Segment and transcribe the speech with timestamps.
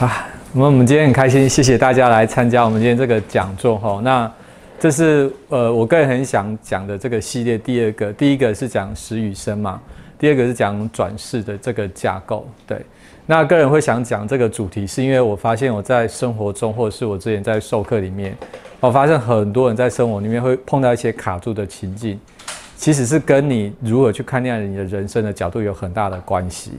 [0.00, 4.00] 啊，那我们今天很开心，谢谢大家来参加我们今天这个讲座哈。
[4.02, 4.32] 那
[4.78, 9.78] 这是呃，我个人很想讲的这个系列第二个，第一个是讲死与生嘛，
[10.18, 12.48] 第二个是讲转世的这个架构。
[12.66, 12.80] 对，
[13.26, 18.34] 那个人会想讲这个主题，是因为我发现我在生活中，或者是我之前在授课里面，
[18.80, 22.18] 我发现很多人在生活里面会碰到一些卡住的情境，
[22.74, 26.70] 其实是跟你如何去看待你的人生的角度有很大的关系。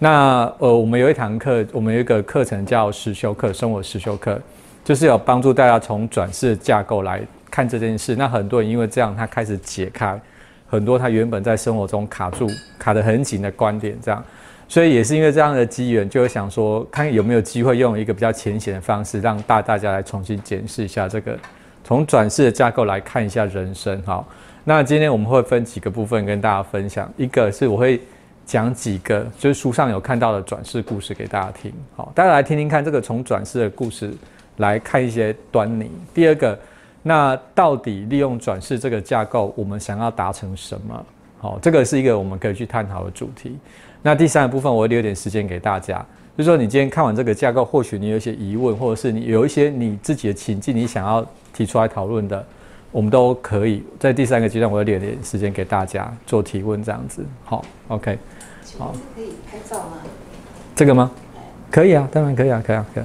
[0.00, 4.40] 那呃，我们有一堂课，我们有一个课程叫实修课，生活实修课，
[4.84, 7.20] 就是有帮助大家从转世的架构来
[7.50, 8.14] 看这件事。
[8.14, 10.20] 那很多人因为这样，他开始解开
[10.68, 12.46] 很多他原本在生活中卡住、
[12.78, 14.22] 卡得很紧的观点，这样。
[14.68, 21.36] 所以也是因为这样的机缘，就会想说，看有没有机会用一个比较浅显的方式，让大大家来重新检视一下这个
[21.82, 24.00] 从转世的架构来看一下人生。
[24.06, 24.24] 好，
[24.62, 28.00] 那今天我们会分几个部分跟大家分享，一个是我会。
[28.48, 34.10] 讲几个就是书上有看到的转世故事给大家听，好，大家来听听看这个从转世的故事
[34.56, 35.90] 来看一些端倪。
[36.14, 36.58] 第二个，
[37.02, 41.06] 那到底利用转世这个架构，我们想要达成什么？
[41.36, 43.54] 好，这个是一个我们可以去探讨的主题。
[44.00, 45.98] 那第三个部分，我会留点时间给大家，
[46.34, 51.22] 就是说你今天看完这个架构，或许你有一些疑问，或者是你有一些你自己的情境，你想要
[51.52, 52.42] 提出来讨论的，
[52.90, 57.22] 我们都可以在第三个阶段，我会留点时间给大家做提问，这样子。
[57.44, 58.18] 好，OK。
[58.78, 59.98] 好，可以拍照吗？
[60.74, 61.10] 这个吗？
[61.70, 63.04] 可以啊，当然可以啊，可以啊，可以。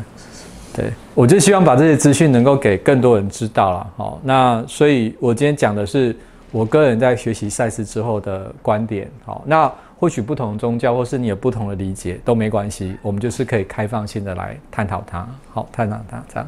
[0.75, 3.87] 对，我就希望把这些资讯能够给更多人知道了。
[3.95, 6.15] 好，那所以我今天讲的是
[6.51, 9.07] 我个人在学习赛事之后的观点。
[9.25, 15.27] 好，那或许不同宗教或是你有不同的理解都没关系，我们就是可以开放性的来探讨它。
[15.51, 16.47] 好，探讨它这样。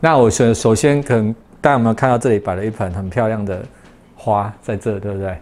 [0.00, 3.62] 那我首首先可能大家有没有看到这里摆了一盆很漂亮的
[4.16, 5.36] 花在这，对不对？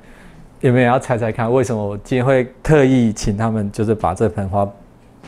[0.61, 4.69] 有没有要猜猜看，为什么我今天会特意请他们，就是把这盆花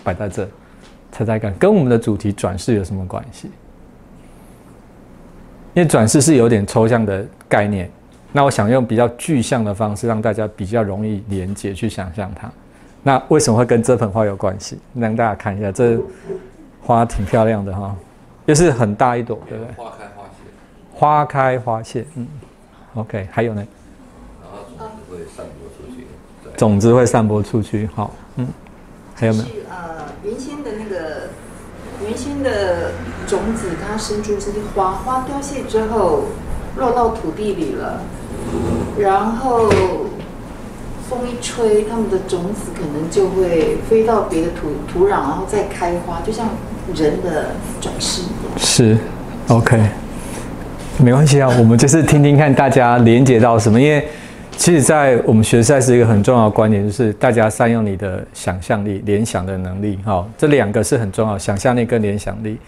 [0.02, 0.48] 摆在这？
[1.12, 3.50] 猜猜看，跟我们的主题转世有什么关系？
[5.74, 7.88] 因为转世是有点抽象的概念，
[8.32, 12.50] 那我想用比较具象的方式，让大家比较容易连接去想象它。
[13.02, 14.78] 那为什么会跟这盆花有关系？
[14.94, 15.96] 让大家看一下，这
[16.82, 17.96] 花挺漂亮的哈，
[18.46, 19.74] 又是很大一朵，对不对？
[19.76, 20.96] 花开花谢。
[20.96, 22.28] 花开花谢，嗯
[22.94, 23.64] ，OK，还有呢？
[26.60, 28.46] 种子会散播出去，好，嗯，
[29.14, 29.44] 还有没有？
[29.46, 31.30] 是呃，原先的那个
[32.06, 32.90] 原先的
[33.26, 36.24] 种子，它生出这些花，花凋谢之后
[36.76, 38.02] 落到土地里了，
[38.98, 39.70] 然后
[41.08, 46.46] 风一吹，它们的种子可能就会飞到别的土土壤，然后再开花，就像
[46.94, 48.58] 人的转世一样。
[48.58, 48.98] 是
[49.48, 49.82] ，OK，
[50.98, 54.06] 没关系啊，我们就是听听看大家连接到什么，因为。
[54.60, 59.98] 其实，在我们学赛是一个很重要的观点，就是大家善用你的想象力、联想的能力。
[60.04, 62.58] 哈，这两个是很重要，想象力跟联想力。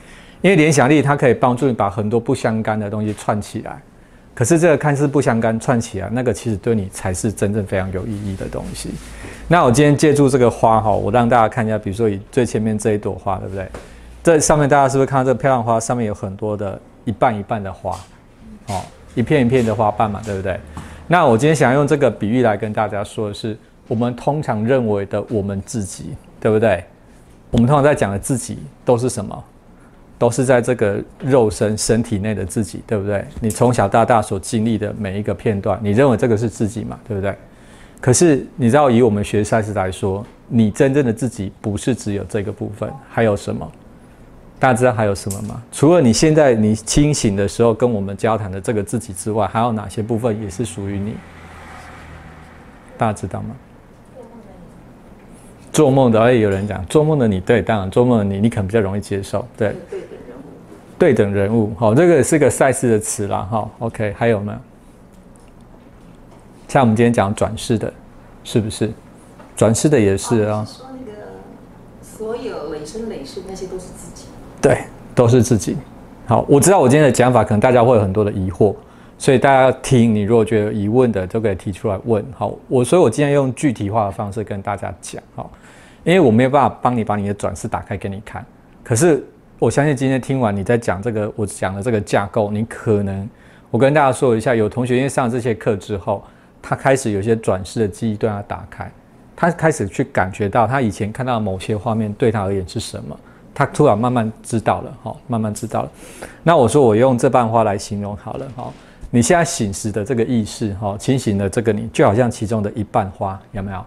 [0.40, 3.78] 因为联想力它可以帮助你把很多不相干的东西串起来。
[4.34, 8.88] 可是这个看似不相干串起来，那个其实对你才是真正非常有意义的东西。
[9.46, 13.68] 那我今天借助这个花哈，我让大家看一下，比如说以最前面这一朵花，对不对？
[14.24, 15.78] 这上面大家是不是看到这个漂亮花？
[15.78, 17.98] 上面有很多的一半一半的花，
[18.68, 18.80] 哦，
[19.14, 20.58] 一片一片的花瓣嘛，对不对？
[21.12, 23.54] 那我今天想要用这个比喻来跟大家说的是，
[23.86, 26.82] 我们通常认为的我们自己，对不对？
[27.50, 29.44] 我们通常在讲的自己都是什么？
[30.18, 33.22] 都是在这个肉身身体内的自己，对不对？
[33.42, 36.98] 你从小到大所经历的每一个片段，你认为这个是自己嘛？
[37.06, 37.36] 对不对？
[38.00, 43.70] 可是你知道，以我们学赛事来说，你真正的自己不是只有这个部分，还有什么？
[44.62, 45.60] 大家知道还有什么吗？
[45.72, 51.16] 除了你现在你清醒的时候跟我们交谈的这个自己之外，还有哪些部分也是属于你？
[52.96, 53.56] 大家知道吗？
[55.72, 59.74] 做梦的，而且有人讲做梦的你，对，当然做梦的你，你可能比较容易接受，对。
[59.90, 60.42] 对等人物。
[60.96, 64.60] 对等人物，好，这个是个赛事的词啦，哈，OK，还有吗？
[66.68, 67.92] 像我们今天讲转世的，
[68.44, 68.92] 是不是？
[69.56, 70.64] 转世的也是啊。
[70.64, 71.18] 说那个
[72.00, 73.86] 所有累生累世那些都是。
[74.62, 74.78] 对，
[75.12, 75.76] 都是自己。
[76.24, 78.72] 好，我知道我今天的讲法可能大家会有很多的疑惑，
[79.18, 80.14] 所以大家要听。
[80.14, 82.24] 你如果觉得有疑问的，都可以提出来问。
[82.32, 85.20] 好，我所以，我今天用具体化的方式跟大家讲。
[85.34, 85.50] 好，
[86.04, 88.46] 因为我没有办法帮你把你的转世打开给你看。
[88.84, 89.26] 可是
[89.58, 93.28] 我相信今天听完你在讲这个，我讲的这个架构，你可能
[93.68, 96.22] 我跟大家说一下，有同学因为上这些课之后，
[96.62, 98.88] 他开始有些转世的记忆对他打开，
[99.34, 103.18] 他开始去感觉到他以前看到某些画面对他而言是什么。
[103.54, 105.90] 他突然慢慢知道了，好，慢慢知道了。
[106.42, 108.72] 那我说我用这瓣花来形容好了，哈。
[109.10, 113.84] 你现在醒时的这个意识，哈，清醒的这个你，就好像其中的一半花，有没有？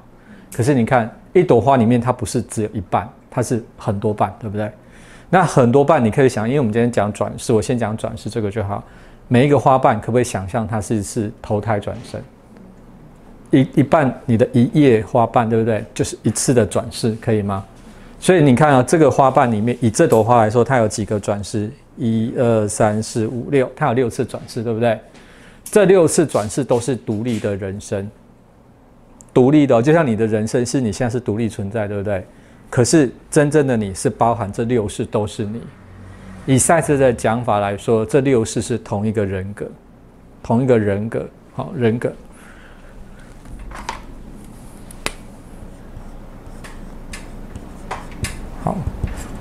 [0.56, 4.71] 可是你看，一朵花里面它不是只有一半，它是很多瓣，对不对？
[5.27, 8.83] 那很多瓣你可以想，因为我们今天讲转世，我先讲转世这个就好。
[9.27, 12.21] 每一个花瓣可不可以想象它是是投胎转生？
[13.50, 15.83] 一一半你的一叶花瓣，对不对？
[15.91, 17.65] 就是一次的转世，可以吗？
[18.25, 21.69] 所以你看啊，这个花瓣里面，以这朵花来说，它有几个转世？
[21.95, 25.00] 一二三四五六，它有六次转世，对不对？
[25.63, 28.10] 这六次转世都是独立的人生，
[29.31, 32.25] 独立的，就像你的人生是你现在是独立存在，对不对？
[32.68, 35.62] 可是真正的你是包含这六世都是你。
[36.48, 39.68] 以赛斯的讲法来说，这六世是同一个人格，
[40.42, 42.12] 同一个人格，好人格。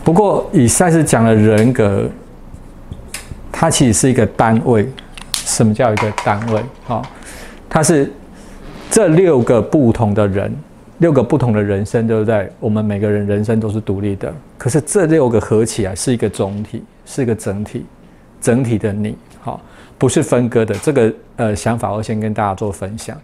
[0.05, 2.09] 不过以赛斯讲的人格，
[3.51, 4.87] 它其实是一个单位。
[5.33, 6.63] 什么叫一个单位？
[6.85, 7.03] 好，
[7.69, 8.11] 它是
[8.91, 10.55] 这六个不同的人，
[10.99, 12.51] 六个不同的人生，对不对？
[12.59, 17.85] 我们每个人人生都是独立的，可是这六个合起来是一个总体，是一个整体，
[18.41, 19.61] 整体的你，好，
[19.99, 20.75] 不是分割的。
[20.77, 23.15] 这个呃想法，我先跟大家做分享，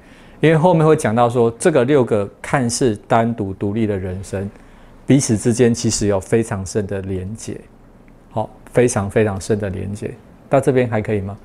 [0.40, 4.48] 因为后面会讲到说，这个六个看似单独独立的人生，
[5.06, 7.60] 彼此之间其实有非常深的连结，
[8.30, 10.12] 好，非常非常深的连接。
[10.48, 11.36] 到这边还可以吗？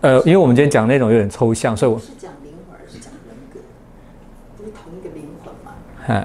[0.00, 3.60] 呃，因为我们今天讲内容有点抽象，所以我是讲灵魂，而是讲人格，
[4.56, 5.74] 不是同一个灵魂嘛？
[6.06, 6.24] 嗯，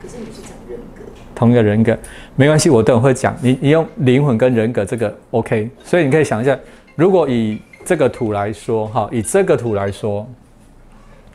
[0.00, 1.02] 可是你是讲人格，
[1.34, 1.98] 同一个人格
[2.36, 3.36] 没关系，我等会会讲。
[3.42, 6.58] 你你用灵魂跟人格这个 OK，所以你可以想一下，
[6.96, 10.26] 如果以这个图来说，哈，以这个图来说，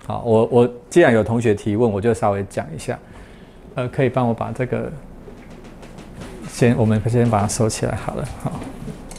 [0.07, 2.97] 好，我我既然有同学提问，我就稍微讲一下。
[3.75, 4.91] 呃，可以帮我把这个
[6.49, 8.51] 先，我们先把它收起来好了，好，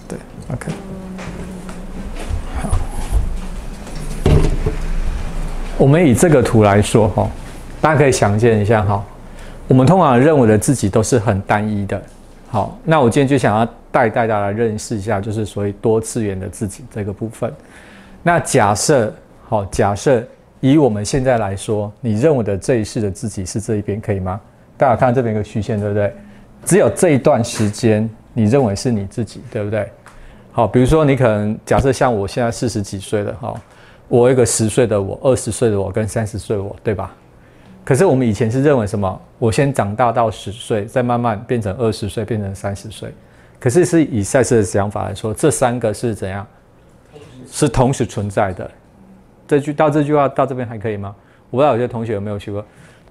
[0.08, 0.18] 对
[0.52, 0.72] ，OK。
[2.62, 2.70] 好
[5.76, 7.28] 我们以这个图来说，哈，
[7.82, 9.04] 大家可以想见一下，哈，
[9.68, 12.02] 我们通常认为的自己都是很单一的，
[12.48, 17.52] 好，那我今天就想要带大家来认识一下，就是所谓多次元的自己这个部分。
[18.22, 19.12] 那假设，
[19.46, 20.26] 好，假设
[20.72, 24.40] 以我们现在来说，你认为的这一世的自己是这一边，可以吗？
[24.76, 26.12] 大家看这边一个虚线，对不对？
[26.64, 29.88] 只有这一段时间，你认为是你自己，对不对？
[30.52, 33.54] 好，比如说你可能假设像我现在四十几岁了，哈。
[34.08, 37.12] 我一个十岁的我，二十岁的我跟三十岁的我，对吧？
[37.84, 39.20] 可是我们以前是认为什么？
[39.38, 43.12] 我先长大到十岁，再慢慢变成二十岁，变成三十岁。
[43.58, 46.46] 可是是以赛斯的想法来说，这三个是怎样？
[47.50, 48.70] 是同时存在的。
[49.46, 51.14] 这句到这句话到这边还可以吗？
[51.50, 52.64] 我不知道有些同学有没有学过。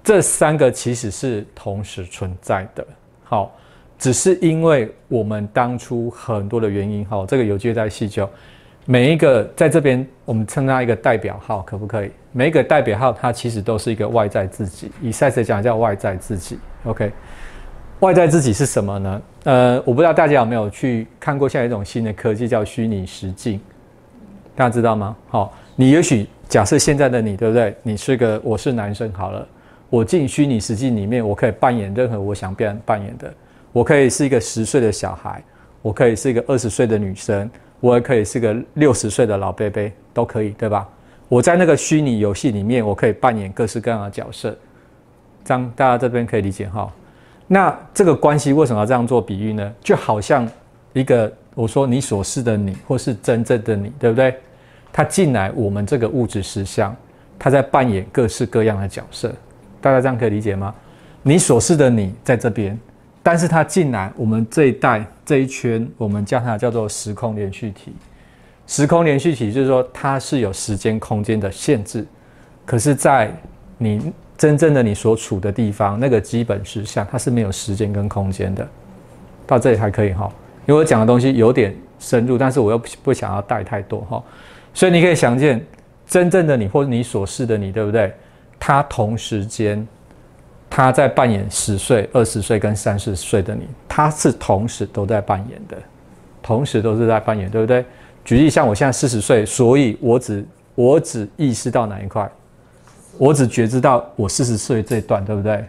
[0.04, 2.86] 这三个其实是同时存在的。
[3.24, 3.52] 好，
[3.98, 8.28] 只是因为我们当初很多的原因，好，这个有机会再细究。
[8.84, 12.10] 每一个在这边，我们称它一个代表号，可不可以？
[12.30, 14.92] 每一个代表号，它其实都是一个外在自己。
[15.02, 17.10] 以赛斯讲叫外在自己，OK？
[17.98, 19.22] 外在自己是什么呢？
[19.42, 23.60] 呃，我不知道大家有没有去看过，现在一种新的科技叫虚拟实境，
[24.54, 25.16] 大家知道吗？
[25.28, 27.76] 好，你也许假设现在的你，对不对？
[27.82, 29.46] 你是个我是男生好了，
[29.90, 33.32] 我进虚拟实境里面，我可以扮演任何我想扮扮演的，
[33.72, 35.42] 我可以是一个十岁的小孩，
[35.82, 37.48] 我可以是一个二十岁的女生。
[37.78, 40.88] 我也可以是个六十岁的老伯伯，都可以，对吧？
[41.28, 44.56] 我在那个虚拟游戏里面，我可以扮演各式各样的角色，
[45.44, 46.90] 这样大家这边可以理解哈。
[47.46, 49.74] 那这个关系为什么要这样做比喻呢？
[49.82, 50.48] 就好像
[50.94, 54.34] 一个我说你所示的你，或是真正的你，对不对？
[54.92, 56.94] 它进来我们这个物质实相，
[57.38, 59.32] 它在扮演各式各样的角色，
[59.80, 60.74] 大家这样可以理解吗？
[61.22, 62.78] 你所示的你在这边。
[63.22, 67.92] 但是它进来，我们这一代这一圈，我们叫它叫做时空连续体。
[68.68, 72.06] 时空连续体就是说，它是有时间空间的限制。
[72.64, 73.32] 可是，在
[73.78, 78.64] 你真正的你所处的地方，那个基本实相，它是没有时间跟空间的。
[79.44, 80.30] 到这里还可以哈，
[80.64, 84.22] 因为我讲的东西有点深入，但是我又不想要带太多哈。
[84.76, 85.64] 所以你可以想见，
[86.06, 88.14] 真正的你或者你所示的你，对不对？
[88.60, 89.84] 他同时间。
[90.68, 95.76] 他在扮演十岁、二十岁跟三十岁的你，他是同时都在扮演的，
[96.42, 97.84] 同时都是在扮演，对不对？
[98.24, 102.28] 举例，像我现在四十岁，所以我只我只意识到哪一块，
[103.16, 105.64] 我只觉知到我四十岁这一段，对不对？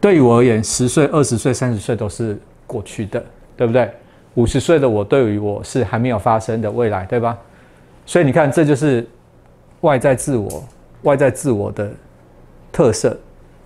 [0.00, 3.22] 对于我而言，十岁、二十岁、三十岁都是过去的，
[3.56, 3.90] 对不对？
[4.34, 7.36] 五十岁的我，对于我是还没有发生的未来，对吧？
[8.06, 9.06] 所以你看，这就是
[9.80, 10.64] 外在自我、
[11.02, 11.90] 外在自我的
[12.72, 13.18] 特色。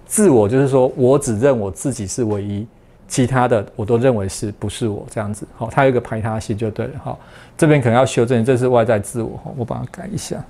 [0.07, 2.67] 自我就是说，我只认我自己是唯一，
[3.07, 5.47] 其他的我都认为是不是我这样子。
[5.57, 6.93] 好，它有一个排他性就对了。
[7.05, 7.17] 好，
[7.57, 9.41] 这边可能要修正，这是外在自我。
[9.57, 10.43] 我把它改一下。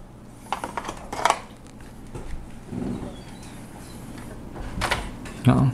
[5.46, 5.70] 啊，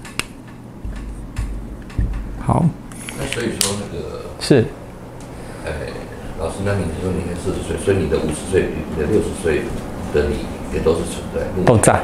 [2.41, 2.65] 好。
[3.19, 4.65] 那所以说那个是，哎，
[6.39, 9.63] 老师，那你说你四十岁，所以你的五十岁、你的六十岁
[10.13, 12.01] 的你也都是存在，都在，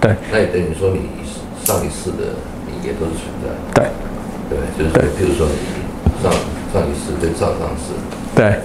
[0.00, 1.06] 对，那也等于说你
[1.64, 2.34] 上一世的
[2.66, 3.86] 你也都是存在，对，
[4.50, 5.54] 对，就是譬如说你
[6.20, 6.32] 上
[6.72, 7.94] 上一世跟上上世，
[8.34, 8.58] 对，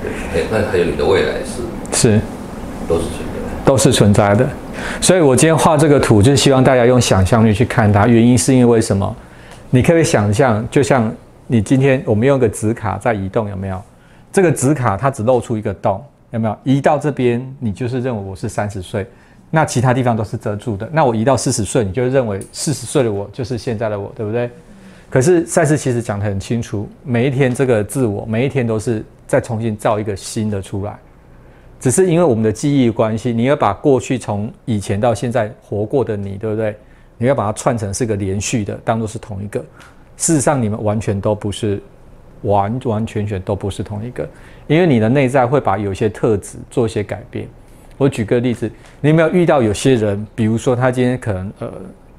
[0.00, 1.60] 对，哎，那还有你的未来世，
[1.92, 2.20] 是，
[2.88, 4.48] 都是存在，都是存在的。
[5.02, 8.06] 所以我今天画这个图，就是希望大家用想象力去看它。
[8.06, 9.14] 原因是因为什么？
[9.68, 11.12] 你可以想象，就像
[11.46, 13.80] 你今天我们用个纸卡在移动，有没有？
[14.32, 16.56] 这个纸卡它只露出一个洞，有没有？
[16.64, 19.06] 移到这边，你就是认为我是三十岁，
[19.50, 20.88] 那其他地方都是遮住的。
[20.92, 24.50] 那我移到四十岁，你就认为四十岁的我就是现在的我，对不对？
[25.10, 30.98] 可是赛事其实讲得很清楚，每一天这个自我，每一天都是再重新造一个新的出来。
[31.78, 36.74] 只是因为我们的记忆关系，你要把过去从以前到现在活过的你，对不对？
[37.18, 39.60] 你要把它串成是个连续的，当做是同一个。
[40.16, 41.82] 事实上，你们完全都不是，
[42.42, 44.28] 完完全全都不是同一个。
[44.66, 47.46] 因为你的内在会把有些特质做一些改变。
[47.98, 48.70] 我举个例子，
[49.00, 51.72] 你有没有遇到有些人，比如说他今天可能呃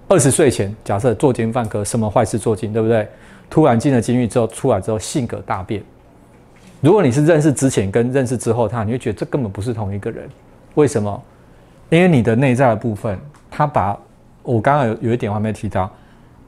[0.08, 3.08] 二十岁前，假设作奸犯科，什么坏事做尽，对不对？
[3.50, 5.82] 突然进了监狱之后，出来之后性格大变。
[6.80, 10.30] 如果你是认识之前跟认识之后他，你会觉得这根本不是同一个人。
[10.76, 11.24] 为什么？
[11.90, 13.18] 因为你的内在的部分，
[13.52, 13.98] 他把
[14.42, 15.92] 我刚刚有有一点我还没提到，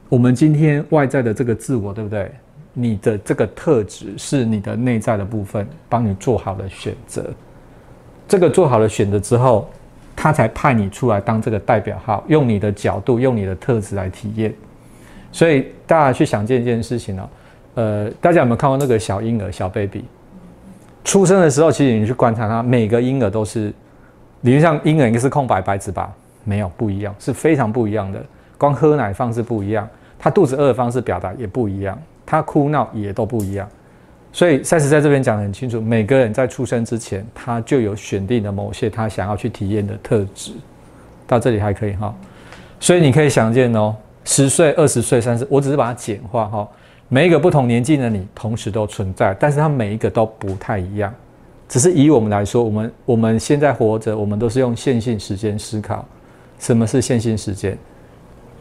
[0.09, 2.31] 我们今天外在的这个自我，对不对？
[2.77, 7.25] 你的这个特质是你的内在的部分帮你做好了选择。
[8.27, 9.67] 这个做好了选择之后，
[10.15, 14.53] 他才派你出来当这个代表号，用你的角度，用你的特质来体验。
[15.31, 17.29] 所以大家去想这件事情呢，
[17.75, 20.03] 呃，大家有没有看过那个小婴儿小 baby？
[21.03, 23.71] 出生的时候，其实你去观察他，每个婴儿都是，
[24.41, 26.11] 理论上婴儿应该是空白白纸吧？
[26.43, 28.21] 没有，不一样，是非常不一样的。
[28.57, 33.67] 光喝奶方式不一样，他肚子饿的方式表达也不一样，他哭闹也都不一样。
[34.33, 40.51] 所以赛斯在这边讲得很清楚，每个人在出生之前，他就有选定的某些他想要去体验的特质。
[41.27, 42.13] 到这里还可以哈，
[42.79, 46.67] 所以你可以想见哦，十岁、二十岁、三十，我只是把它简化哈。
[47.07, 51.13] 每一个不同年纪的你同时都存在，但是它每一个都不太一样。
[51.67, 56.05] 只是以我们来说，我们我们现在活着，我们都是用线性时间思考。
[56.59, 57.77] 什么是线性时间？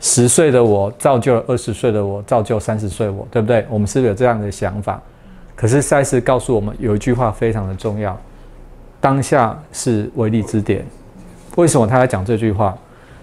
[0.01, 3.65] 十岁的我造就了二十岁的我，造就三十岁我，对不对？
[3.71, 5.01] 我们是不是有这样的想法？
[5.57, 8.19] 可是赛斯告诉我们有一句话非常的重要：
[9.01, 10.85] 当下是唯利之点。
[11.57, 12.77] 为什么他在讲这句话？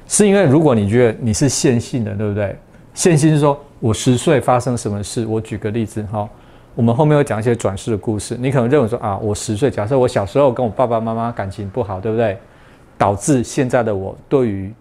[0.07, 2.55] 是因为如果你觉得你是线性的，对不对？
[2.93, 3.59] 线性是说。
[3.81, 5.25] 我十岁发生什么事？
[5.25, 6.29] 我举个例子哈，
[6.75, 8.37] 我们后面会讲一些转世的故事。
[8.39, 12.37] 你可能认为说啊，我十岁，假设我小时候跟我爸爸妈妈感情不好，对不对？
[12.95, 14.71] 导致现在的我对于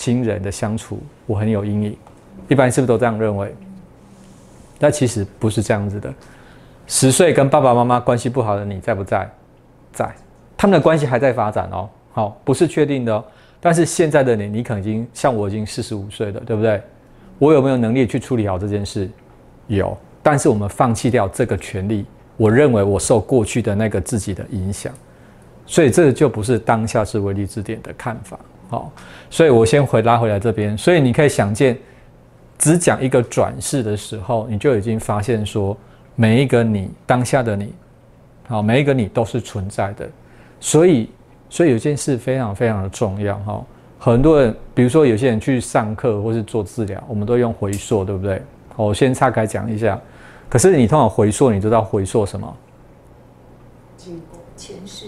[0.00, 1.96] 亲人的相处我很有阴影。
[2.48, 3.54] 一般是不是都这样认为？
[4.78, 6.10] 但其实不是这样子的。
[6.86, 9.30] 十岁跟爸爸妈妈关系不好的你在不在？
[9.92, 10.10] 在，
[10.56, 11.86] 他们的关系还在发展哦。
[12.12, 13.22] 好，不是确定的哦。
[13.60, 16.80] 但是现在的你，你可能已经像我已经四十五岁了，对不对？
[17.38, 19.06] 我有没有能力去处理好这件事？
[19.66, 22.06] 有，但是我们放弃掉这个权利。
[22.38, 24.90] 我认为我受过去的那个自己的影响，
[25.66, 28.40] 所以这就不是当下是唯利之点的看法。
[28.70, 28.90] 好，
[29.28, 30.78] 所以我先回拉回来这边。
[30.78, 31.76] 所以你可以想见，
[32.56, 35.76] 只讲一个转世的时候，你就已经发现说，
[36.14, 37.74] 每一个你当下的你，
[38.46, 40.08] 好，每一个你都是存在的。
[40.60, 41.10] 所以，
[41.48, 43.64] 所以有件事非常非常的重要，哈。
[43.98, 48.40] 很多人，比如说有些人去上课或是做治疗，我们都用回溯，对不对？
[48.76, 50.00] 我先岔开讲一下。
[50.48, 52.56] 可是你通常回溯，你知道回溯什么？
[54.56, 55.06] 前世。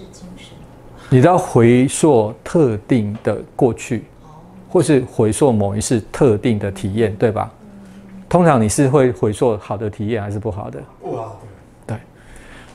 [1.12, 4.02] 你知道回溯特定的过去，
[4.71, 7.52] 或是回溯某一次特定的体验，对吧？
[8.31, 10.83] 通常你是会回溯好的体验还是不好的？
[11.02, 11.38] 不好
[11.87, 11.95] 的。
[11.95, 11.97] 对。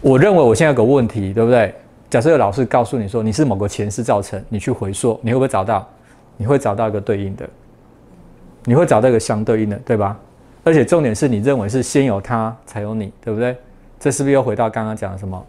[0.01, 1.73] 我认为我现在有个问题，对不对？
[2.11, 5.89] 假设有老师告诉你说你是某个前世造成，你去回溯，你会不会找到？
[6.37, 7.49] 你会找到一个对应的，
[8.65, 10.15] 你会找到一个相对应的，对吧？
[10.63, 13.57] 而且重点是你认为是先有他才有你，对不对？
[13.99, 15.43] 这是不是又回到刚刚讲的什么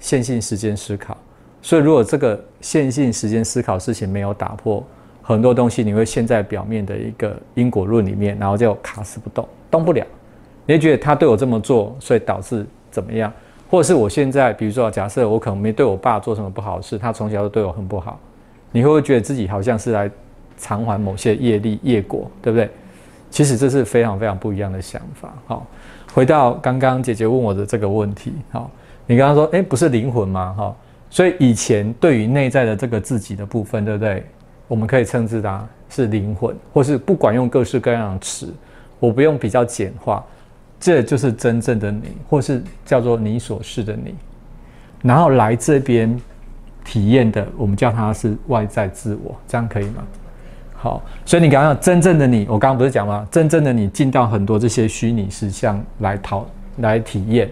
[0.00, 1.16] 线性时间思考？
[1.62, 4.84] 所以如果这个线性时间思考事情没有打破，
[5.22, 10.04] 很多东西你会陷在表面的一个因果论里面，然后就卡死不动，动不了。
[10.66, 13.32] 你会觉得他对我这么做，所以导致怎么样？
[13.70, 18.20] 或者是我现在，比如说假设我可能没对我爸做什么不好的事，他从小都对我很不好，
[18.70, 20.10] 你会不会觉得自己好像是来？
[20.58, 22.70] 偿还某些业力业果，对不对？
[23.30, 25.32] 其实这是非常非常不一样的想法。
[25.46, 25.66] 好，
[26.14, 28.70] 回到刚刚姐姐问我的这个问题，好，
[29.06, 30.54] 你刚刚说，哎，不是灵魂吗？
[30.56, 30.76] 哈，
[31.12, 34.24] 所以以前对于内在的这个自己的部分，对不对？
[34.66, 38.50] 我们可以称之它是灵魂，或是不管用各式各样的词，
[38.98, 40.24] 我不用比较简化，
[40.80, 44.14] 这就是真正的你，或是叫做你所示的你。
[45.02, 46.18] 然后来这边
[46.82, 50.02] 体验的，我们叫它是外在自我，这样可以吗？
[50.72, 53.28] 好，所以你刚刚真正的你，我刚刚不是讲吗？
[53.30, 56.46] 真正的你进到很多这些虚拟实像来讨
[56.78, 57.50] 来体验，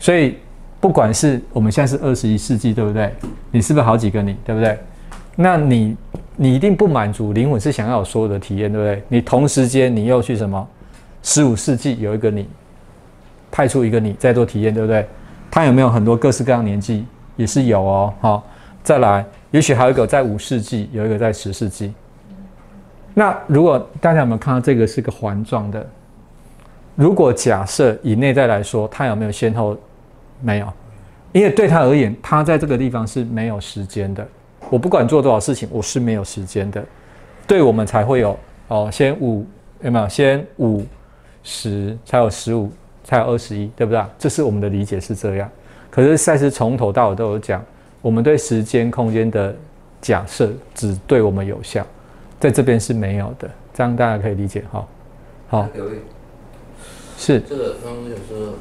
[0.00, 0.36] 所以
[0.80, 3.12] 不管是我们现在是二十一世纪，对不对？
[3.50, 4.78] 你是不是好几个你，对不对？
[5.36, 5.96] 那你
[6.36, 9.02] 你一定不满足，灵魂是想要有所有的体验，对不对？
[9.08, 10.66] 你同时间你又去什么？
[11.22, 12.48] 十五世纪有一个你，
[13.50, 15.06] 派出一个你在做体验，对不对？
[15.50, 17.04] 他有没有很多各式各样年纪？
[17.36, 18.14] 也是有哦。
[18.20, 18.46] 好，
[18.82, 21.92] 再来，也许还有一个在五世纪，有一个在十世纪。
[23.12, 25.86] 那如果大家有没有看到这个是个环状的？
[26.94, 29.76] 如果假设以内在来说，它有没有先后？
[30.40, 30.72] 没有，
[31.32, 34.26] 因为对他而言，他在这个地方是没有时间的。
[34.68, 36.84] 我不管做多少事情，我是没有时间的。
[37.46, 39.44] 对我们才会有哦，先五
[39.82, 40.08] 有没有？
[40.08, 40.84] 先五
[41.42, 42.70] 十才有十五，
[43.02, 44.04] 才有二十一，对不对？
[44.18, 45.50] 这是我们的理解是这样。
[45.90, 47.64] 可是赛斯从头到尾都有讲，
[48.00, 49.52] 我们对时间空间的
[50.00, 51.84] 假设只对我们有效，
[52.38, 53.50] 在这边是没有的。
[53.74, 54.86] 这样大家可以理解哈。
[55.48, 55.68] 好，
[57.16, 58.54] 是这个刚刚就说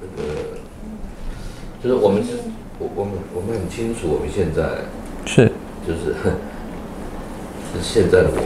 [0.00, 0.34] 那个，
[1.82, 2.30] 就是我们是，
[2.78, 4.62] 我我们我们很清楚，我们现在
[5.24, 5.52] 是
[5.86, 6.16] 就是
[7.70, 8.40] 是现在的我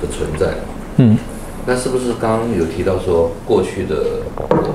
[0.00, 0.54] 的存在。
[0.98, 1.18] 嗯，
[1.66, 4.74] 那是不是刚刚有提到说过去的我，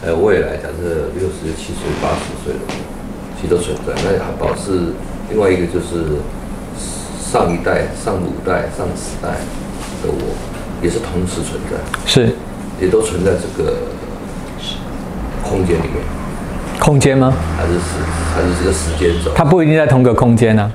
[0.00, 2.72] 还有未来，假设六十七岁、八十岁的我，
[3.36, 3.92] 其实都存在。
[4.02, 4.94] 那还保持
[5.28, 6.16] 另外一个就是
[7.20, 9.36] 上一代、上五代、上十代
[10.02, 10.32] 的我，
[10.82, 11.76] 也是同时存在，
[12.06, 12.32] 是
[12.80, 13.92] 也都存在这个
[15.44, 16.00] 空间里面，
[16.78, 17.32] 空间吗？
[17.56, 17.80] 还是时
[18.34, 19.32] 还是这个时间轴？
[19.34, 20.72] 它不一定在同个空间呢、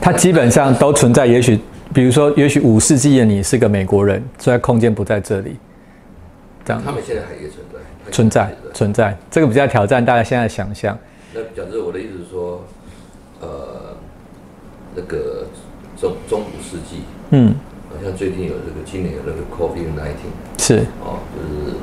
[0.00, 1.26] 它基本上都存在。
[1.26, 1.58] 也许，
[1.92, 5.56] 比如说，也许五世纪的你是个美国人，虽然空间不在这里，
[6.64, 9.18] 这样他们现在还也存在，存在存在。
[9.30, 10.96] 这个比较挑战大家现在想象。
[11.34, 12.64] 那假设我的意思是说，
[13.40, 13.94] 呃，
[14.94, 15.46] 那个
[16.00, 17.54] 中中古世纪，嗯，
[17.88, 21.76] 好像最近有这个今年有那个 COVID nineteen 是哦，就是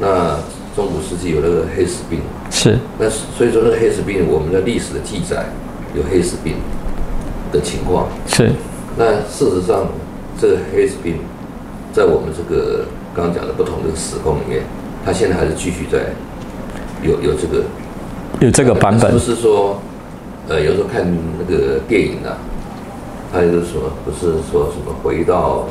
[0.00, 0.38] 那
[0.78, 2.20] 中古世纪有那个黑死病，
[2.52, 2.78] 是。
[3.00, 5.46] 那所以说那个黑死病，我们的历史的记载
[5.92, 6.54] 有黑死病
[7.50, 8.06] 的情况。
[8.28, 8.52] 是。
[8.96, 9.88] 那事实上，
[10.40, 11.16] 这个黑死病
[11.92, 14.62] 在我们这个刚刚讲的不同的时空里面，
[15.04, 15.98] 它现在还是继续在
[17.02, 17.64] 有有这个。
[18.38, 19.10] 有这个版本。
[19.10, 19.80] 不，是说，
[20.48, 21.04] 呃，有时候看
[21.40, 22.38] 那个电影啊，
[23.32, 25.66] 他就是说，不是说什么回到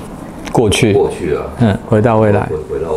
[0.51, 2.41] 过去，过去啊，嗯，回到未来。
[2.47, 2.91] 回，回到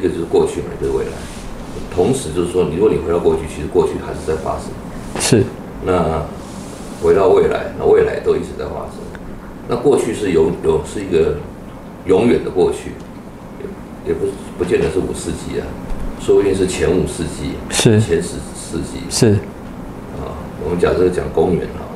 [0.00, 1.12] 一个就是过去嘛，一个是未来。
[1.94, 4.72] 同时就是说，你如果你回到过去，其实过去还是在发生。
[5.20, 5.44] 是
[5.84, 6.24] 那
[7.02, 8.96] 回到未来，那未来都一直在发生。
[9.68, 11.36] 那过去是永永是一个
[12.06, 12.92] 永远的过去，
[13.60, 15.66] 也也不是不见得是五世纪啊，
[16.20, 19.34] 说不定是前五世纪、是前十世纪是
[20.16, 20.34] 啊。
[20.64, 21.86] 我们假设讲公元啊，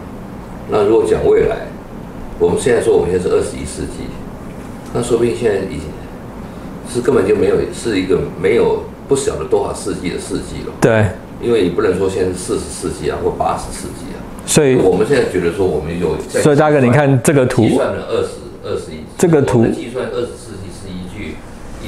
[0.71, 1.67] 那如果讲未来，
[2.38, 4.07] 我们现在说我们现在是二十一世纪，
[4.93, 5.83] 那说不定现在已经
[6.92, 10.73] 是根本就没有是一个没有不晓得多少世纪的世纪了。
[10.81, 11.07] 对，
[11.42, 14.18] 因为你不能说现在是四十世纪啊，或八十世纪啊。
[14.47, 18.29] 所以我们现在觉得说我们有所以大哥你看这个图计算了二十
[18.62, 21.37] 二十一，这个图计算二十世纪是依据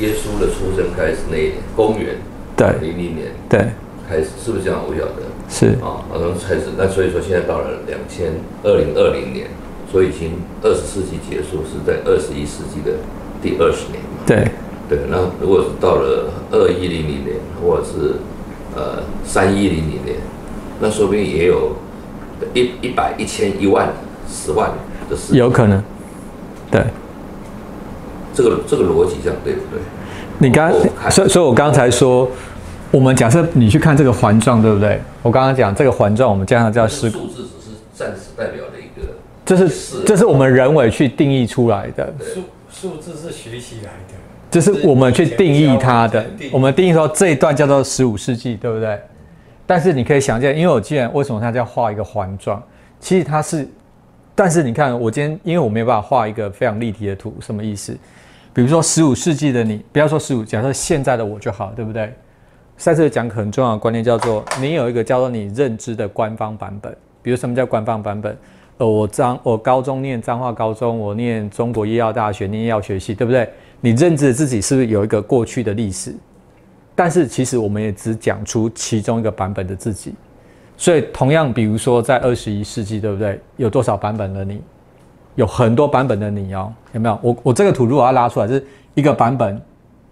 [0.01, 2.17] 耶稣的出生开始那一年，公元
[2.57, 3.61] 对零零年对
[4.09, 4.81] 开始，是不是这样？
[4.87, 6.73] 我不晓得是啊，好像开始。
[6.79, 8.33] 那所以说现在到了两千
[8.63, 9.49] 二零二零年，
[9.93, 10.33] 所以已经
[10.63, 12.97] 二十世纪结束，是在二十一世纪的
[13.43, 14.25] 第二十年嘛。
[14.27, 14.49] 对
[14.89, 18.17] 对，那如果是到了二一零零年，或者是
[18.75, 20.17] 呃三一零零年，
[20.81, 21.73] 那说不定也有
[22.55, 23.93] 一一百、一千、一万、
[24.29, 24.71] 十万
[25.11, 25.37] 的事。
[25.37, 25.83] 有可能，
[26.71, 26.83] 对。
[28.35, 29.81] 这个这个逻辑这样对不对？
[30.39, 30.71] 你刚
[31.11, 32.29] 所以所以我刚才说，
[32.91, 35.01] 我们假设你去看这个环状，对不对？
[35.23, 39.15] 我刚刚讲这个环状，我们加上叫是，数字只是暂时代表的一个，
[39.47, 44.15] 这是这是我们人为去定义出来的，数数字是学习来的，
[44.57, 46.25] 这是我们去定义它的。
[46.51, 48.99] 我们定义说这一段叫做十五世纪，对不对？
[49.67, 52.63] 但是你可以想见，因为我既然为什么它叫画一个环状，
[52.99, 53.69] 其实它是，
[54.35, 57.95] 但是你看我今天因为我没有办法画一个非常立体的图，什么意思？
[58.55, 62.11] 比如说十五世纪的你，不要说十五，假设现在的我就好，对不对？
[62.79, 66.97] 赛斯讲很重要的观念叫做，你有一个叫做你认知的官方版本。
[67.21, 68.35] 比如什么叫官方版本？
[68.79, 73.47] 呃，我彰我高中念彰化高中，我念中国医药大学，念药学系，对不对？
[73.87, 76.13] 你认知自己是不是有一个过去的历史？
[76.93, 80.13] 但是其实我们也只讲出其中一个版本的自己。
[80.77, 83.41] 所以同样，比如说在二十一世纪，对不对？
[83.57, 84.61] 有多少版本的你？
[85.37, 87.17] 有很多版本的你哦，有没有？
[87.23, 89.63] 我我这个图如果要拉出来，是一个版本，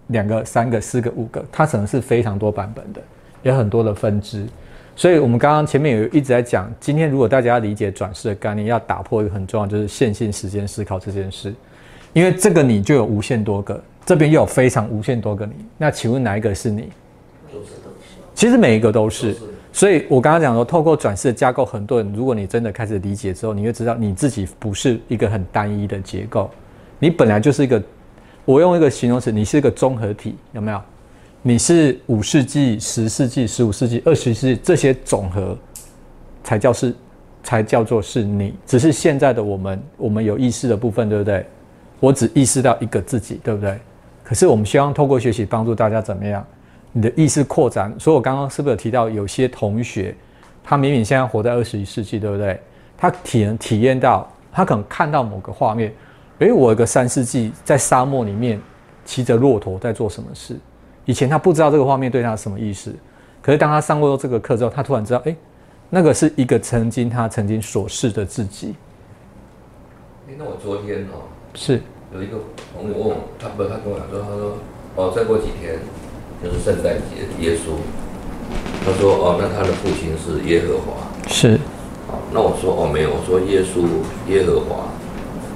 [0.07, 3.01] 两个、三个、四个、五个，它可能是非常多版本的，
[3.43, 4.47] 有很多的分支。
[4.95, 11.53] 所以，我们刚刚前面有一直在讲，今天如果大家要理解转世的概念，要打破一个很重要，就是线性时间思考这件事。
[12.15, 15.51] 因为这个你就有无限多个，这边又有非常无限多个你。
[15.77, 16.87] 那请问哪一个是你？
[18.33, 19.33] 其实每一个都是。
[19.33, 26.49] 都是所以我刚刚讲说，透过转世的架构，很多人如果你真的开始理解之后，你会知道你自己不是一个很单一的结构，
[26.99, 27.83] 你本来就是一个，
[28.45, 30.81] 我用一个形容词，你是一个综合体，有没有？
[31.41, 35.57] 你是五世纪、十世纪、十五世纪、二十世纪这些总和，
[36.41, 36.95] 才叫是，
[37.43, 38.53] 才叫做是你。
[38.65, 41.45] 只是现在的我们，我们有意识的部分，对不对？
[42.05, 43.79] 我只意识到一个自己，对不对？
[44.23, 46.45] 可是我们希望透过学习帮助大家怎么样？
[46.91, 47.91] 你的意识扩展。
[47.97, 50.15] 所以我刚刚是不是有提到有些同学，
[50.63, 52.59] 他明明现在活在二十一世纪，对不对？
[52.95, 55.91] 他体能体验到，他可能看到某个画面，
[56.37, 58.61] 诶，我有个三世纪在沙漠里面
[59.03, 60.55] 骑着骆驼在做什么事？
[61.05, 62.95] 以前他不知道这个画面对他什么意思，
[63.41, 65.35] 可是当他上过这个课之后，他突然知道，诶，
[65.89, 68.75] 那个是一个曾经他曾经所示的自己，
[70.27, 71.81] 哎那我昨天哦，是
[72.15, 72.37] 有一个
[72.73, 74.55] 朋友问我，他不，他跟我讲说，他说，
[74.95, 75.75] 哦，再过几天
[76.41, 77.75] 就是圣诞节，耶稣。
[78.85, 81.11] 他说，哦，那他的父亲是耶和华。
[81.27, 81.59] 是
[82.07, 83.83] 好，那我说，哦，没有，我说耶稣、
[84.31, 84.87] 耶和华，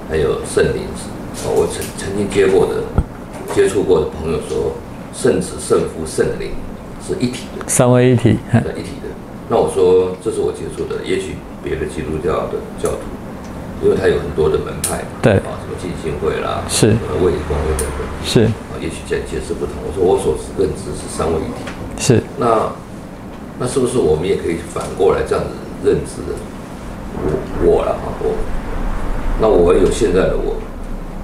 [0.06, 1.08] 还有圣灵是。
[1.48, 2.84] 哦，我曾曾经接过的、
[3.54, 4.76] 接触过的朋友说，
[5.14, 6.52] 圣子、圣父、圣灵
[7.00, 8.36] 是一体的，三位一体，
[8.76, 9.08] 一体的。
[9.48, 13.08] 那我说，这是我接触的，也许别的基督教的教徒，
[13.82, 15.32] 因为它有很多的门派嘛，对。
[15.44, 16.88] 啊，什么浸信会啦，是。
[16.88, 18.44] 什么卫理公会等等，是。
[18.44, 19.74] 啊，也许解解释不同。
[19.84, 21.64] 我说我所认知是三位一体，
[21.98, 22.22] 是。
[22.38, 22.70] 那
[23.58, 25.50] 那是不是我们也可以反过来这样子
[25.84, 26.36] 认知的？
[27.12, 27.28] 我
[27.64, 28.36] 我了哈，我，
[29.40, 30.56] 那我也有现在的我，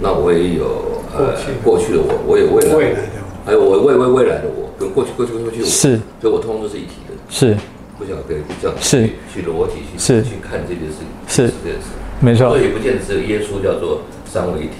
[0.00, 2.00] 那我也有呃过去的。
[2.00, 2.78] 我，我有未来的我。
[2.78, 3.26] 未来的我。
[3.46, 6.00] 还有我未未未来的我，跟过去过去过去是。
[6.20, 7.14] 所以我通通都是一体的。
[7.28, 7.56] 是。
[7.96, 9.06] 不想跟这样是。
[9.06, 10.22] 去去逻辑去是。
[10.22, 11.94] 去看这件事，是这件事。
[12.20, 14.76] 没错所以，也不见得只有耶稣叫做三位一体。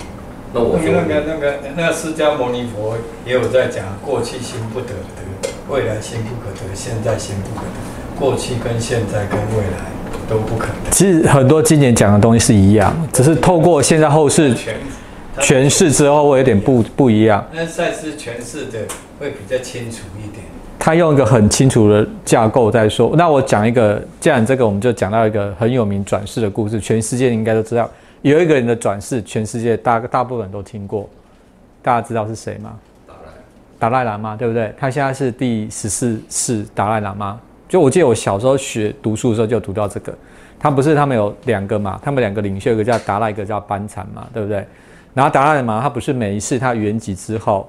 [0.55, 2.97] 那我那个那个那个释迦牟尼佛
[3.27, 9.91] 也有在讲，过去心不得得，未来心不可得，现在心不可得，过去跟现在跟未来
[10.29, 10.91] 都不可得。
[10.91, 17.47] 其实很多经典讲的东西是一样，只是透过现在后世全诠释之后会有点不不一样。
[17.53, 18.79] 那赛斯诠释的
[19.21, 20.46] 会比较清楚一点。
[20.87, 23.13] 他用一个很清楚的架构在说。
[23.17, 27.91] 那我讲一个，既然这个我们就讲到一个很有名转世的故事，全世界应该都知道，
[28.23, 31.11] 有一个人的转世，全世界大大部分人都听过，
[31.83, 32.79] 大家知道是谁吗？
[33.09, 34.73] 达赖，达赖喇嘛，对不对？
[34.79, 37.41] 他现在是第十四世达赖喇嘛。
[37.69, 40.15] 就我记得我小时候学读书的时候就读到这个，
[40.57, 41.99] 他不是他们有两个嘛？
[42.01, 44.65] 他们两个领袖，一个叫达赖，一个叫班禅嘛，对不对？
[45.15, 47.69] 然后达赖喇嘛他不是每一次他圆寂之后，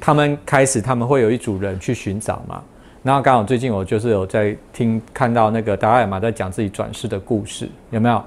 [0.00, 2.62] 他们开始他们会有一组人去寻找嘛。
[3.02, 8.22] 然后刚好最近我就是有在听看到那个达赖喇嘛在讲自己转世的故事，有没有？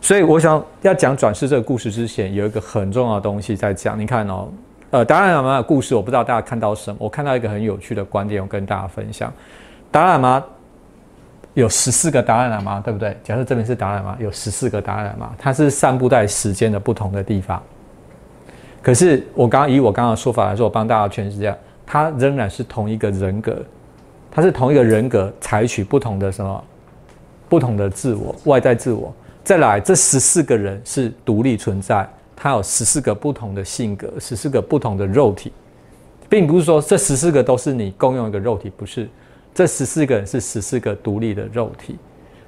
[0.00, 3.98] 所以我想要讲转世这个故事之前，有一个很重要的东西在讲。
[3.98, 4.48] 你看哦，
[4.90, 6.96] 呃，达赖喇嘛的故事，我不知道大家看到什么。
[7.00, 9.32] 我看到一个很有趣的观点，我跟大家分享。
[9.90, 10.44] 达赖喇嘛
[11.54, 13.16] 有十四个达赖喇嘛，对不对？
[13.24, 17.62] 假设这边是达赖喇嘛，有十四个达赖喇嘛，它是散布在时间的不同的地方。
[18.88, 23.62] 可是我刚刚以我刚刚的说法来说，我帮大家诠释一下，他仍然是同一个人格，
[24.30, 26.64] 他是同一个人格，采取不同的什么
[27.50, 29.14] 不同的自我，外在自我。
[29.44, 35.52] 再来，这十四个人是独立存在，他有十四个不同的性格，十四个不同的肉体，
[36.26, 39.06] 并不是说这十四个都是你共用一个肉体，不是，
[39.54, 41.98] 这十四个人是十四个独立的肉体，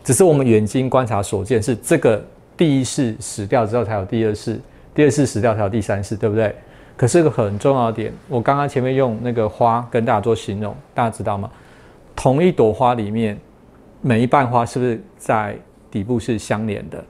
[0.03, 2.25] 只是我们眼睛观察所见是这个
[2.57, 4.59] 第一世死掉之后才有第二世，
[5.01, 6.55] 第二次死掉才有第三世，对不对？
[6.95, 11.51] 可是个很重要的点，我刚刚前面用那个花跟大家做形容，大家知道吗？
[12.15, 13.41] 同一朵花里面，
[14.03, 15.57] 每一瓣花是不是在
[15.91, 17.03] 底部是相连的？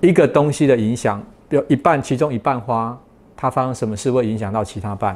[0.00, 2.98] 一个东西的影响，有一半，其中一半花，
[3.36, 5.14] 它发生什么事会影响到其他半？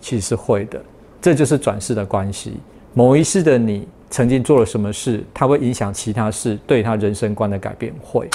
[0.00, 0.82] 其实会的，
[1.22, 2.54] 这就是转世的关系。
[2.92, 8.28] 某一世的你曾经做了什么事，它会影响其他事，对他人生观的改变会，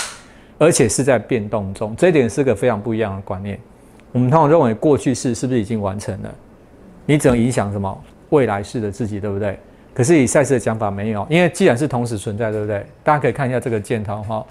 [0.58, 1.96] 而且是在变动中。
[1.96, 3.60] 这一点是个非常不一样的观念。
[4.12, 6.34] 我们通常认为过去式是不是已经完成了？
[7.06, 9.60] 你只能影响什么未来式的自己，对不对？
[9.94, 12.86] 可是以赛斯的讲法没有，因为既然是同时存在，对不对？
[13.04, 14.46] 大家可以看一下这个箭头哈，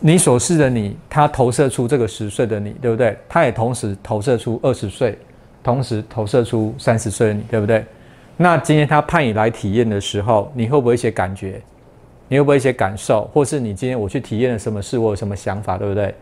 [0.00, 3.16] 你所示的你，它投射出这个十岁的你，对不对？
[3.28, 5.18] 它也同时投射出二十岁，
[5.62, 7.84] 同时投射出三十岁的你，对不对？
[8.36, 11.60] 那今天他派你来体验的时候，你会不会一些感觉？
[12.32, 13.28] 你会不有一些感受？
[13.30, 16.14] 或是你今天我去体验了什么事，我有什么想法，对不对？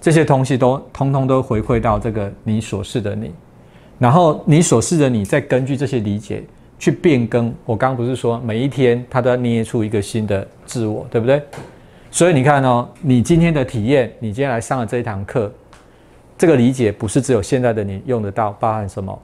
[0.00, 3.34] 这些东西都通通都回馈到这个你所示的你，
[3.98, 6.44] 然后你所示的你再根据这些理解
[6.78, 7.52] 去变更。
[7.64, 11.42] 我刚刚不是说每一天他都要捏出一个新的自我，对不对？
[12.12, 15.52] 所以你看哦，你今天的体验，你今天来上了这一堂课，
[16.38, 19.20] 这个理解不是只有现在的你用得到，包含什么？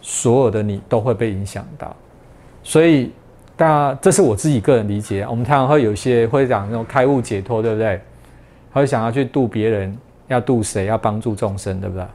[0.00, 1.94] 所有的你都会被影响到。
[2.64, 3.12] 所以，
[3.60, 5.22] 当然这是我自己个人理解。
[5.28, 8.00] 我们常常会有一些会讲那种开悟解脱，对不对？
[8.72, 9.94] 他会想要去度别人，
[10.28, 10.86] 要度谁？
[10.86, 12.06] 要帮助众生，对不对？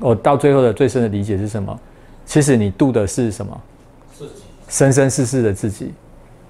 [0.00, 1.78] 我到最后的最深的理解是什么？
[2.24, 3.60] 其实你度的是什么？
[4.10, 4.32] 自己
[4.70, 5.92] 生生世世的自己，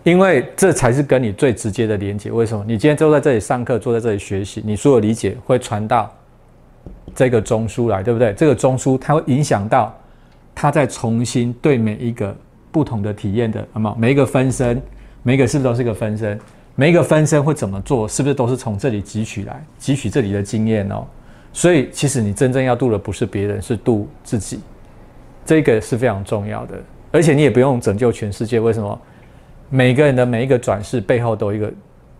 [0.05, 2.31] 因为这才是跟你最直接的连接。
[2.31, 2.65] 为什么？
[2.65, 6.09] 你今天坐在这里上课，坐在这里学习，你所有理解会传到
[7.17, 8.33] 这个中枢来，对不对？
[8.35, 9.93] 这个中枢它会影响到
[10.55, 12.33] 他再重新对每一个
[12.73, 14.83] 不同的体验的，那么每一个分身，
[15.23, 16.37] 每一个是不是都是一个分身？
[16.75, 18.09] 每一个分身会怎么做？
[18.09, 21.05] 是不是都是从这里汲取来，汲取这里的经验哦？
[21.53, 24.59] 所以其实你真正要度的不是别人，是度自己，
[25.45, 26.75] 这个是非常重要的。
[27.11, 28.99] 而且你也不用拯救全世界，为什么？
[29.69, 31.71] 每个人的每一个转世背后都有一个，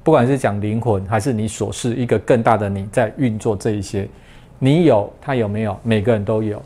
[0.03, 4.07] 不管是讲灵魂还是你所是一个更大的你在运作这一些，
[4.59, 5.79] 你有他有没有？
[5.83, 6.61] 每个人都有，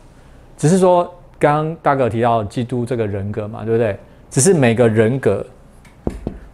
[0.57, 1.12] 只是说
[1.46, 3.96] 刚刚大哥提到基督这个人格嘛，对不对？
[4.28, 5.46] 只是每个人格。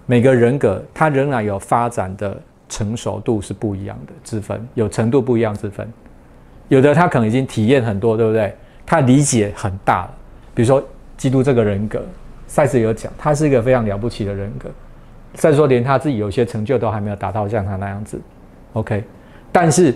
[0.04, 2.36] 每个人格，它仍然有发展的
[2.68, 5.90] 成熟度是不一样的之分，有程度不一样之分。
[6.68, 8.54] 有的他可能已经体验很多，对不对？
[8.84, 10.10] 他理解很大了。
[10.54, 10.84] 比如说
[11.16, 12.02] 基督这个人格，
[12.46, 14.68] 赛斯有讲，他是一个非常了不起的人格。
[15.32, 18.20] 再说，连他自己有些成就都还没有达到像他那样子。
[18.74, 19.02] OK，
[19.50, 19.94] 但是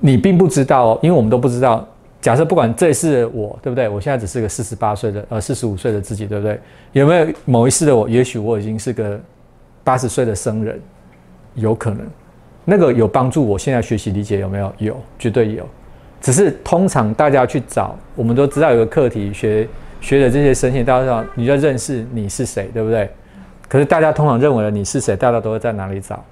[0.00, 1.86] 你并不知道哦，因为我们都不知道。
[2.24, 3.86] 假设不管这是我，对不对？
[3.86, 6.58] 我现在只是个四十八岁的，呃，四十五岁的自己，对不对？
[6.92, 8.08] 有没有某一世的我？
[8.08, 9.20] 也许我已经是个。
[9.84, 10.80] 八十岁的僧人，
[11.56, 12.00] 有可能，
[12.64, 13.46] 那个有帮助。
[13.46, 14.72] 我现在学习理解有没有？
[14.78, 15.68] 有，绝对有。
[16.22, 19.68] 只是通常大家去找，我们都知道有个课题，学
[20.00, 23.10] 学的这些神仙，大家知道你要认识你是谁，对不对？
[23.68, 26.24] 可是大家通常认为了你是谁，大家都会在哪里找？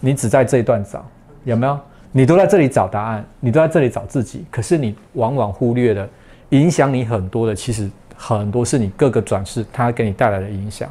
[0.00, 1.08] 你只在这一段找，
[1.44, 1.78] 有没有？
[2.18, 4.44] 你都在这里找答案，你都在这里找自己。
[4.50, 6.08] 可是你往往忽略了
[6.48, 10.90] 影响你很多的，其实很多是你各个转世它给你带来的影响。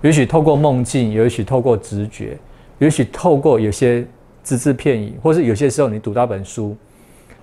[0.00, 2.38] 也许透过梦境，也许透过直觉，
[2.78, 4.02] 也许透过有些
[4.42, 6.74] 只字片语，或是有些时候你读到本书。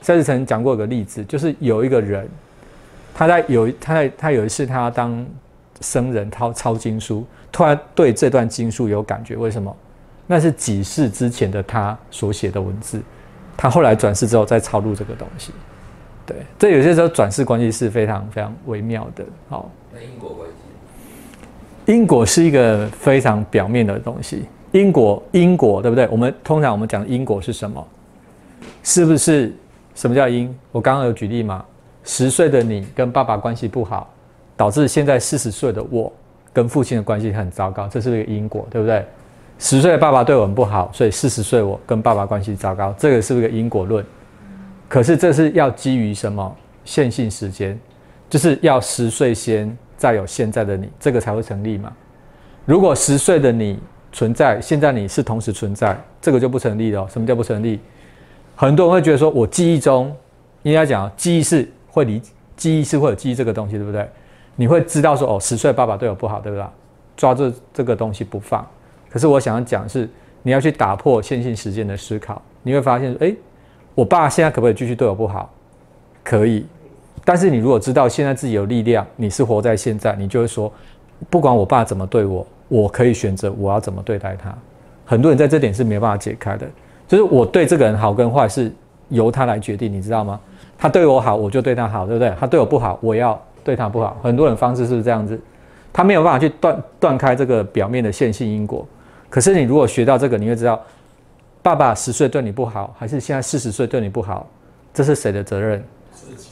[0.02, 2.28] 赛志成讲过一个例子，就是有一个人，
[3.14, 5.24] 他在有他在他有一次他当
[5.82, 9.72] 僧人抄抄经书，突然对这段经书有感觉，为什么？
[10.26, 13.00] 那是几世之前的他所写的文字，
[13.62, 15.52] 他后来转世之后再抄录这个东西。
[16.26, 19.26] 对，这有些时候转世关系是非常非常微妙的。
[19.50, 21.92] 好，那因果关系。
[21.92, 24.46] 因果是一个非常表面的东西。
[24.72, 26.08] 因果，因果，对不对？
[26.10, 27.86] 我们通常我们讲因果是什么？
[28.82, 29.54] 是不是？
[29.94, 30.56] 什么叫因？
[30.72, 31.66] 我刚刚有举例嘛？
[32.06, 34.10] 十岁的你跟爸爸关系不好，
[34.56, 36.10] 导致现在四十岁的我
[36.54, 39.06] 跟父亲的关系很糟糕，这是一个因果，对不对？
[39.60, 44.04] 十岁的爸爸对我们不好，所以四十岁我跟爸爸关系糟糕，这个是不是个因果论？
[44.88, 47.80] 可是这是要基于什么线性时间？
[48.28, 49.78] 就是要十岁先。
[50.00, 51.92] 再有现在的你，这个才会成立嘛？
[52.64, 53.78] 如果十岁的你
[54.14, 57.06] 存在，现在你是同时存在，这个就不成立了。
[57.10, 57.82] 什么叫不成立？
[58.56, 60.16] 很多人会觉得说，我记忆中
[60.64, 62.22] 应该讲，记忆是会离，
[62.56, 64.08] 记忆是会有记忆这个东西，对不对？
[64.56, 66.66] 你会知道说，哦，十岁爸爸对我不好，对不对？
[67.18, 68.66] 抓住这个东西不放。
[69.10, 70.08] 可是我想要讲是，
[70.44, 73.34] 你要去打破线性时间的思考，你会发现，哎，
[73.96, 75.50] 我爸现在可不可以继续对我不好？
[76.24, 76.66] 可以。
[77.26, 80.72] 但是你如果知道现在自己有力量，你是活在现在，你就会说，
[81.30, 84.56] 不管我爸怎么对我，我可以选择我要怎么对待他。
[85.06, 86.68] 很多人在这点是没办法解开的，
[87.08, 88.72] 就是我对这个人好跟坏是
[89.10, 90.40] 由他来决定，你知道吗？
[90.78, 92.34] 他对我好，我就对他好，对不对？
[92.40, 94.18] 他对我不好，我要对他不好。
[94.24, 95.40] 很多人方式是不是这样子？
[95.92, 98.88] 他没有办法去断断开这个表面的线性因果。
[99.30, 100.82] 可是你如果学到这个，你会知道，
[101.62, 104.48] 爸爸十岁对你不好，还是现在四十岁对你不好，
[104.94, 105.84] 这是谁的责任？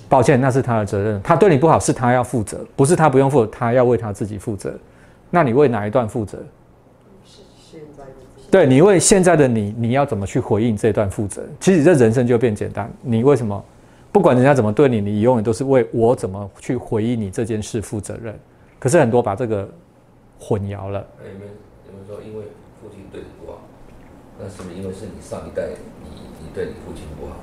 [0.09, 1.21] 抱歉，那是他的责任。
[1.21, 4.73] 他对你不好，是他要负责，不是他不用负责，他要为他自己负责。
[5.29, 6.37] 那你为哪一段负责？
[7.25, 8.11] 是现在的。
[8.49, 11.43] 对你为现在的你，你要怎么去回应这段负责？
[11.59, 12.89] 其实这人生就变简单。
[13.01, 13.61] 你为什么
[14.11, 18.33] 不管人家怎么对你，你永远都是为我怎么去回应你这件事负责任？
[18.79, 19.67] 可是很多把这个
[20.39, 21.05] 混淆了。
[21.21, 21.47] 你们
[21.85, 22.45] 你们说，因为
[22.87, 23.59] 父亲对你不好，
[24.39, 25.63] 那是不是因为是你上一代
[26.01, 27.35] 你你对你父亲不好？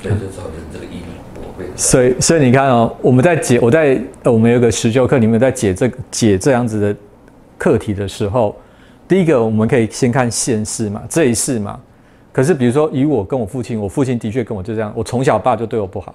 [0.00, 1.00] 所以就造成这个因
[1.34, 1.64] 果会。
[1.74, 6.96] 所以，所以你看哦，我们在解，我在我们有个实修课，你们在解这解这样子的
[7.58, 8.54] 课题的时候，
[9.08, 11.80] 第一个我们可以先看现世嘛，这一世嘛，
[12.32, 16.14] 可是比如说以我跟我父亲，我父亲的确跟我就这样，我从小爸就对我不好，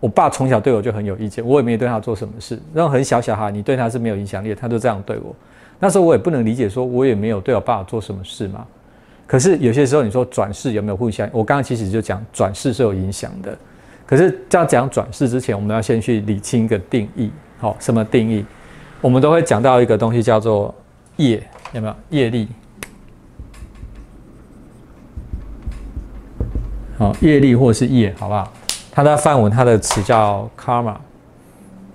[0.00, 2.58] 我爸从小对我就很有意见，我也没对他做什么事。
[2.72, 5.32] 那种很小小孩，你对他是没有影响力的，他就这样对我。
[5.84, 8.64] 那时候我也不能理解，说我也没有对我爸爸做什么事嘛。
[9.26, 11.28] 可是有些时候你说转世有没有互相？
[11.32, 13.58] 我刚刚其实就讲转世是有影响的。
[14.06, 17.32] 可是在讲转世之前，我们要先去理清一个定义。
[17.58, 18.44] 好，什么定义？
[19.00, 20.72] 我们都会讲到一个东西叫做
[21.16, 21.42] 业，
[21.72, 22.46] 有没有业力？
[26.96, 28.52] 好，业力或是业，好不好？
[28.92, 30.94] 它的范文，它的词叫 karma。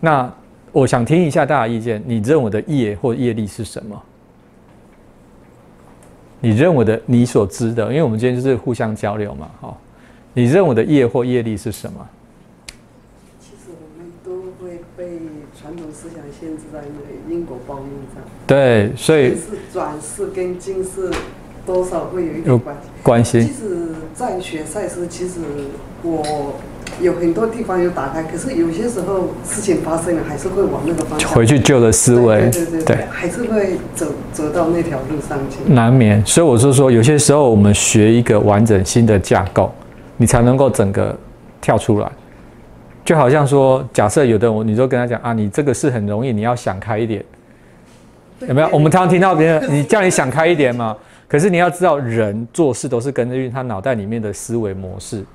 [0.01, 0.29] 那
[0.77, 3.99] 我想听一下大家意见，你认为的业或业力是什么？
[6.39, 9.81] 你认为的，你所知的，因为我们今天就是互相交流嘛，好。
[10.35, 12.07] 你认为的业或业力是什么？
[13.39, 15.19] 其实我们都会被
[15.59, 18.23] 传统思想限制在那个因果报应上。
[18.45, 21.11] 对，所以是转世跟今世
[21.67, 22.89] 多少会有一点关系。
[23.03, 23.43] 关系。
[23.43, 25.35] 其实，在学赛事，其实
[26.01, 26.55] 我
[26.99, 32.49] 有很多地方有打开，可是有些时候事情发生了，还是会往那个方向回去旧的思维。
[32.49, 35.71] 对对对，还是会走走到那条路上去。
[35.71, 39.71] 难免，所以我是说，有些时候我们学一个完整新的架构。
[40.19, 41.15] 你才能够整个
[41.61, 42.11] 跳出来，
[43.05, 47.23] 就好像说，假设有的我，你就跟他讲啊，你这个是很容易，你要想开一点，
[48.47, 48.67] 有没有？
[48.71, 50.97] 我们常常听到别人，你叫你想开一点嘛。
[51.27, 55.25] 可是你要知道，人做事都是根据他脑袋里面的思维模式，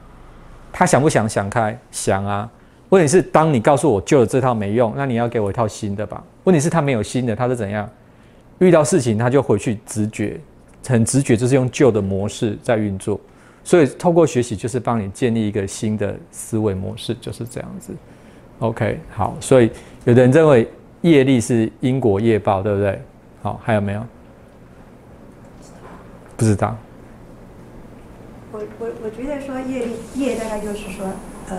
[0.72, 1.78] 他想不想想开？
[1.90, 2.48] 想啊。
[2.88, 6.22] 问题是，当你告诉我旧的这套没用，那你要给我一套新的吧？
[6.44, 7.88] 问题是，他没有新的，他是怎样？
[8.58, 10.38] 遇到事情他就回去直觉，
[10.86, 13.18] 很直觉，就是用旧的模式在运作。
[13.64, 17.92] 所以，透过学习就是帮你建立一个新的思维模式，就是这样子。
[18.58, 19.36] OK，好。
[19.40, 19.70] 所以，
[20.04, 20.68] 有的人认为
[21.00, 23.00] 业力是因果业报，对不对？
[23.42, 24.04] 好，还有没有？
[26.36, 26.76] 不知道。
[28.52, 31.06] 我我我觉得说业力业大概就是说，
[31.48, 31.56] 呃，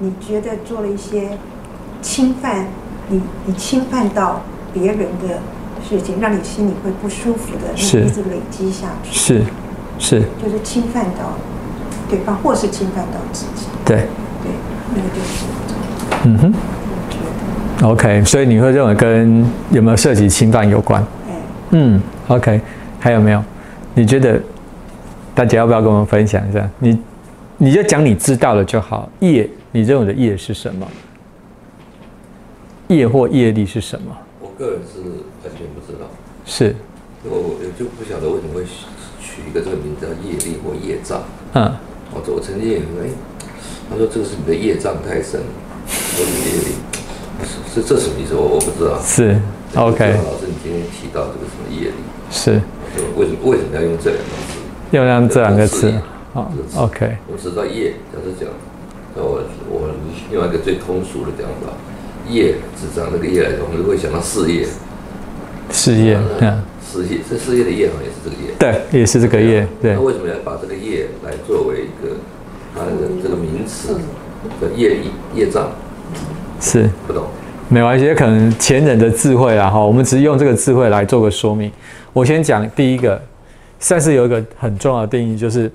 [0.00, 1.38] 你觉得做了一些
[2.02, 2.66] 侵犯
[3.08, 5.38] 你你侵犯到别人的
[5.88, 9.12] 事情，让你心里会不舒服的，是一直累积下去。
[9.12, 9.44] 是。
[9.96, 11.38] 是，就是侵犯到
[12.10, 13.68] 对方，或是侵犯到自己。
[13.84, 14.08] 对，
[14.42, 14.50] 对，
[14.92, 15.44] 那个就是。
[16.24, 16.54] 嗯哼。
[17.88, 21.00] OK，所以你会认为跟有没有涉及侵犯有关？
[21.28, 21.34] 哎。
[21.70, 22.60] 嗯，OK，
[22.98, 23.40] 还有没有？
[23.94, 24.40] 你觉得
[25.34, 26.68] 大家要不要跟我们分享一下？
[26.78, 26.98] 你
[27.58, 29.08] 你就讲你知道了就好。
[29.20, 30.86] 业，你认为的业是什么？
[32.88, 34.16] 业或业力是什么？
[34.40, 36.06] 我个人是完全不知道。
[36.44, 36.74] 是。
[37.24, 38.64] 我我就不晓得为什么会。
[39.26, 41.20] 取一个这个名字叫业力或业障。
[41.54, 41.74] 嗯，
[42.12, 43.08] 我我曾经也说，哎，
[43.90, 45.40] 他说这个是你的业障太深，
[45.90, 46.74] 或者业力，
[47.74, 48.34] 是这什么意思？
[48.36, 49.00] 我我不知道。
[49.02, 49.40] 是
[49.74, 50.06] ，OK。
[50.06, 51.94] 老师，你今天提到这个什么业力？
[52.30, 52.60] 是。
[53.16, 54.58] 为什么为什么要用这两个字？
[54.92, 55.92] 用上这两个字。
[56.32, 57.16] 好，OK。
[57.26, 58.48] 我知道业，假设讲，
[59.16, 59.90] 我我
[60.30, 61.72] 另外一个最通俗的讲法，
[62.28, 64.66] 业是讲那个业来说，我们会想到事业。
[65.70, 66.62] 事业，嗯。
[66.84, 69.66] 事业，这事业的业好像也是这个业，对，也是这个业。
[69.82, 72.14] 对，那为什么要把这个业来作为一个
[72.72, 73.96] 它的这个名词
[74.60, 75.72] 的业力、业障？
[76.60, 77.26] 是不懂，
[77.68, 81.68] 没关系，可能前人的智慧啊，哈，我们只是用这个智慧来做个说明。
[82.14, 83.20] 我先讲第一个，
[83.80, 85.70] 算是有一个很重要的定义，就是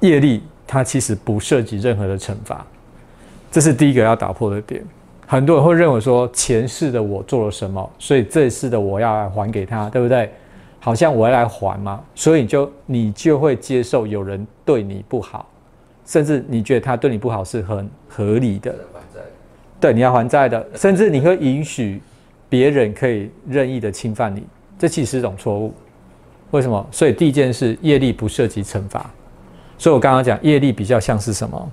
[0.00, 2.66] 业力它其实不涉及任何的惩罚，
[3.52, 4.82] 这是第一个要打破的点。
[5.26, 10.32] 很多人会认为说前世的我做了什么，所以这世的我要来还给他，对不对？
[10.80, 15.46] 好像我要来还嘛，所以你就你就会接受有人对你不好，
[16.06, 18.74] 甚至你觉得他对你不好是很合理的，
[19.78, 22.00] 对，你要还债的，甚至你会允许
[22.48, 24.42] 别人可以任意的侵犯你，
[24.80, 25.74] 这其实是一种错误。
[26.52, 26.84] 为什么？
[26.90, 29.08] 所以第一件事，业力不涉及惩罚，
[29.76, 31.70] 所以我刚刚讲业力比较像是什么？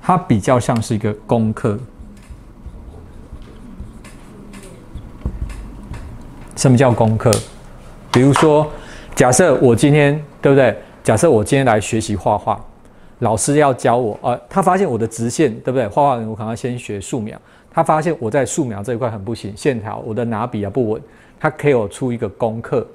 [0.00, 1.78] 它比较像是一个功课。
[6.56, 7.30] 什么叫功课？
[8.10, 8.66] 比如说，
[9.14, 10.74] 假设我今天对不对？
[11.04, 12.58] 假设我今天来学习画画，
[13.18, 15.86] 老师要教我，呃，他发现我的直线对不对？
[15.86, 21.02] 画画我可能要先学素描，他发现我在素描这一块很不行，线条我的拿笔啊不稳，
[21.42, 22.86] 他给我出一个功课，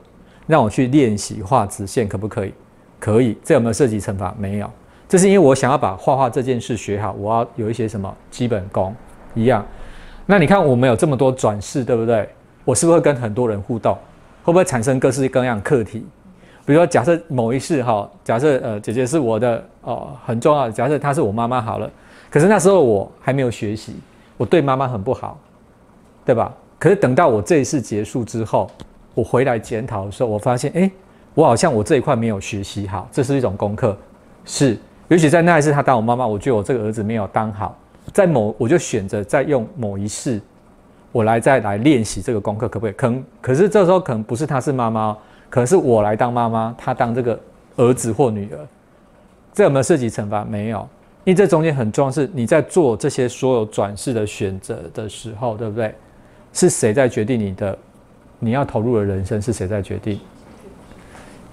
[0.46, 2.54] 让我去练习画直线，可不可以？
[2.98, 3.38] 可以。
[3.44, 4.34] 这有没有涉及惩罚？
[4.40, 4.72] 没有。
[5.06, 8.96] 这是因为我想要把画画这件事学好，我要有一些什么基本功
[9.36, 9.66] 一样。
[10.26, 12.30] 那你看我们有这么多转世，对不对？
[12.64, 13.94] 我是不是会跟很多人互动？
[14.46, 16.06] 会不会产生各式各样课题？
[16.66, 21.92] 比如说，假设某一世哈，假设呃姐姐是我的哦很重要的，假设她是我妈妈好了。
[22.30, 23.98] 可是那时候我还没有学习，
[24.38, 25.38] 我对妈妈很不好，
[26.24, 26.54] 对吧？
[26.80, 28.70] 可是等到我这一世结束之后，
[29.14, 30.92] 我回来检讨的时候，我发现哎，
[31.34, 33.98] 我好像我这一块没有学习好，这是一种功课。
[34.46, 37.78] 是，尤其在那一次他当我妈妈，我觉得我这个儿子没有当好，
[38.14, 40.40] 在某我就选择再用某一世，
[41.12, 42.94] 我来再来练习这个功课，可不可以？
[42.94, 45.18] 可，可是这时候可能不是他是妈妈，
[45.50, 47.40] 可能是我来当妈妈，他当这个
[47.78, 48.60] 儿子或女儿，
[49.52, 50.46] 这有没有涉及惩罚？
[50.46, 50.88] 没有，
[51.24, 55.96] 因为这中间很重要，是你在做这些所有转世的选择的时候，对不对？
[56.58, 57.78] 是谁在决定你的
[58.40, 59.40] 你要投入的人生？
[59.40, 60.20] 是谁在决定？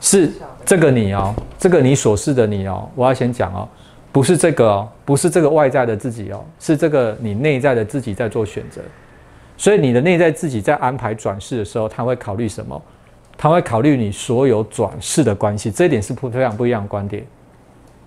[0.00, 0.32] 是
[0.64, 3.68] 这个你哦，这个你所示的你哦，我要先讲哦，
[4.10, 8.80] 不是这个哦，不是这个外在的自己哦，是这个你内在的自己在做选择。
[9.58, 12.80] 所以你的内在自己在安排转世的时候，他会考虑什么？
[13.36, 17.22] 他会考虑你所有转世的关系，这一点是不非常不一样的观点。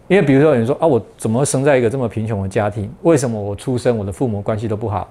[0.07, 2.91] 因为比如说有人说啊，我怎么生在一个这么贫穷的家庭？
[3.03, 5.07] 为什么我出生我的父母关系都不好？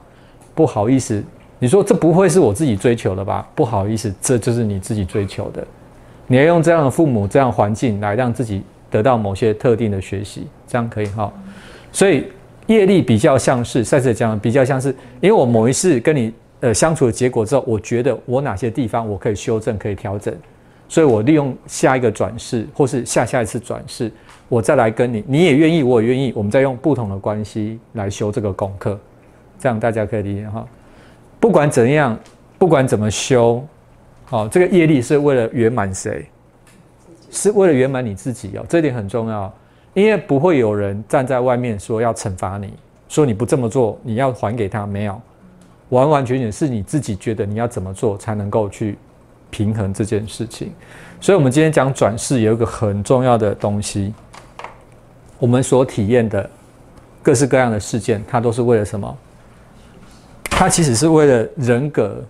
[0.54, 1.22] 不好意思，
[1.58, 3.48] 你说这不会是我自己追求的吧？
[3.54, 5.66] 不好意思，这就是你自己追求的。
[6.26, 11.32] 你要用这样的父母、这样环境来让自己得到某些特定的学习，这样可以哈。
[11.92, 12.24] 所以
[12.66, 14.90] 业力比较像是赛斯讲，比较像是，
[15.20, 20.34] 因为我某一次跟你呃相处的结果之后，我觉得我哪些地方我可以修正、可以调整，
[20.88, 24.10] 所以我利用下一个转世或是下下一次转世，
[24.48, 28.98] 我再来跟你，你也愿意，我也愿意，我们再用不同的关系来修这个功课，
[29.58, 30.66] 这样大家可以理解哈。
[31.38, 32.18] 不管怎样，
[32.58, 33.64] 不管怎么修。
[34.24, 36.26] 好，这个业力是为了圆满谁？
[37.30, 39.52] 是为了圆满你自己哦，这点很重要。
[39.94, 42.72] 因为不会有人站在外面说要惩罚你，
[43.08, 45.20] 说你不这么做，你要还给他，没有，
[45.88, 48.98] 完完全全是你自己觉得你要怎么做才能够去
[49.50, 50.72] 平衡这件事情。
[51.20, 54.12] 所以，我们今天讲转世有一个很重要的东西，
[55.38, 56.48] 我们所体验的
[57.22, 59.18] 各式各样的事件，它都是为了什么？
[60.50, 62.24] 它其实是为了人格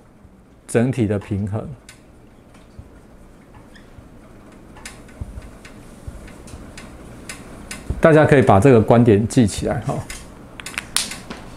[0.67, 1.67] 整体的平衡。
[8.01, 9.95] 大家可以把这个观点记起来哈。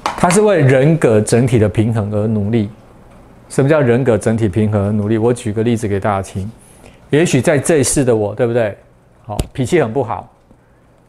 [0.03, 2.69] 他是为人格整体的平衡而努力。
[3.49, 5.17] 什么叫人格整体平衡而努力？
[5.17, 6.49] 我举个例子给大家听。
[7.09, 8.77] 也许在这一世的我，对不对？
[9.25, 10.31] 好，脾气很不好。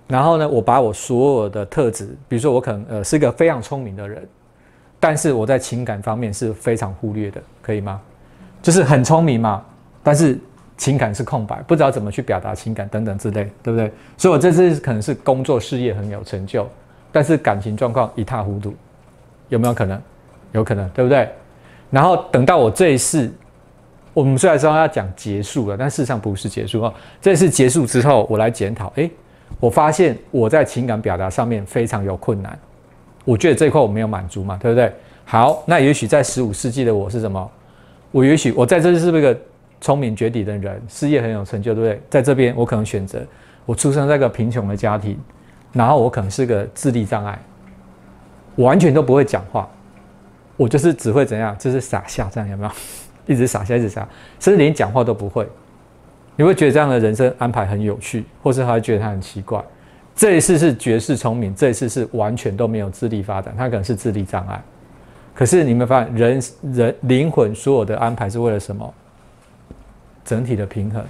[0.09, 4.27] 然后呢，我把我所有的特质，比如说我可能呃是个非常聪明的人，
[5.01, 8.01] 但是我在情感方面是非常忽略的，可以吗？
[8.63, 9.65] 就是很聪明嘛，
[10.03, 10.39] 但是。
[10.81, 13.93] 情感是空白，不知道怎么去表达情感等等之类，对不对？
[14.17, 16.67] 所以我这次可能是工作事业很有成就，
[17.13, 18.75] 但是感情状况一塌糊涂，
[19.51, 20.01] 有没有可能？
[20.53, 21.29] 有可能，对不对？
[21.91, 23.31] 然后等到我这一次，
[24.15, 26.95] 我们虽然说要讲结束了，但事实上不是结束哦。
[27.21, 29.11] 这次结束之后，我来检讨，诶，
[29.61, 32.59] 我发现我在情感表达上面非常有困难，
[33.25, 34.93] 我觉得这一块我没有满足嘛，对不对？
[35.25, 37.51] 好，那也许在十五世纪的我是什么？
[38.11, 39.39] 我也许我在这是不是一个？
[39.83, 42.03] 聪明绝顶的人，事业很有成就，对不对？
[42.11, 43.18] 在这边，我可能选择
[43.64, 45.18] 我出生在一个贫穷的家庭，
[45.73, 47.39] 然后我可能是个智力障碍，
[48.57, 49.66] 我完全都不会讲话，
[50.59, 52.71] 我就是只会怎样，就是傻笑，这样有没有？
[53.25, 54.07] 一直傻笑，一直傻，
[54.39, 55.49] 甚至连讲话都不会。
[56.37, 59.64] 你会觉得这样的人生安排很有趣，或是他会觉得他很奇怪？
[60.21, 64.62] 这一次是绝世聪明，这一次是完全都没有智力发展，他可能是智力障碍。
[65.35, 66.43] 可是你们发现，人
[66.75, 68.93] 人灵魂所有的安排是为了什么？
[70.23, 71.03] 整体的平衡，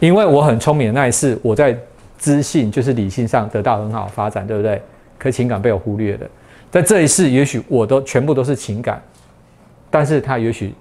[0.00, 1.78] 因为我很聪明的那一世，我在
[2.18, 4.82] 知性就是理性上得到很好的发展，对不对？
[5.16, 6.26] 可情感被我忽略了，
[6.72, 9.00] 在这一世，也许我都全部都是情感，
[9.92, 10.74] 但是他也许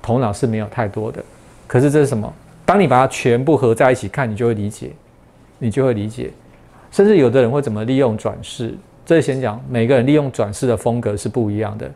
[0.00, 1.20] 头脑是没有太多的。
[1.66, 2.32] 可是这是什么？
[2.64, 4.92] 当你把它全部合在一起看，你就会理解，
[5.58, 6.30] 你就会理解。
[6.90, 8.74] 甚至有的人会怎么利用转世？
[9.06, 11.90] 这先讲，每个人利用转世的风格是不一样的。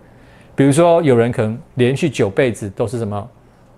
[0.57, 3.29] 比如说，有人可能连续九辈子都是什么？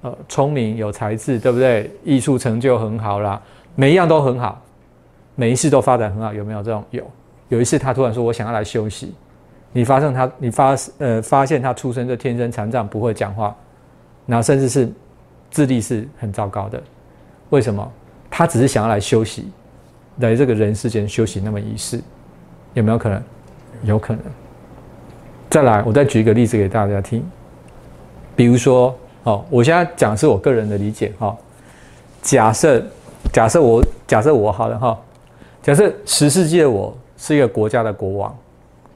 [0.02, 1.90] 呃，聪明有才智，对不对？
[2.04, 3.40] 艺术成就很好啦，
[3.74, 4.62] 每一样都很好，
[5.34, 6.84] 每一次都发展很好，有没有这种？
[6.90, 7.02] 有。
[7.48, 9.14] 有一次他突然说：“我想要来休息。”
[9.72, 13.54] 你发现他，你发呃发现他出生就天生残障，不会讲话，
[14.26, 14.90] 然后甚至是
[15.50, 16.82] 智力是很糟糕的。
[17.50, 17.92] 为什么？
[18.30, 19.50] 他只是想要来休息，
[20.18, 22.00] 来这个人世间休息那么一世，
[22.74, 23.22] 有没有可能？
[23.82, 24.22] 有可能。
[25.50, 27.24] 再来，我再举一个例子给大家听，
[28.34, 28.96] 比如说。
[29.26, 31.36] 哦，我现在讲是我个人的理解哈。
[32.22, 32.80] 假设，
[33.32, 34.96] 假设我假设我好了哈，
[35.60, 38.38] 假设十世纪的我是一个国家的国王，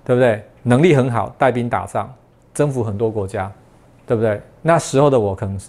[0.05, 0.41] 对不对？
[0.63, 2.09] 能力很好，带兵打仗，
[2.55, 3.51] 征服很多国家，
[4.07, 4.41] 对不对？
[4.63, 5.61] 那时候的我可能，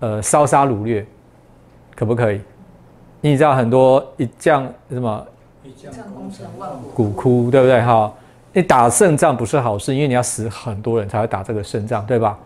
[0.00, 1.06] 呃，烧杀掳掠，
[1.94, 2.40] 可不可以？
[3.20, 5.26] 你知道很多一将什么？
[5.62, 7.80] 一将功成万骨枯，对不对？
[7.82, 8.12] 哈，
[8.52, 12.38] 你打胜仗不是好事，因为你要死很多人才会打这个胜仗，对吧？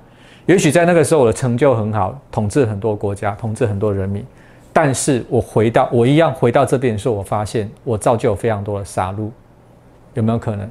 [0.46, 4.24] 也许在那个时候，我的成就很好，统治很多国家，统治很多人民。
[4.72, 9.30] 但是我回到我一样回到这边的时候，我发现我造就有非常多的杀戮，
[10.14, 10.68] 有没有可能？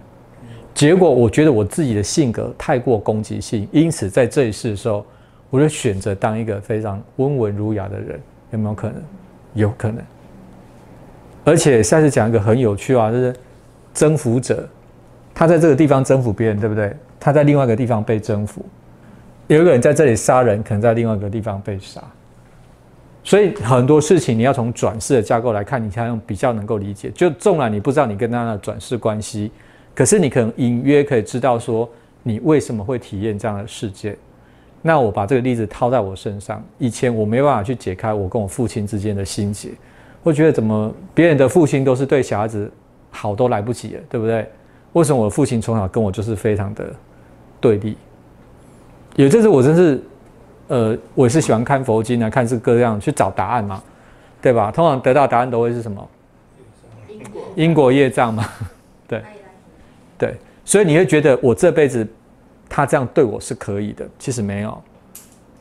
[0.74, 5.06] 结果我觉得我自己的性格太过攻击性，因此在这一世的时候，
[5.50, 8.20] 我就选择当一个非常温文儒雅的人，
[8.52, 8.96] 有没有可能？
[9.54, 10.04] 有可能。
[11.46, 13.36] 而且下次讲一个很有趣啊，就是
[13.94, 14.68] 征服者，
[15.34, 16.96] 他在这个地方征服别人，对不对？
[17.20, 18.66] 他在另外一个地方被征服，
[19.48, 22.02] 有一个人在这里杀人，可能在另外一个地方被杀。
[23.24, 27.10] 所以很多事情你要从转世的架构来看，你才用比较能够理解。
[27.12, 29.52] 就纵然你不知道你跟他的转世关系，
[29.96, 31.90] 可是你可能隐约可以知道说
[32.22, 34.18] 你为什么会体验这样的世界。
[34.86, 39.70] 那我把这个例子套在我身上，以前我没办法去解开我跟我父亲之间的心结。
[40.22, 42.70] 我觉得怎么别人的父亲都是对小孩子
[43.10, 44.46] 好都来不及了，对不对？
[44.92, 46.86] 为什么我的父亲从小跟我就是非常的
[47.60, 47.98] 对立？
[49.16, 50.04] 有阵子我真是，
[50.68, 53.82] 呃，我是喜欢看佛经啊，看是各样去找答案嘛，
[54.42, 54.70] 对吧？
[54.70, 56.10] 通常得到答案都会是什么？
[57.08, 58.46] 因果因果业障嘛，
[59.08, 59.22] 对
[60.18, 62.08] 对，所以你会觉得我这辈子
[62.76, 64.76] 他这样对我是可以的，其实没有。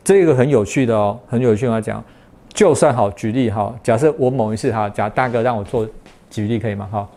[0.03, 2.03] 这个很有趣的哦，很有趣我讲。
[2.51, 5.87] 就算好举例哈，假设我某一次哈，假大哥让我做
[6.27, 6.89] 举例可以吗？
[6.91, 7.07] 哈，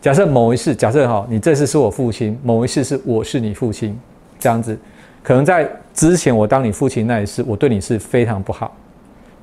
[0.00, 3.96] 假设某一次，假设哈，你这次是我父亲，某一次是我是你父亲，
[4.40, 4.76] 这样子，
[5.22, 8.74] 可能在之前我当你父亲那一次，我对你是非常不好，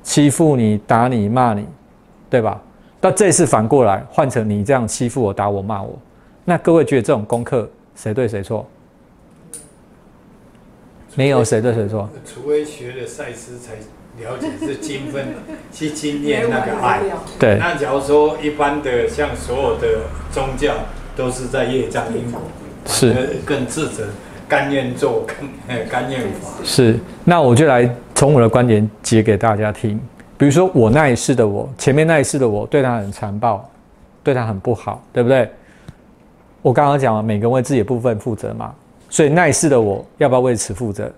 [0.02, 1.66] 欺负你、打你、骂你，
[2.28, 2.60] 对吧？
[3.00, 5.98] 到这次反过来换成你这样欺负我、打我、骂我，
[6.44, 8.66] 那各位觉得这种功课谁对谁错？
[11.16, 13.74] 没有谁对谁错，除非学了赛斯才。
[14.20, 15.26] 了解是精分，
[15.72, 17.00] 去经验那个爱。
[17.38, 17.56] 对。
[17.58, 20.00] 那假如说一般的，像所有的
[20.30, 20.74] 宗教，
[21.16, 22.42] 都是在业障因果，
[22.84, 24.04] 是更自责，
[24.46, 25.24] 甘愿做，
[25.66, 26.50] 甘甘愿法。
[26.62, 27.00] 是。
[27.24, 29.98] 那我就来从我的观点解给大家听。
[30.36, 33.66] 比如说我那一世的我，前面那一世的我，对他很残暴，
[34.22, 35.50] 对他很不好，对不对？
[36.60, 38.74] 我刚刚讲了，每个人为自己的部分负责嘛，
[39.12, 41.12] 所以那一世的我要不要为此负责？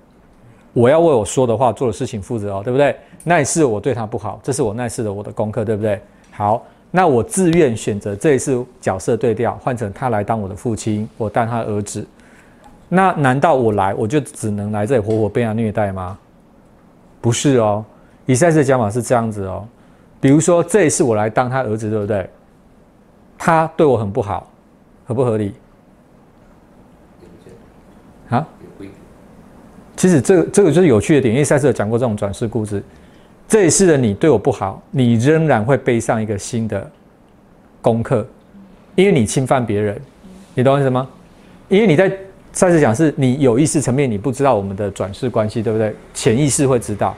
[0.73, 2.97] 我要为我说的话、做的事情负责哦，对不对？
[3.23, 6.01] 那一次我对他不好，这是我那一次的我的功课，对不对？
[6.33, 12.05] 好，那我自愿选择这一次角色对调，换成他来当我的父亲，我当他儿子。
[12.89, 16.19] 那难道我来我就只能来这里活活被他虐待吗？
[17.21, 17.85] 不是哦，
[18.27, 19.65] 以赛斯讲法是这样子哦。
[20.21, 22.29] 比如说这一次我来当他儿子，对不对？
[23.39, 24.51] 他对我很不好，
[25.07, 25.55] 合不合理？
[29.97, 32.83] 其实这个这个就是有趣的点，因为赛斯有讲过这种转世故事。
[33.47, 36.91] 这一世的你对我不好，你仍然会背上一个新的
[37.83, 38.27] 功课，
[38.95, 40.01] 因为你侵犯别人，
[40.55, 41.07] 你懂我意思吗？
[41.69, 42.11] 因为你在
[42.53, 45.95] 赛斯讲是你有意识层面你不知道我们的转世关系，对不对？
[46.15, 47.15] 潜意识会知道，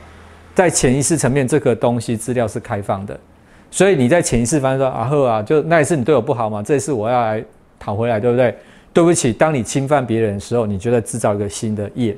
[0.54, 3.18] 在潜意识层面这个东西资料是开放的，
[3.70, 7.42] 所以你在潜意识方面说啊呵啊，就那一次你对我不好嘛，这一次我要来
[7.78, 8.54] 讨回来，对不对？
[8.92, 10.40] 对不起，当你侵犯别人的。
[10.40, 11.88] 时候，你就在制造一个新的。
[11.94, 12.16] 业。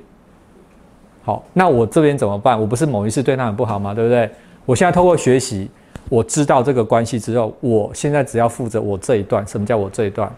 [1.29, 2.59] 好，那我这边怎么办？
[2.59, 3.93] 我不是某一次对他很不好吗？
[3.93, 4.31] 对不对？
[4.65, 5.71] 我现在透过学习，
[6.09, 9.47] 我知道这个关系之后，我现在只要负责我这一段。
[9.47, 10.33] 什么叫我这一段？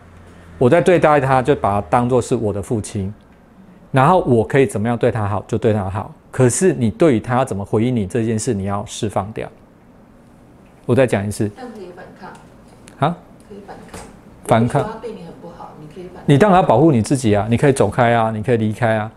[0.59, 3.15] 我在对待他，就把他当做是我的父亲，
[3.93, 6.13] 然后我可以怎么样对他好，就对他好。
[6.29, 9.49] 可是你对于他要怎么回应你这件事，你要释放掉。
[10.87, 11.49] 我再讲一次。
[11.51, 13.09] 可以反抗。
[13.09, 13.17] 啊？
[13.49, 14.01] 可以反抗。
[14.45, 14.83] 反抗。
[14.83, 16.21] 他对你很不好，你可以反。
[16.27, 17.47] 你当然要保护你自己啊！
[17.49, 18.33] 你可以走开啊！
[18.33, 19.09] 你可以离开啊！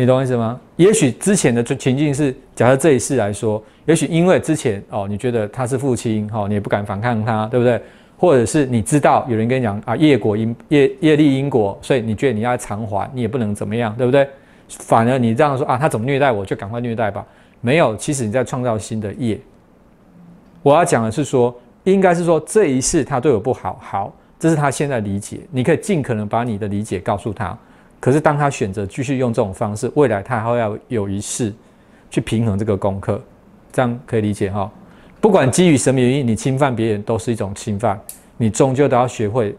[0.00, 0.60] 你懂我意思吗？
[0.76, 7.82] 也许之前的情境是，假设这一世来说，也许因为之前哦，你觉得他是父亲，哦，你也不敢反抗他，对不对？
[8.16, 14.28] 或者是你知道有人跟你讲啊，业果因业业力因果，所以你觉得你要偿还，你也不能怎么样，对不对？
[14.68, 17.26] 反而你这样说啊，他怎么虐待我，就赶快虐待吧。
[17.60, 19.36] 没有，其实你在创造新的业。
[20.62, 27.58] 我要讲的是说，应该是说这一世他对我不好，好，这是他现在理解，你可以尽可能把你的理解告诉他。
[28.00, 31.52] 可是，当他选择继续用这种方式，未来他还会要有一世
[32.10, 33.20] 去平衡这个功课，
[33.72, 34.70] 这样可以理解哈？
[35.20, 38.00] 不管基于什么原因，你侵犯别人都是一种侵犯，
[38.36, 39.56] 你终究都要学会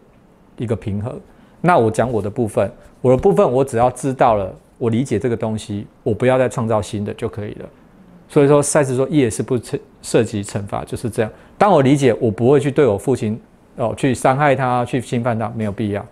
[0.55, 1.19] 一个平衡。
[1.59, 2.71] 那我讲我的部分，
[3.01, 7.69] 我的部分我只要知道了，我理解这个东西，我不要再创造新的就可以了。
[8.29, 9.59] 所以说，赛斯说业是不
[10.01, 11.29] 涉及惩罚，就是这样。
[11.57, 13.37] 当我理解，我不会去对我父亲
[13.75, 16.05] 哦去伤害他，去侵犯他，没有必要。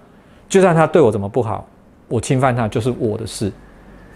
[0.50, 1.66] 就算他对我怎么不好。
[2.08, 3.52] 我侵犯他就是我的事，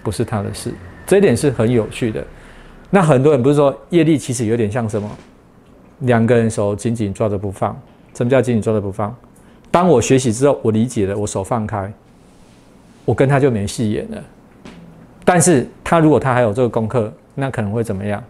[0.04, 0.74] 不是他的事，
[1.06, 2.26] 这一点是很有趣的。
[2.90, 5.10] 那很多人不是说业力其实有点像什么？
[6.00, 7.80] 两个人手紧紧抓着不放。
[8.14, 9.16] 什么叫紧紧抓着不放？
[9.70, 11.92] 当我学习之后，我理解了，我手放开，
[13.06, 14.22] 我跟他就没戏演了。
[15.24, 18.22] 但是他如果他还有这个功课，那可能会怎么样？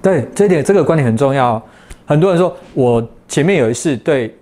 [0.00, 1.62] 对，这点这个观点很重要。
[2.06, 4.34] 很多人说我前面有一次对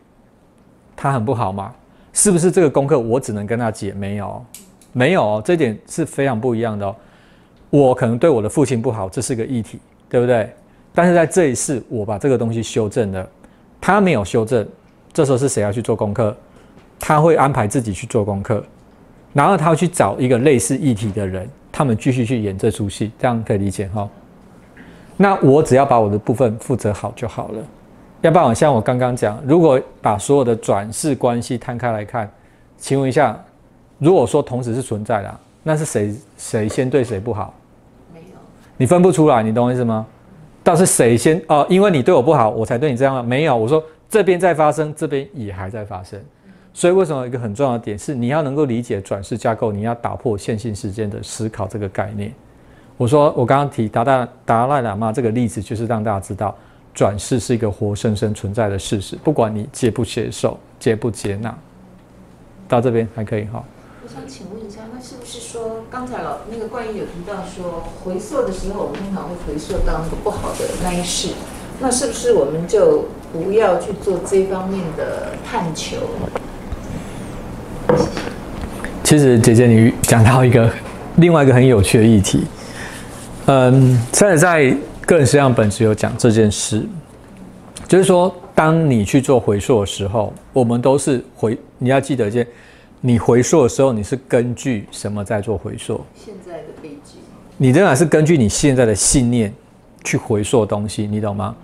[0.95, 1.75] 他很不好嘛，
[2.15, 3.93] 是不是这个功课我只能跟他解？
[3.93, 4.43] 没有，
[4.93, 6.97] 没有，这点是非常不一样的哦。
[7.69, 10.49] 我可能对我的父亲不好，这是个议题，对不对？
[10.95, 13.29] 但是在这一世，我把这个东西修正了，
[13.81, 14.67] 他没有修正，
[15.13, 16.35] 这时候是谁要去做功课？
[17.01, 18.65] 他会安排自己去做功课，
[19.33, 24.09] 然后他会去找一个类似议题的人，他们继续去演这出戏，这样可以理解哈？
[25.17, 27.59] 那我只要把我的部分负责好就好了。
[28.25, 32.31] 要不然像我刚刚讲，如果把所有的转世关系摊开来看，
[32.79, 33.39] 请问一下，
[33.99, 37.53] 如果说同时是存在的，那是谁谁先对谁不好？
[38.15, 38.37] 没有，
[38.79, 40.07] 你分不出来，你懂我意思吗？
[40.63, 41.67] 倒是谁先哦？
[41.69, 43.23] 因为你对我不好，我才对你这样。
[43.23, 46.19] 没有，我说这边在发生，这边也还在发生。
[46.73, 52.33] 所以为什么一个很重要的点是，你要能够理解转世架构，你要打破线性时间的思考这个概念。
[52.97, 56.57] 我说我刚刚提达达达赖喇嘛这个例子，就是让大家知道，
[56.95, 61.53] 转世是一个活生生存在的事实，不管你接不接受、接不接纳。
[62.69, 63.63] 到这边还可以哈。
[64.03, 71.31] 我想请问一下，那是不是说刚才老那个冠一有提到说，回溯的时候，我们通常会回溯到那个不好的那一世，
[71.81, 75.97] 那是不是我们就不要去做这方面的探求？
[79.03, 80.71] 其实姐姐你讲到一个
[81.17, 82.45] 另外一个很有趣的议题，
[83.47, 84.75] 嗯，现在在
[85.07, 86.85] 个人实相本质有讲这件事，
[87.87, 92.47] 就是说，当你去做回溯的时候，我们都是回，你要记得一件。
[93.01, 96.01] 你回溯的时候，你是根据什么在做回溯？
[96.15, 97.21] 现在的背景。
[97.59, 99.53] 你仍然是根据你现在的信念
[100.03, 101.55] 去回溯东西，你懂吗？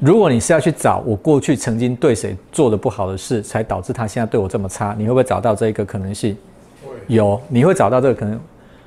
[0.00, 6.36] 如果你是要去找我过去曾经对谁做的不好的事，才导致他现在对我这么差，你会不会找到这一个可能性？
[7.06, 8.38] 有，你会找到这个可能。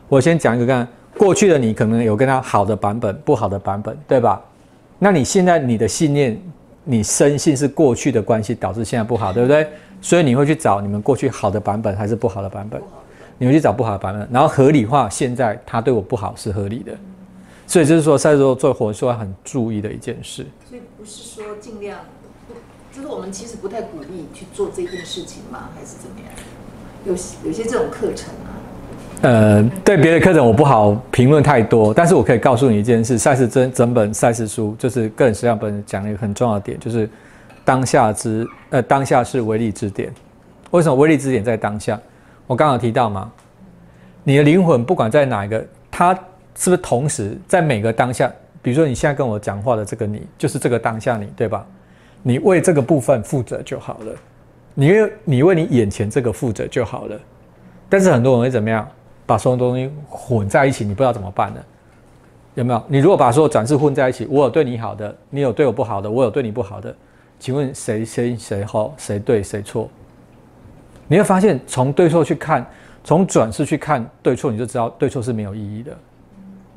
[0.10, 0.86] 我先讲一个，看
[1.18, 4.42] 过去的你可能有跟他好的版本、不好的版本，对吧？
[5.00, 6.40] 那你现在你的信念，
[6.84, 9.68] 你深信是过去的关系导致现在不好，对不对？
[10.02, 12.82] 所以你会去找你们过去好的版本还是不好的版本？
[13.38, 16.92] 你会去找不好的版本，然后合理化现在他对我不好是合理的。
[17.68, 20.46] 所以就是说，赛罗做活说很注意的一件事。
[20.70, 22.00] 所以不是说尽量，
[22.92, 25.70] 就是我们其实不太鼓励去做这件事情吗？
[25.74, 26.30] 还是怎么样？
[27.06, 27.14] 有
[27.48, 28.61] 有些这种课程啊。
[29.22, 37.10] 呃，对别的课程我不好评论太多，但是我可以告诉你一件事：赛事整整本赛事书就是个人实际上本讲了一个很重要的点，就是。
[37.64, 40.12] 当下之呃，当下是威力之点。
[40.72, 41.98] 为什么威力之点在当下？
[42.48, 43.32] 我刚刚提到嘛，
[44.24, 46.12] 你的灵魂不管在哪一个，它
[46.58, 48.30] 是不是同时在每个当下？
[48.64, 51.64] 比如说你现在跟我讲话的这个你，就是这个当下你，对吧？
[52.24, 54.14] 你为这个部分负责就好了。
[54.74, 57.20] 你为你为你眼前这个负责就好了。
[57.88, 58.88] 但是很多人会怎么样？
[59.32, 61.62] 把所有东西混在一起，你不知道怎么办呢？
[62.56, 62.84] 有没有？
[62.90, 66.94] 你如果把所有转世混在一起，我有对你好的，你有对我不好的，我有对你不好的。
[67.40, 69.90] 请问谁先谁后谁对谁错？
[71.08, 72.70] 你会发现从对错去看，
[73.06, 75.98] 从转世去看对错，你就知道对错是没有意义的。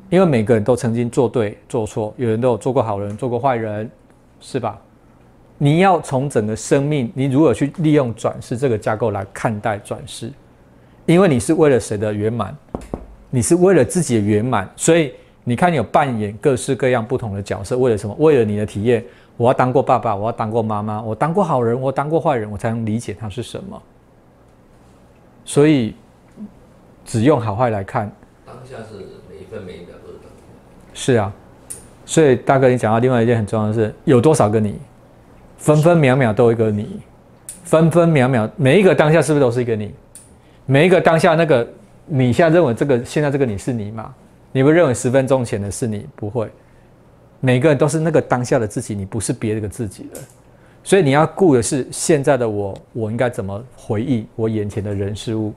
[0.09, 3.91] 因为每个人都曾经做对做错，有人都有做过好人，做过坏人，
[4.39, 4.79] 是吧？
[5.57, 10.31] 你要从整个生命，你如何去利用转世这个架构来看待转世？
[11.05, 12.55] 因为你是为了谁的圆满？
[13.29, 15.11] 你是为了自己的圆满，所以
[15.43, 18.15] 你看你有扮演各式各样不同的角色，为了什么？
[18.19, 19.03] 为了你的体验。
[19.37, 23.81] 我要当过爸爸，我要当过妈妈，我当过好人，我当过坏人，我才能理解他是什么。
[25.43, 25.93] 所以，
[27.03, 28.09] 只用好坏来看。
[28.45, 28.95] 当下是
[29.29, 30.29] 每一分每一秒都是等。
[30.93, 31.33] 是啊，
[32.05, 34.79] 所以大哥，你讲到另外一件很重要的是，有多少个你，
[35.57, 37.01] 分分秒秒都有一个你，
[37.65, 39.93] 分分秒秒每一个当下是不是都是一个你？
[40.65, 41.67] 每一个当下那个
[42.05, 44.13] 你现在认为这个现在这个你是你吗？
[44.51, 46.07] 你会认为十分钟前的是你？
[46.15, 46.49] 不会。
[47.39, 50.19] 每个人都是那个当下的自己，你不是别个自己的，
[50.83, 55.53] 所以你要顾的是现在的我，我应该怎么回忆我眼前的人事物，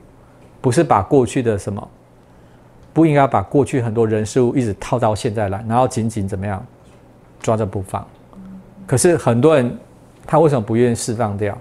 [0.61, 1.89] 不是把过去的什么，
[2.93, 6.63] 不应该把过去很多人事物一直套到现在来，然后紧紧怎么样
[7.41, 8.07] 抓着不放。
[8.87, 9.75] 可是很多人
[10.27, 11.59] 他为什么不愿意释放掉？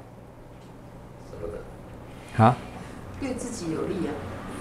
[2.38, 2.58] 啊？
[3.20, 4.11] 对自己有利啊，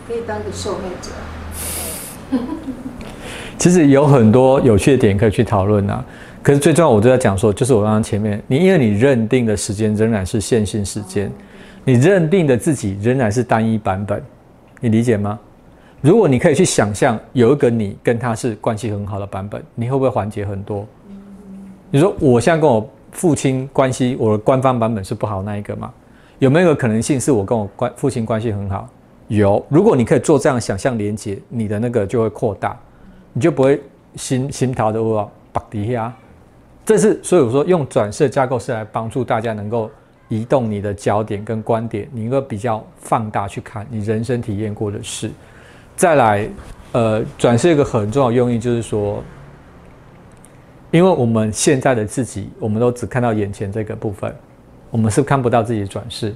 [0.08, 2.38] 可以当个受害者。
[3.58, 6.04] 其实有很多有趣的点可以去讨论啊，
[6.42, 11.30] 可是最重要，我都在讲说，就是我刚刚前面，你因为你认定的时间仍然是线性时间，
[11.84, 14.22] 你认定的自己仍然是单一版本，
[14.80, 15.38] 你理解吗？
[16.00, 20.86] 如果你可以去想象有一个你跟他是关系很好的版本，你会不会缓解很多？
[21.90, 25.92] 你说我现在跟我父亲关系，我的官方版本是不好那一个吗？
[26.38, 28.88] 有没有可能性是我跟我关父亲关系很好？
[29.28, 32.78] 有，如果你可以做这样想象连接，你的那个就会扩大。
[33.32, 33.82] 你就不会
[34.14, 36.10] 心心逃的话，绑底下。
[36.84, 39.90] 这是所以我说用转世架构是来帮助大家能够
[40.28, 45.30] 移动你的焦点跟观点，你一个比较放大去看你人生体验过的事。
[45.96, 46.48] 再来，
[46.92, 49.22] 呃，转世一个很重要用意就是说，
[50.90, 54.34] 因为我们现在的自己，我们都只看到眼前这个部分，
[54.90, 56.34] 我们是看不到自己的转世。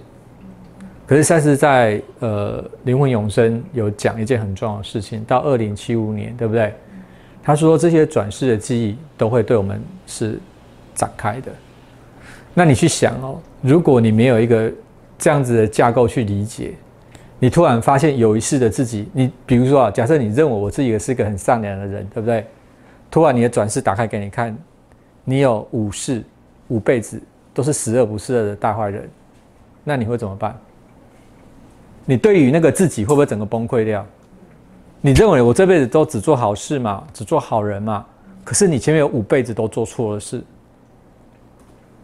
[1.06, 6.72] 可是，赛斯在呃灵魂永生有讲一件很重要的事情，到二零七五年，对不对？
[7.42, 10.38] 他说这些转世的记忆都会对我们是
[10.94, 11.50] 展开的。
[12.54, 14.70] 那你去想哦，如果你没有一个
[15.18, 16.74] 这样子的架构去理解，
[17.40, 22.46] 你突然发现有一世的自己，你比如说啊，假设你认为我自己是一个很善良的人，对不对？
[23.10, 24.56] 突然你的转世打开给你看，
[25.24, 26.22] 你有五世
[26.68, 27.20] 五辈子
[27.52, 29.08] 都是十恶不赦的大坏人，
[29.84, 30.58] 那你会怎么办？
[32.04, 34.04] 你对于那个自己会不会整个崩溃掉？
[35.00, 38.04] 你认为我这辈子都只做好事嘛，只做好人嘛？
[38.44, 40.42] 可是你前面有五辈子都做错了事，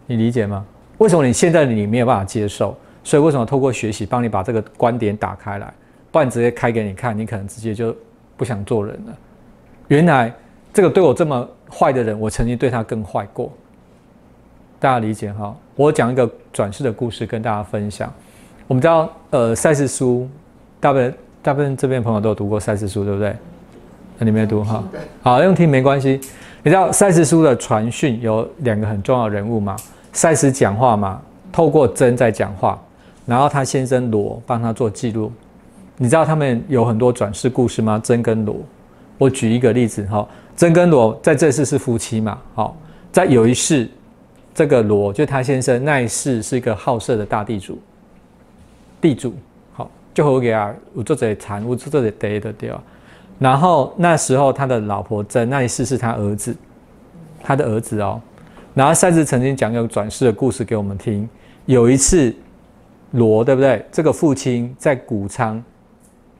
[0.05, 0.65] 你理解吗？
[0.97, 2.77] 为什么你现在你没有办法接受？
[3.03, 5.73] 所以为什么透过学习帮你把这个观点打开来，
[6.11, 7.95] 不然直接开给你看，你可能直接就
[8.35, 9.17] 不想做人了。
[9.87, 10.33] 原来。
[10.73, 13.51] 这个对我这么坏的人，我曾经对他更坏过。
[14.79, 15.55] 大家理解哈？
[15.75, 18.11] 我讲一个转世的故事跟大家分享。
[18.67, 20.27] 我们知道，呃，赛事书，
[20.79, 23.35] 大部分大部分这边朋友都有读过赛事书，对不对？
[24.19, 24.83] 那你没有读哈？
[25.21, 26.19] 好，用听没关系。
[26.63, 29.75] 你知道赛事书的传讯有两个很重要的人物嘛？
[30.11, 31.21] 赛斯讲话嘛，
[31.51, 32.79] 透过真在讲话，
[33.25, 35.31] 然后他先生罗帮他做记录。
[35.97, 37.99] 你知道他们有很多转世故事吗？
[38.03, 38.55] 真跟罗，
[39.17, 40.27] 我举一个例子哈。
[40.55, 42.37] 真跟罗在这世是夫妻嘛？
[42.53, 42.75] 好，
[43.11, 43.89] 在有一世，
[44.57, 47.77] 这个罗就他先生那一世是一个好色的大地主。
[48.99, 49.35] 地主
[49.71, 52.81] 好，就好给啊，我做这产我做这得的对吧？
[53.37, 56.55] 然后那时候他的老婆真那一世是他儿子，
[57.43, 58.19] 他的儿子哦。
[58.73, 61.29] 然后赛子曾经讲有转世的故事给我们听。
[61.67, 62.33] 有一次，
[63.11, 63.85] 罗对不对？
[63.91, 65.63] 这个父亲在谷仓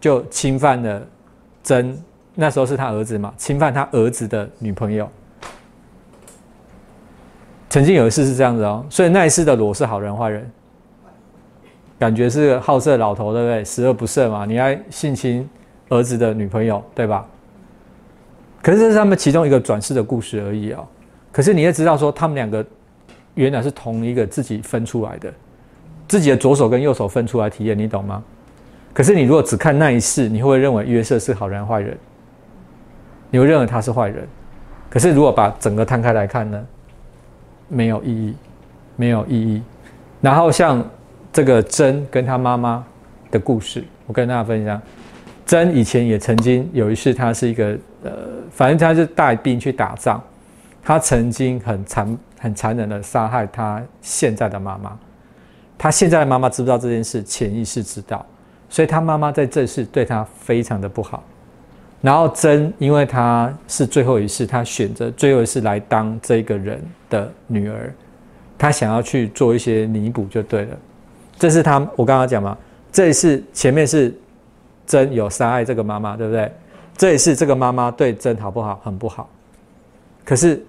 [0.02, 1.00] 就侵犯了
[1.62, 1.96] 真。
[2.34, 5.08] 那时候是他儿子嘛，侵犯他儿子的女朋友。
[7.70, 10.50] 曾经有一次是这样子哦，所以那一次的罗是好人坏人，
[12.00, 13.64] 感觉是好色老头，对不对？
[13.66, 15.48] 十恶不赦嘛，你还性侵
[15.90, 17.28] 儿子的女朋友，对吧？
[18.62, 20.86] 可是这是他们其中一个转世的故事而已哦。
[21.32, 22.66] 可是你也知道说，他们两个
[23.36, 25.32] 原来是同一个自己分出来的，
[26.08, 28.24] 自己的左手跟右手分出来体验，你懂吗？
[28.94, 31.98] 可是你如果只看那一世，你会认为约瑟是好人坏人？
[33.30, 34.26] 你会认为他是坏人，
[34.90, 36.66] 可是如果把整个摊开来看呢，
[37.68, 38.36] 没有意义，
[38.96, 39.62] 没有意义。
[40.22, 40.84] 然后像
[41.32, 42.84] 这个真跟他妈妈
[43.30, 44.82] 的故事，我跟大家分享。
[45.46, 48.12] 真以前也曾经有一次，他是一个呃，
[48.52, 50.22] 反正他是带兵去打仗，
[50.84, 54.98] 他曾经很残很残忍的杀害他现在的妈妈。
[55.78, 57.24] 他现在的妈妈知不知道这件事？
[57.24, 58.26] 潜意识知道，
[58.68, 61.24] 所以他妈妈在这世对他非常的不好。
[62.02, 67.94] 然后真，因为他是最后一世，他选择最后一世来当这个人的女儿，
[68.58, 70.78] 她想要去做一些弥补就对了。
[71.38, 72.58] 这是他，我刚刚讲嘛，
[72.92, 74.16] 这一次前面是
[74.86, 76.52] 真有杀害这个妈妈，对不对？
[76.98, 78.82] 这一次这个妈妈对真好不好？
[78.84, 79.30] 很不好。
[80.26, 80.64] 可是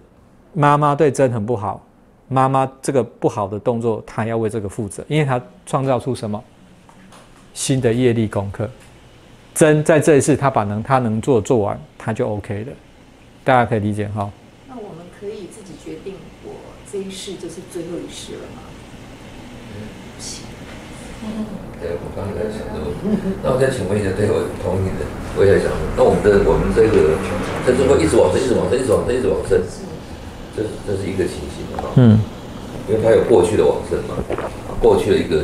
[0.52, 1.84] 妈妈对真很不好，
[2.28, 6.42] 妈妈这个不好的动作，她要为这个负责，因为她创造出什么
[7.54, 8.68] 新的业力功课。
[9.54, 12.72] 真在这一世，他把能他能做做完，他就 OK 了。
[13.42, 14.30] 大家可以理解哈。
[14.68, 16.14] 那我们可以自己决定，
[16.44, 16.52] 我
[16.92, 18.68] 这一世就是最后一世了吗？
[20.12, 20.44] 不行。
[21.24, 21.48] 嗯。
[21.80, 23.32] 对，我刚才在想这个问题。
[23.42, 25.08] 那我再请问一下，对我同意的，
[25.40, 27.16] 我也在想，那我们的我们这个，
[27.64, 29.56] 甚至会一直往生，一直往生，一直往生，一直往生，
[30.54, 31.96] 这是这是一个情形啊。
[31.96, 32.20] 嗯。
[32.86, 34.12] 因为它有过去的往生嘛，
[34.78, 35.42] 过去的一个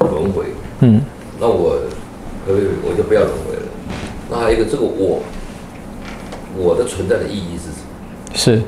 [0.00, 0.46] 轮回。
[0.80, 1.00] 嗯。
[1.38, 1.78] 那我。
[2.46, 3.62] 可以，我就不要轮回了。
[4.28, 5.22] 那还有一个，这个我，
[6.58, 8.34] 我的存在的意义是什么？
[8.34, 8.62] 是，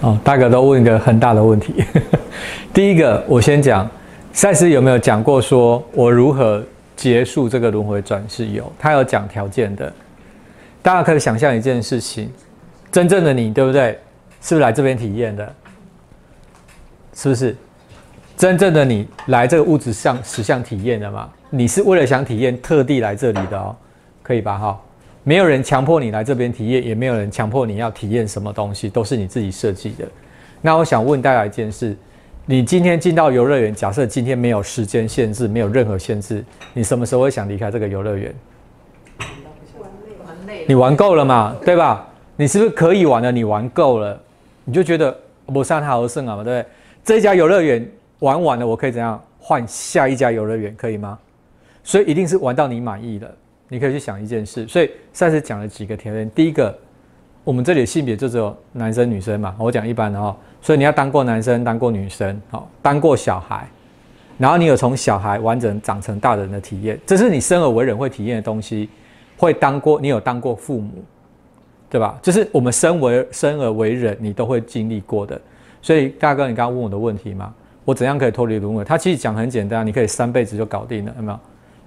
[0.00, 1.84] 哦，大哥都问一个很大的问题。
[2.72, 3.88] 第一个，我先讲，
[4.32, 6.62] 赛斯有没有讲过，说我如何
[6.96, 8.46] 结束这个轮回转世？
[8.48, 9.92] 有，他有讲条件的。
[10.82, 12.30] 大家可以想象一件事情：
[12.92, 13.98] 真正的你，对不对？
[14.40, 15.52] 是不是来这边体验的？
[17.14, 17.56] 是不是？
[18.36, 21.28] 真正的你来这个物质上实相体验的嘛？
[21.50, 23.74] 你是为了想体验，特地来这里的哦，
[24.22, 24.56] 可以吧？
[24.56, 24.80] 哈，
[25.28, 30.08] 没有人强迫你来这边体验，也没有人强迫你要体验什么东西，都是你自己设计的。
[30.62, 31.94] 那我想问大家一件事：
[32.46, 38.34] 你今天进到游乐园，假设今天没有时间限制，没有任何限制，你什么时候会想离开这个游乐园？
[39.18, 41.54] 玩累，玩累，你玩够了嘛？
[41.62, 42.08] 对吧？
[42.34, 43.30] 你是不是可以玩了？
[43.30, 44.18] 你玩够了，
[44.64, 45.14] 你就觉得
[45.44, 46.72] 我上他而胜啊嘛，对不对？
[47.04, 47.86] 这家游乐园
[48.20, 51.18] 玩完了，我可以怎样换下一家游乐园，可以吗？
[51.84, 53.30] 所以一定是玩到你满意的。
[53.68, 54.66] 你可以去想一件事。
[54.66, 56.76] 所以上次讲了几个条件，第一个，
[57.44, 60.36] 我们这里的性别就只有男生女生嘛，我讲一般的哈。
[60.60, 63.68] 所以你要当过男生，当过女生，好，当过小孩，
[64.36, 68.88] 然后你有从小孩完整长成大人的体验，这是你生而为人会体验的东西。
[69.36, 70.90] 会当过，你有当过父母，
[71.88, 72.18] 对吧？
[72.20, 75.40] 就是我们生为生而为人，你都会经历过的。
[75.80, 77.54] 所以大哥，你刚刚问我的问题嘛，
[77.84, 78.82] 我怎样可以脱离轮回？
[78.82, 81.38] 他其实讲很简单，你可以三辈子就搞定了，有没有？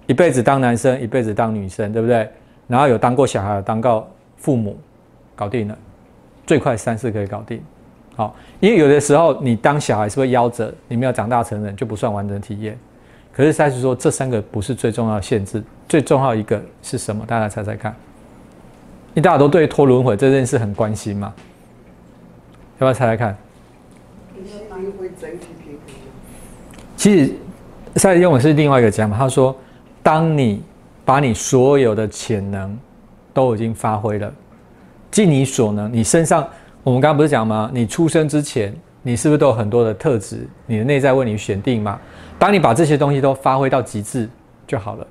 [0.08, 2.28] 一辈子当男生，一辈子当女生，对不对？
[2.68, 4.78] 然后有当过小孩，当过父母，
[5.36, 5.78] 搞定了，
[6.46, 7.62] 最快三次可以搞定。
[8.16, 12.78] 好，因为有的时候你当小孩是会夭折，你没有长大成人就不算完整体验。
[13.34, 15.64] 可是赛斯说，这三个不是最重要的限制。
[15.88, 17.26] 最重要一个是什么？
[17.26, 17.96] 大家猜猜看。
[19.14, 21.34] 你大家都对脱轮回这件事很关心吗？
[22.80, 23.38] 要不要猜猜看？
[26.98, 27.34] 其实
[27.96, 29.56] 赛用的是另外一个讲法，他说：
[30.04, 30.62] 当你
[31.06, 32.78] 把你所有的潜能
[33.34, 34.32] 都已经发挥了，
[35.10, 36.48] 尽你所能，你身上
[36.84, 37.70] 我们刚刚不是讲吗？
[37.74, 38.74] 你出生之前，
[39.04, 40.48] 你是不是都有很多的特质？
[40.66, 42.00] 你的内在为你选定嘛？
[42.40, 44.28] 当你把这些东西都发挥到极致
[44.66, 45.06] 就好了。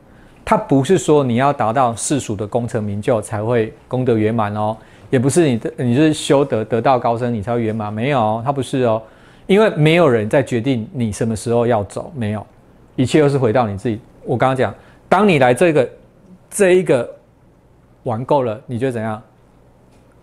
[0.45, 4.77] 它不是说你要达到世俗的功成名就才会功德圆满哦，
[5.09, 9.01] 也不是你的你是修得得道高僧你才会圆满，没有，它不是哦，
[9.47, 12.45] 因为没有人在决定你什么时候要走，没有，
[12.97, 14.01] 一切都是回到你自己。
[14.25, 14.75] 我刚刚讲，
[15.09, 15.91] 当你来这个
[16.51, 17.09] 这一个
[18.03, 19.23] 玩够了，你觉得怎样？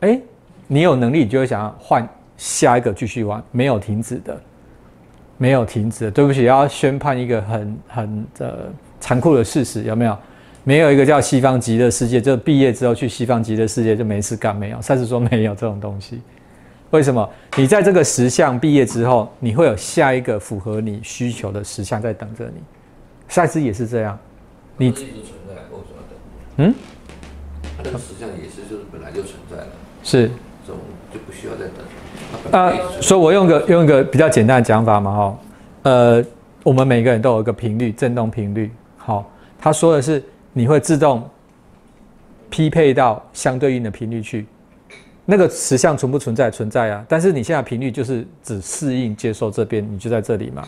[0.02, 0.20] 哎，
[0.68, 4.40] 你有能力，你就会想要换下一个继续玩，没有停止的，
[5.38, 6.12] 没有停止。
[6.12, 8.72] 对不起，要宣判一个很很的。
[9.00, 10.18] 残酷的事实有没有？
[10.64, 14.82] 没有一个叫西方极乐世界，就毕业之后去西方极乐世界就没事干，没有。
[14.82, 16.20] 赛斯说没有这种东西。
[16.90, 17.30] 为什么？
[17.56, 22.62] 你在这个实相毕业之后，你会有下一个符合你需求的实相在等着你。
[23.28, 24.18] 赛斯也是这样。
[24.78, 26.16] 你一直存在，我说的。
[26.58, 26.76] 嗯？
[27.84, 29.68] 那个实相也是，就是本来就存在了。
[30.04, 30.30] 是。
[30.66, 30.82] 这种
[31.14, 32.60] 就不需要再等。
[32.60, 35.40] 啊，所以我用个用一个比较简单的讲法嘛，哈，
[35.84, 36.26] 呃。
[36.64, 38.70] 我们每个人都有一个频率，振动频率。
[38.98, 40.22] 好，他说的是
[40.52, 41.24] 你会自动
[42.50, 44.46] 匹配到相对应的频率去。
[45.24, 46.52] 那个实相存不存在？
[46.52, 47.06] 存在啊。
[47.08, 50.68] 但是你现在频率就是只适应接受这边，你就在这里嘛。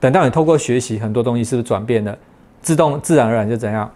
[0.00, 2.16] 等到你透过学习，很多东西是不是转变了？
[2.60, 3.90] 自动自然而然就怎样，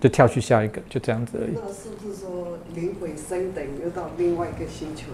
[0.00, 1.54] 就跳去下一个，就这样子而已。
[1.54, 5.06] 那是不是说灵魂升等又到另外一个星球？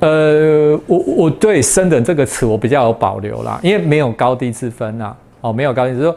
[0.00, 5.16] 呃，我我对“升等”这个词我比较有保留啦，因为没有高低之分啊。
[5.40, 6.14] 哦，没有高低，是说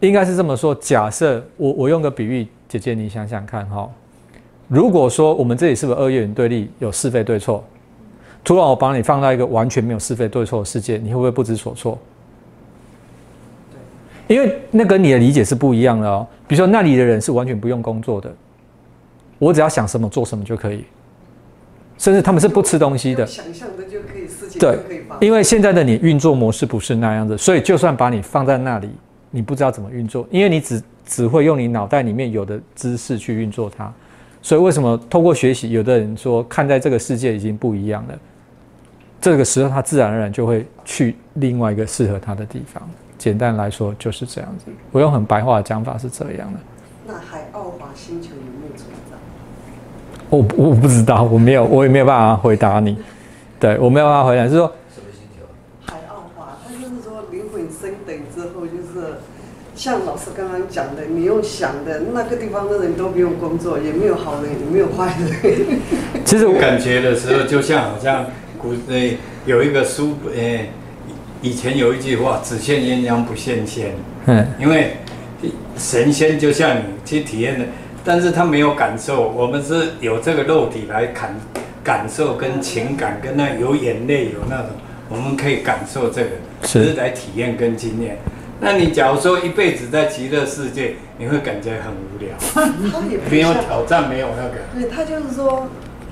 [0.00, 0.74] 应该是这么说。
[0.74, 3.88] 假设我我用个比喻，姐姐你想想看哈，
[4.66, 7.62] 如果说我们这里是不是二元对立，有是非对错？
[8.42, 11.96] 突然我把你放到一个完全没有是非对错的世界，你会不会不知所措？
[14.32, 16.26] 因为那跟你的理解是不一样的哦。
[16.48, 18.32] 比如说那里的人是完全不用工作的，
[19.38, 20.84] 我只要想什么做什么就可以。
[21.98, 24.76] 甚至他们是不吃东西的，想象的就可以事情对，
[25.20, 28.90] 因为现在的你运作模式不是那样子，所以就算把你放在那里，
[29.30, 33.92] 你不知道怎么运作，因为你只只会用你脑袋里面有的知识去运作它。
[34.40, 38.18] 所以为什么透过学习，有的人说看待这个世界已经不一样了，
[39.20, 42.82] 这个时候他自然而然就会去另外一个适合他的地方。
[43.22, 46.58] 简单来说就是这样子，我用很白话的讲法是这样的。
[47.06, 49.16] 那海奥华星球有没有存在？
[50.28, 52.98] 我我不知道，我没有，我也没有办法回答你。
[53.60, 55.46] 对我没有办法回答，是说什么星球？
[55.86, 59.18] 海奥华，他就是说灵魂升等之后，就是
[59.76, 65.78] 像老师刚刚讲的，你用想的那个地方的人都不用工作，也没有好人，也没有坏人。
[66.24, 68.26] 其实我感觉的时候，就像好像
[68.58, 70.70] 古诶有一个书诶，
[71.42, 73.92] 以前有一句话，只羡鸳鸯不羡仙。
[74.26, 74.96] 嗯，因为
[75.76, 77.66] 神仙就像你去体验的。
[78.04, 81.36] 但是他没有感受，我们是有这个肉体来感
[81.84, 84.70] 感受跟情感，跟那有眼泪有那种，
[85.08, 86.30] 我们可以感受这个，
[86.62, 88.18] 只是来体验跟经验。
[88.60, 92.30] 那你假如说一辈子在极乐世界，你会感觉很无聊，
[93.30, 94.54] 没有挑战，没有那个。
[94.74, 95.68] 对他就是说，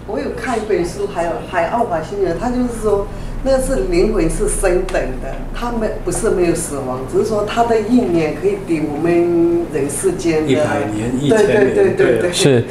[0.06, 3.06] 我有看一本书，还有海奥华星人，他就是说。
[3.42, 10.52] 那是灵魂是升等的，他们不是没有死亡，只是说他的意念可以比我们人世间的。
[10.52, 12.20] 一百年、一千年，对对对。
[12.20, 12.62] 对，是。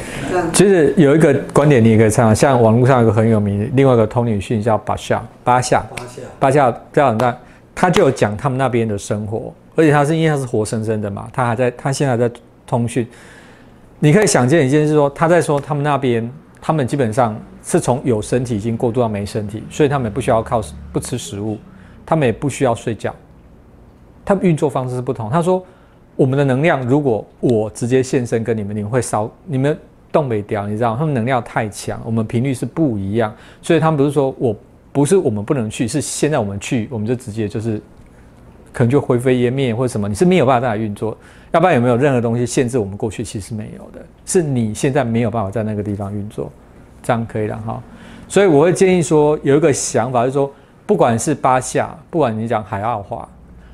[0.52, 5.84] 其实有一个观点你也可以参考，像网络上有个很有名的另外一个通灵训叫巴夏巴夏。
[5.90, 6.22] 巴夏。
[6.38, 7.36] 巴夏这样那
[7.74, 12.30] 他就有讲他们那边的生活，而且他是因为他是活生生的嘛，他还在他现在在
[12.64, 13.04] 通讯，
[13.98, 16.30] 你可以想见一件事，说他在说他们那边，
[16.60, 20.60] 他们基本上是从有身体已经过渡到没身体，所以他们也不需要靠
[20.92, 21.56] 不吃食物，
[22.04, 23.14] 他们也不需要睡觉，
[24.24, 25.30] 他们运作方式是不同。
[25.30, 25.64] 他说，
[26.16, 29.78] 我们的能量如果我直接现身跟你们，你们会烧，你们
[30.12, 34.54] 动没掉，你知道，他们能量太强，我们频率是不一样，所以他们不是说我
[34.92, 37.80] 不是我们不能去，是现在我们去，我们就直接就是
[38.72, 41.16] 可能就灰飞烟灭或者什么，你是没有办法再来运作。
[41.52, 43.24] 要不然有没有任何东西限制我们过去？
[43.24, 46.50] 其实没有的，是你现在没有办法在那个地方运作，
[47.02, 47.82] 这样可以了哈。
[48.28, 50.52] 所以我会建议说，有一个想法，就是说，
[50.86, 53.28] 不管是巴夏，不管你讲海奥华，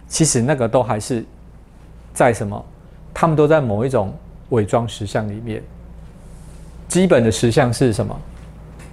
[0.08, 1.22] 其实那个都还是
[2.14, 2.64] 在什么？
[3.12, 4.14] 他们都在某一种
[4.48, 5.62] 伪装实相里面。
[6.88, 8.18] 基本的实相是什么？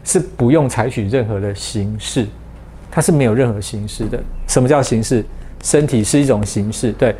[0.03, 2.27] 是不用采取任何的形式，
[2.91, 4.21] 它是没有任何形式的。
[4.47, 5.23] 什么叫形式？
[5.63, 7.15] 身体是一种形式，对。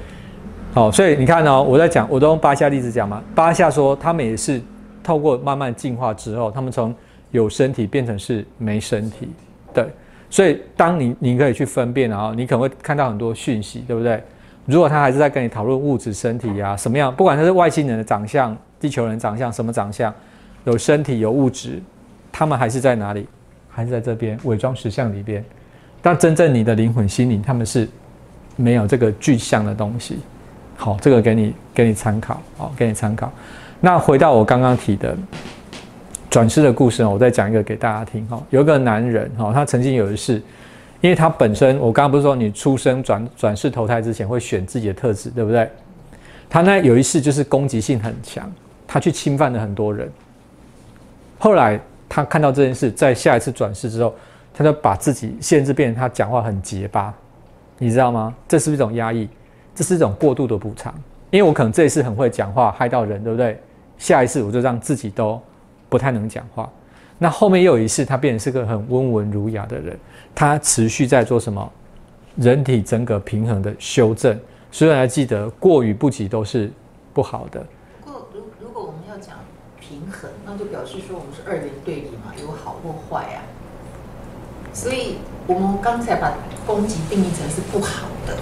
[0.74, 3.24] 好，所以你看哦，我在讲，我都用巴夏例子讲嘛。
[3.34, 4.62] 巴夏说，他们也是
[5.02, 6.94] 透过慢慢进化之后，他们从
[7.32, 9.30] 有身体变成是没身体。
[9.74, 9.88] 对，
[10.30, 14.22] 所以当你你可以去分辨，啊你可能会看到很多讯息，对不对？
[14.66, 20.14] 如果他还是在跟你讨论物质身体呀，什么样，不管他是外星人的长相、地球人长相，什么长相，
[20.66, 21.82] 有身体有物质，
[22.32, 23.28] 他们还是在哪里？
[23.70, 25.44] 还是在这边伪装实相里边。
[26.02, 27.90] 但真正你的灵魂心灵，他们是
[28.56, 30.20] 没有这个具象的东西。
[30.76, 33.32] 好，这个给你给你参考，好，给你参考。
[33.80, 35.16] 那回到我刚刚提的
[36.30, 38.26] 转世的故事呢，我再讲一个给大家听。
[38.28, 40.42] 哈，有一个男人，哈，他曾经有一次，
[41.02, 45.70] 因为他本身，我刚刚不是说你出生转转世投胎之前会选自己的特质，对不对？
[46.50, 48.52] 他呢有一次就是攻击性很强，
[48.88, 50.12] 他去侵犯了很多人。
[51.38, 54.14] 后来他看到这件事，在下一次转世之后，
[54.54, 57.14] 他就把自己限制，变成他讲话很结巴，
[57.84, 58.34] 你知道吗？
[58.48, 59.28] 这是一种压抑。
[59.76, 60.94] 这是一种过度的补偿，
[61.32, 63.60] 因为我可能这一次很会讲话，害到人，对不对？
[63.98, 65.42] 下一次我就让自己都
[65.90, 66.70] 不太能讲话。
[67.18, 69.98] 那后面又有一次，他变成是个很温文儒雅的人，
[70.36, 71.72] 他持续在做什么？
[72.36, 74.40] 人体整个平衡的修正。
[74.72, 76.72] 所以还记得，过与不及都是
[77.12, 77.66] 不好的。
[78.06, 79.38] 过，如如果我们要讲
[79.80, 83.42] 平衡，那就表示说我们是二元对立嘛，有好或坏啊。
[84.72, 85.16] 所以
[85.48, 86.34] 我们刚才把
[86.66, 88.34] 攻击定义成是不好的。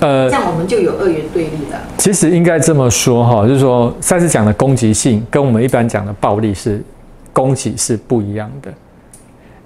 [0.00, 1.80] 呃，这样我们就有二元对立了。
[1.96, 6.82] 其实应该这么说哈，就是说赛斯讲的攻击性跟我们一般讲的暴力是
[7.32, 8.72] 攻击是不一样的。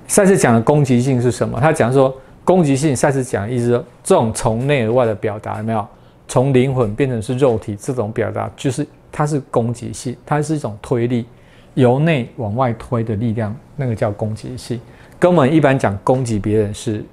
[0.07, 1.59] 赛斯讲的攻击性是什么？
[1.61, 5.87] 他讲说攻击性，赛斯讲意思说这种从内而外的表达有没有？
[6.29, 11.27] 从灵魂变成是肉体这种表达，就是它是攻击性，它是一种推力，
[11.75, 14.81] 由内往外推的力量，那个叫攻击性，
[15.19, 17.05] 跟我们一般讲攻击别人是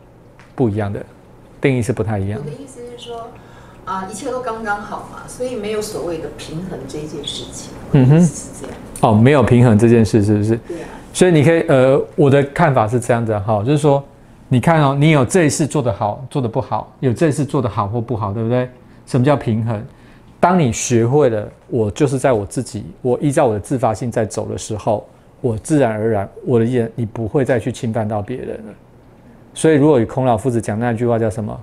[0.55, 1.03] 不一样的，
[1.61, 2.39] 定义是不太一样。
[2.43, 2.97] 我的意思是。
[2.97, 3.29] 说
[3.85, 7.71] 啊，一切都刚刚好嘛，所以没有所谓的平衡这件事情。
[7.93, 8.75] 嗯哼，是这样。
[9.01, 10.57] 哦，没有平衡这件事是不是？
[10.67, 10.87] 对啊。
[11.13, 14.03] 所以你可以呃，我的看法是这样子哈，就是说，
[14.49, 18.69] 你看哦，你有这一次做得好，做得不好，有这一次做得好或不好，对不对？
[19.07, 19.83] 什么叫平衡？
[20.39, 25.05] 当你学会了，我就是在我自己，我依照我的自发性在走的时候，
[25.41, 28.73] 我自然而然，我的眼你不会再去侵犯到别人了。
[29.53, 31.59] 所以，如果与孔老夫子讲那句话叫什么？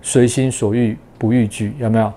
[0.00, 2.12] 随心所欲不逾矩，有没有？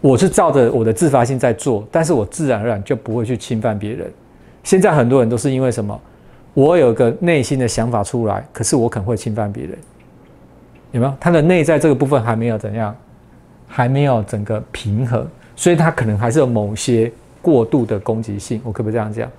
[0.00, 4.12] 我是照着我的自发性在做，但是我自然而然就不会去侵犯别人。
[4.62, 5.98] 现在很多人都是因为什么？
[6.54, 9.76] 我有个内心的想法出来，可是我可能会侵犯别人，
[10.92, 11.12] 有没有？
[11.18, 12.94] 他的内在这个部分还没有怎样，
[13.66, 18.60] 还没有整个平衡，所以他可能还是有某些过度的攻击性。
[18.64, 19.30] 我可不可以这样讲？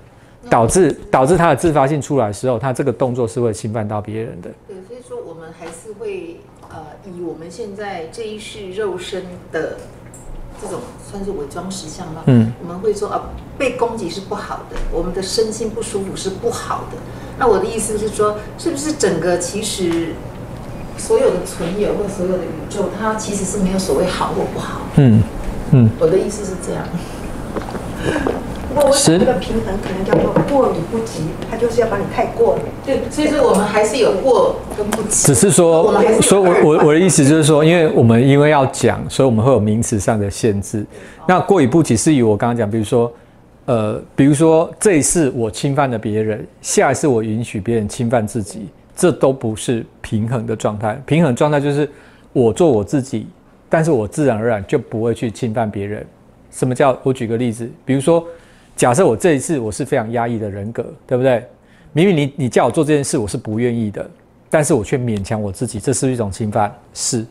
[0.50, 4.50] 导致导致他的自发性出来的时候，他这个动作是会侵犯到别人的。
[4.68, 6.38] 对，所以说我们还是会。
[6.70, 9.24] 呃，以我们现在这一世肉身
[9.54, 9.78] 的
[10.62, 12.24] 这种算是伪装实相吧？
[12.26, 16.98] 嗯，我们会说啊，被攻击是不好的，我们的身心不舒服是不好的。
[17.40, 20.10] 那我的意思是说，是不是整个其实
[20.98, 24.82] 所有的存有或所有的宇宙，它其实是没有所谓好或不好？
[24.96, 25.22] 嗯
[25.72, 26.84] 嗯，我的意思是这样。
[28.76, 32.62] 我想这个平衡可能叫做过与不及，它就是要把你太过了。
[32.86, 35.26] 对，所以说我们还是有过跟不及。
[35.26, 35.92] 只是说，
[36.22, 40.86] 所以，我我我的意思就是说，因为我们因为要讲，所以我们会有名词上的限制。
[41.28, 43.12] 那过与不及是以我刚刚讲，比如说，
[43.66, 48.68] 呃，比如说这一次我侵犯了别人，下一次我允许别人侵犯自己，
[48.98, 51.02] 这都不是平衡的状态。
[51.06, 51.90] 平衡状态就是
[52.34, 53.28] 我做我自己，
[53.70, 56.06] 但是我自然而然就不会去侵犯别人。
[56.52, 57.00] 什么叫？
[57.04, 58.22] 我举个例子，比如说。
[58.76, 61.44] 假设我这一次我是非常压抑的人格，对不对？
[61.94, 64.08] 明明你你叫我做这件事，我是不愿意的，
[64.52, 66.72] 但是我却勉强我自己，这是一种侵犯。
[66.94, 67.26] 是。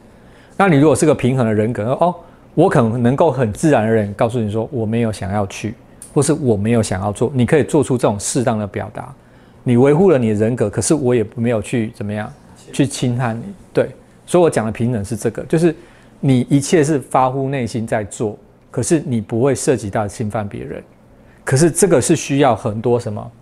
[0.56, 2.12] 那你如果是个平衡的人格，哦，
[2.54, 5.76] 我可能能够很自然而然告诉你说我没有想要去，
[6.12, 9.14] 或是我没有想要做，你可以做出这种适当的表达。
[9.68, 12.32] 你维护了你的人格，可是我也没有去怎么样
[12.72, 13.42] 去侵害你。
[13.72, 13.90] 对，
[14.24, 15.74] 所以我讲的平等是这个，就是
[16.20, 18.38] 你一切是发乎内心在做，
[18.70, 20.80] 可是你不会涉及到侵犯别人。
[21.44, 23.32] 可是这个是需要很多什么，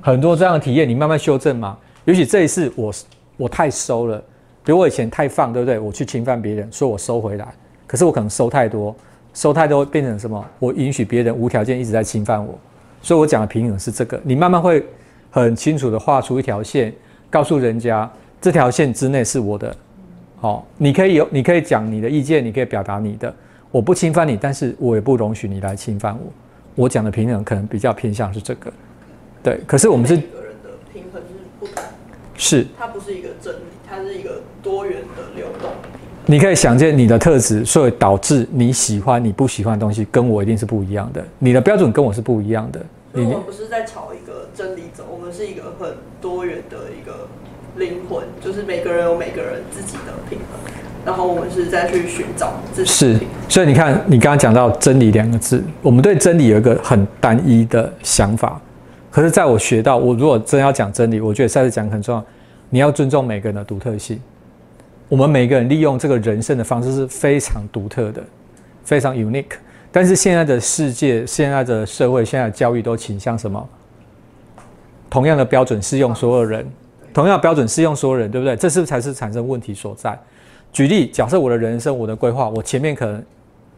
[0.00, 1.78] 很多这样的体验，你慢慢修正嘛。
[2.06, 2.92] 尤其这一次我
[3.36, 4.18] 我太收了，
[4.64, 5.78] 比如我以前太放，对不对？
[5.78, 7.46] 我去侵犯别人，说我收回来，
[7.86, 8.92] 可是我可能收太多，
[9.32, 10.44] 收太多变成什么？
[10.58, 12.58] 我允许别人无条件一直在侵犯我。
[13.00, 14.84] 所以我讲的平等是这个，你慢慢会。
[15.32, 16.92] 很清楚的画出一条线，
[17.30, 18.08] 告诉人家
[18.38, 19.74] 这条线之内是我的，
[20.38, 23.34] 好，你可以有，你可以讲你的意见，你可以表达你的，
[23.70, 26.30] 我不侵犯你，但是我也不容许你来侵犯我。
[26.74, 28.70] 我讲的平衡可能比较偏向是这个，
[29.42, 29.58] 对。
[29.66, 31.28] 可是我们是每个人的平衡是
[31.58, 31.82] 不同，
[32.34, 33.58] 是它不是一个真理，
[33.88, 35.70] 它是一个多元的流动。
[36.26, 41.24] 你可以想见你的特质，所以导致你喜欢你不喜欢的东西，跟我一定是不一样的。
[41.38, 42.80] 你的标准跟我是不一样的。
[43.14, 44.12] 我们不是在吵
[44.54, 45.90] 真理走，我们是一个很
[46.20, 47.26] 多元的一个
[47.76, 50.72] 灵魂，就是每个人有每个人自己的平衡，
[51.04, 52.90] 然后我们是在去寻找自己。
[52.90, 58.60] 是，所以你看，你刚刚讲到真理两个字，我们对真理有一个很单一的想法，
[59.10, 62.24] 可是在我学到，我如果真要讲真理，我觉得赛斯讲很重要，
[62.70, 64.20] 你要尊重每个人的独特性。
[65.08, 68.22] 我们每个人利用这个人生的方式是非常独特的，
[68.84, 69.56] 非常 unique。
[69.90, 73.68] 但是现在的世界、现在的社会、现在的教育都倾向什么？
[75.12, 76.66] 同样的标准适用所有人，
[77.12, 78.56] 同样标准适用所有人，对不对？
[78.56, 80.18] 这是不是才是产生问题所在？
[80.72, 83.22] 举例，假设我的人生、我的规划，我前面可能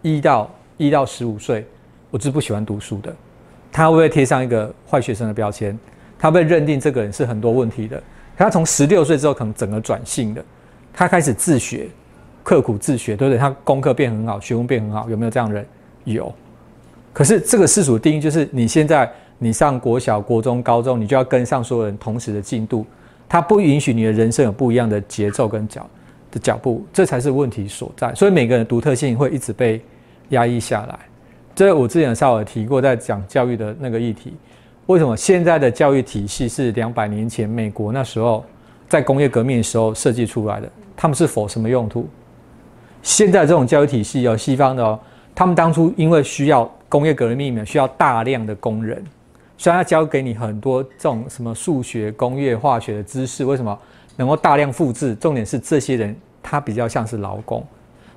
[0.01, 1.67] 一到一到十五岁，
[2.13, 3.13] 我是不喜欢读书的，
[3.73, 5.77] 他会不会贴上一个坏学生的标签？
[6.17, 8.01] 他被认定这个人是很多问题的。
[8.37, 10.45] 他从十六岁之后，可能整个转性的，
[10.93, 11.89] 他开始自学，
[12.45, 13.39] 刻苦自学，对不对？
[13.41, 15.67] 他功课变很好，学问变很好，有没有这样的人？
[16.05, 16.33] 有，
[17.13, 19.13] 可是这个世俗定义就是你现在
[19.45, 22.87] 你上国小、国中、高中，你就要跟上所有人同时的进度，
[23.29, 25.87] 它不允许你的人生有不一样的节奏跟脚
[26.31, 28.15] 的脚步，这才是问题所在。
[28.15, 29.83] 所以每个人独特性会一直被
[30.31, 30.99] 压抑下来。
[31.55, 34.33] 这我之前稍微提过，在讲教育的那个议题，
[34.87, 38.43] 为什么现在的教育体系是两百年前美国那时候
[38.89, 40.71] 在工业革命的时候设计出来的？
[40.97, 42.09] 他们是否什么用途？
[43.03, 44.99] 现在这种教育体系有西方的哦。
[45.35, 49.05] 他们当初因为需要工业革命里面需要大量的工人，
[49.57, 53.45] 虽然他教给你很多这种什么数学、工业、化学的知识。
[53.45, 53.79] 为什么
[54.17, 55.15] 能够大量复制？
[55.15, 57.65] 重点是这些人他比较像是劳工，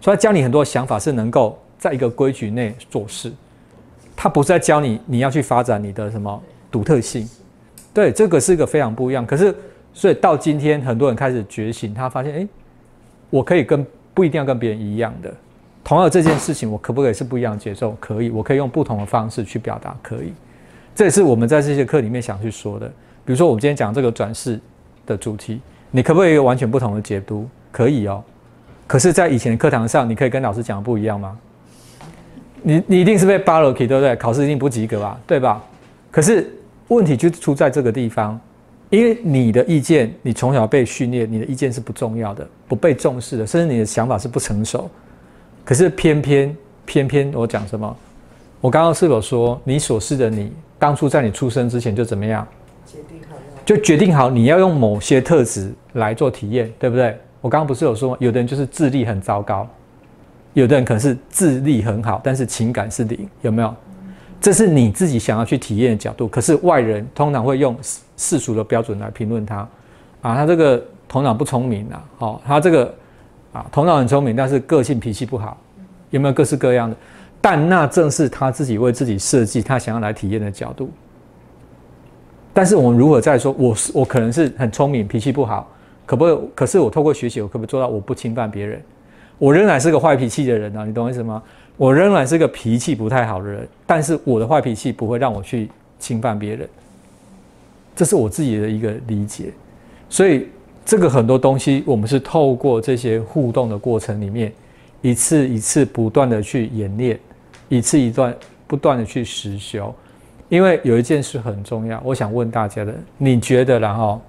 [0.02, 3.32] 所以他教你很多想法是能够在一个规矩内做事。
[4.16, 7.30] 他不是在教你你要去发展你的什么独特性。
[7.94, 9.26] 对，这个是一个非常不一样。
[9.26, 9.56] 可是，
[9.94, 12.48] 所以到今天很多人开始觉醒，他发现，哎，
[13.30, 15.34] 我可以跟不一定要跟别人一样的。
[15.84, 17.96] 同样这件事情，我可不可以是不一样的节奏？
[18.00, 19.96] 可以，我可以用不同的方式去表达。
[20.02, 20.34] 可以，
[20.98, 22.88] 这也是我们在这些课里面想去说的。
[23.24, 24.60] 比如说，我们今天讲这个转世
[25.06, 27.48] 的主题，你可不可以有完全不同的解读？
[27.72, 28.24] 可以哦。
[28.88, 31.38] 可是，在以前的课堂上，你可以跟老师讲的不一样吗？
[32.64, 34.16] 你你一定是被扒了 K，对不对？
[34.16, 35.20] 考试一定不及格吧？
[35.28, 35.64] 对吧？
[36.10, 36.52] 可是
[36.88, 38.40] 问题就出在这个地方，
[38.90, 44.90] 因为你的意见，你从小被训练，你的意见是不重要的，不被重视的，甚至你的想法是不成熟。
[45.64, 47.96] 可是偏偏偏偏我讲什么？
[48.62, 52.48] 我刚刚是否说你所示的你当初在你出生之前就怎么样？
[52.86, 53.36] 决定好
[53.66, 57.18] 就决定好你要用某些特质来做体验，对不对？
[57.42, 59.68] 我刚刚不是有说，有的人就是智力很糟糕，
[60.54, 63.74] 有的人可能是智力很好，但是情感是零，有没有？
[64.40, 66.28] 这是你自己想要去体验的角度。
[66.28, 67.76] 可是外人通常会用
[68.16, 69.58] 世俗的标准来评论他，
[70.22, 72.94] 啊，他这个头脑不聪明啊，哦，他这个。
[73.54, 75.58] 啊，头脑很聪明，但是个性脾气不好，
[76.12, 76.96] 有没有各式各样的？
[77.50, 80.90] 但那正是他自己为自己设计他想要来体验的角度。
[82.54, 85.72] 但是我们如何再说，我是我可能是很聪明，脾气不好，
[86.06, 86.42] 可不可？
[86.54, 88.82] 可是我透过学习，我可不可以做到我不侵犯别人？
[89.38, 91.42] 我仍然是个坏脾气的人啊，你懂我意思吗？
[91.78, 95.70] 我仍然是个脾气不太好的人，但是我的坏脾气不会让我去
[96.00, 96.68] 侵犯别人。
[97.96, 99.54] 这是我自己的一个理解，
[100.10, 100.50] 所以。
[100.90, 104.54] 这个很多东西，我们是透过这些互动的过程里面，
[105.02, 107.20] 一次一次不断的去演练，
[107.70, 108.36] 一次一段
[108.66, 109.94] 不断的去实修。
[110.50, 114.22] 因为有一件事很重要，我想问大家的，你觉得然后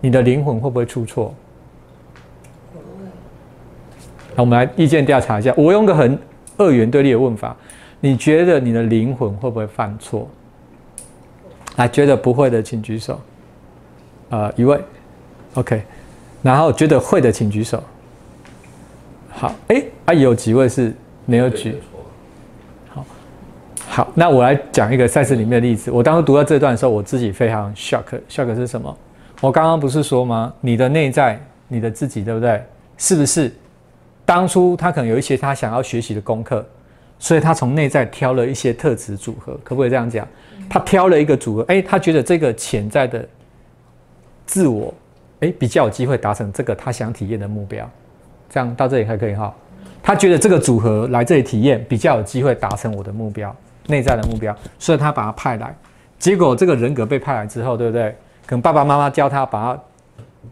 [0.00, 1.32] 你的灵魂会不会出错？
[4.34, 5.54] 那我们来意见调查一下。
[5.56, 6.18] 我用个很
[6.56, 7.56] 二元对立的问法，
[8.00, 10.28] 你觉得你的灵魂会不会犯错？
[11.76, 13.20] 啊，觉得不会的请举手。
[14.30, 14.80] 呃，一位。
[15.54, 15.82] OK，
[16.42, 17.80] 然后觉得会的请举手。
[19.30, 20.92] 好，哎，啊，有几位是
[21.24, 21.76] 没有举？
[23.94, 25.90] 好，那我来讲一个赛事里面的例子。
[25.90, 28.96] 我当时读到这段的时候，我自己非常 shock，shock 是什么？
[29.42, 30.50] 我刚刚不是说吗？
[30.62, 31.38] 你的内在，
[31.68, 32.58] 你的自己，对不对？
[32.96, 33.52] 是不是？
[34.24, 36.66] 当初他可能有一些他想要学习的功课，
[37.18, 40.26] 所以他从内在挑了一些特质组合，可不可以这样讲？
[40.70, 43.28] 他挑了一个组合，哎，他觉得这个潜在的
[44.46, 44.94] 自我，
[45.40, 47.86] 哎，比较有机会达成这个他想体验的目标。
[48.48, 49.54] 这样到这里还可以哈？
[50.02, 53.54] 他觉得这个组合来这里体验比较有机会达成我的目标，
[53.86, 55.74] 内在的目标，所以他把他派来。
[56.18, 58.14] 结果这个人格被派来之后，对不对？
[58.46, 59.82] 可能爸爸妈妈教他，把他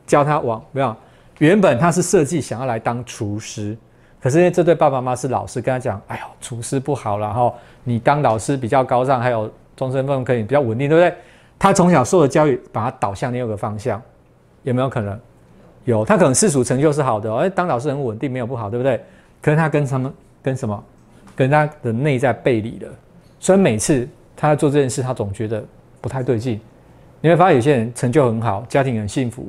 [0.06, 0.94] 教他往没有。
[1.38, 3.76] 原本他是设计想要来当厨师，
[4.20, 7.54] 可是因为这对爸爸妈妈是老师，跟他讲：“哎呦，厨师不好然后，
[7.84, 11.16] 你当老师比较高尚，还有终身俸可以比较稳定，对不对？”
[11.58, 14.00] 他从小受的教育把他导向另一个方向，
[14.62, 15.18] 有没有可能？
[15.84, 19.02] 有，他可能世俗成就是好的，哎，当老师很稳定，没有不好，对不对？
[19.40, 20.12] 可是他跟他们
[20.42, 20.84] 跟什么，
[21.34, 22.88] 跟他的内在背离了，
[23.40, 24.06] 所以每次
[24.36, 25.64] 他在做这件事，他总觉得
[26.00, 26.60] 不太对劲。
[27.20, 29.48] 你会发现有些人成就很好，家庭很幸福。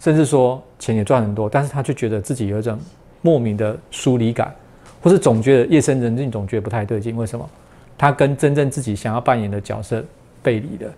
[0.00, 2.78] 甚至说钱也赚很多，但是他就觉得自己有一种
[3.20, 4.54] 莫名的疏离感，
[5.02, 7.16] 或是总觉得夜深人静，总觉得不太对劲。
[7.16, 7.48] 为什么？
[7.96, 10.04] 他跟真正自己想要扮演的角色
[10.42, 10.92] 背离了。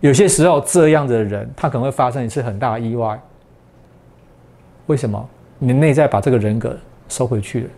[0.00, 3.20] 有些时候，这样子的人他可能会发生一次很大的意外。
[4.86, 5.28] 为什么？
[5.58, 6.76] 你内在把这个人格
[7.08, 7.70] 收回去了，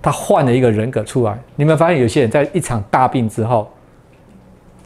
[0.00, 1.32] 他换了一个人格出来。
[1.56, 3.70] 你有没有发现，有些人在一场大病之后，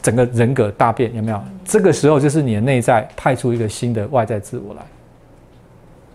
[0.02, 1.14] 整个人格大变？
[1.14, 1.40] 有没有？
[1.64, 4.82] 这个时候就是你的内在派出一个新的外在自我来。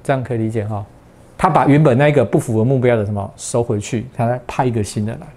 [0.04, 0.86] 这样可以理解哈，
[1.38, 5.28] 他把原本那个不符合目标的什么收回去，他再派一个新的来，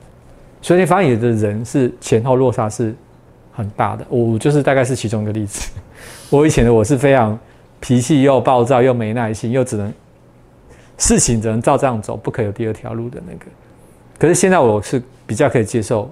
[0.63, 2.95] 所以你发现有的人是前后落差是
[3.53, 4.07] 很大的。
[4.09, 5.71] 我就是大概是其中一个例子。
[6.31, 7.37] 我以前的我是非常
[7.81, 9.93] 脾气又暴躁又没耐心，又只能
[11.01, 13.47] 事情只能照这样走，不可有第二条路的那个。
[14.19, 16.09] 可是现在我是比较可以接受，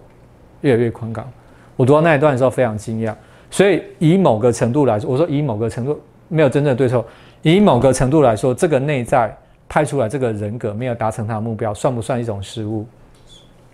[0.62, 1.30] 越来越宽广。
[1.76, 3.14] 我读到那一段的时候非常惊讶，
[3.50, 7.04] 所以以某个程度来说，我说以某个程度没有真正的对错。
[7.42, 9.36] 以某个程度来说，这个内在
[9.68, 12.86] 派出来这个人格没有达成他的目标，算不算一种失误？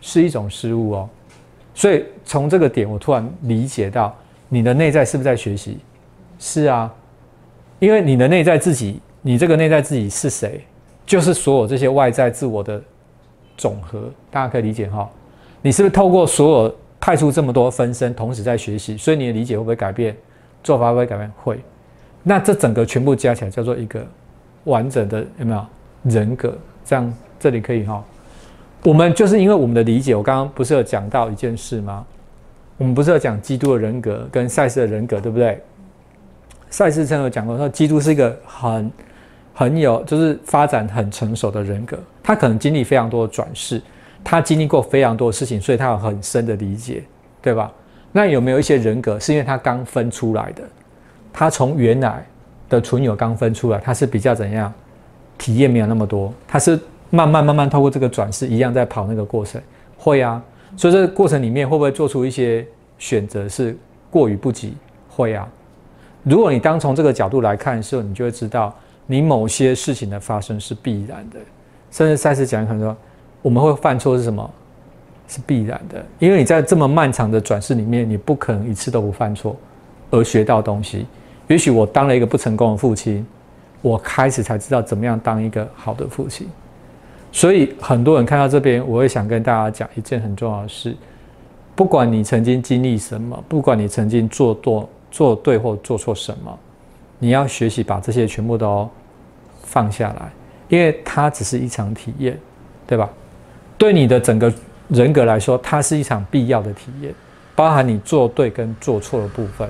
[0.00, 1.08] 是一种失误哦。
[1.74, 4.14] 所以从这个点，我突然理解到，
[4.48, 5.78] 你的内在是不是在学习？
[6.40, 6.92] 是啊，
[7.78, 10.60] 因为你的内在自己，你这个内在自己是谁？
[11.06, 12.80] 就是所有这些外在自我的
[13.56, 14.10] 总和。
[14.30, 15.08] 大家可以理解哈。
[15.62, 18.96] 你是不是透过所有派出这么多分身，同时在学习？
[18.96, 20.16] 所以你的理解会不会改变？
[20.62, 21.30] 做法会不会改变？
[21.42, 21.60] 会。
[22.22, 24.04] 那这整个全部加起来叫做一个
[24.64, 25.66] 完整的有没有
[26.04, 26.56] 人格？
[26.84, 28.02] 这样这里可以哈。
[28.82, 32.04] 我们就是因为我们的理解，我刚刚不是有讲到一件事吗？
[32.76, 35.60] 我们不是有讲基督的人格跟赛斯的人格，对不对？
[36.70, 38.90] 赛斯曾有讲过说，基督是一个很
[39.54, 43.80] 很有就是发展很成熟的人格，他可能经历非常多的转世，
[44.24, 47.04] 他经历过非常多的事情，所以他有很深的理解，
[47.40, 47.72] 对吧？
[48.10, 50.62] 那有没有一些人格是因为他刚分出来的？
[51.32, 52.26] 他从原来
[52.68, 54.72] 的存有刚分出来，他是比较怎样？
[55.38, 56.78] 体验没有那么多，他是
[57.10, 59.60] 慢慢慢慢透过这个转世，一样在跑那个过程。
[59.96, 60.42] 会啊，
[60.76, 62.66] 所以这个过程里面会不会做出一些
[62.98, 63.76] 选择是
[64.10, 64.74] 过于不及？
[65.08, 65.48] 会啊。
[66.22, 68.74] 如果你当从这个角度来看的时候，你就会知道，
[69.06, 71.38] 你某些事情的发生是必然的。
[71.90, 72.96] 甚至赛斯讲可能说，
[73.42, 74.50] 我们会犯错是什么？
[75.26, 79.56] 是必然的，因为你在这么漫长的转世里面，你不可能一次都不犯错
[80.10, 81.06] 而学到东西。
[81.46, 83.26] 也许我当了一个不成功的父亲，
[83.80, 86.46] 我开始才知道怎么样当一个好的父亲。
[87.32, 90.94] 所以很多人看到这边，我会想跟大家讲一件很重要的事：
[91.74, 96.58] 不管你曾经经历什么，不管你曾经做多做对或做错什么，
[97.24, 98.86] 你要学习把这些全部都
[99.62, 100.30] 放下来，
[100.68, 102.38] 因为它只是一场体验，
[102.86, 103.08] 对吧？
[103.78, 104.52] 对你的整个
[104.88, 107.14] 人格来说，它是一场必要的体验，
[107.56, 109.66] 包含你做对跟做错的部分。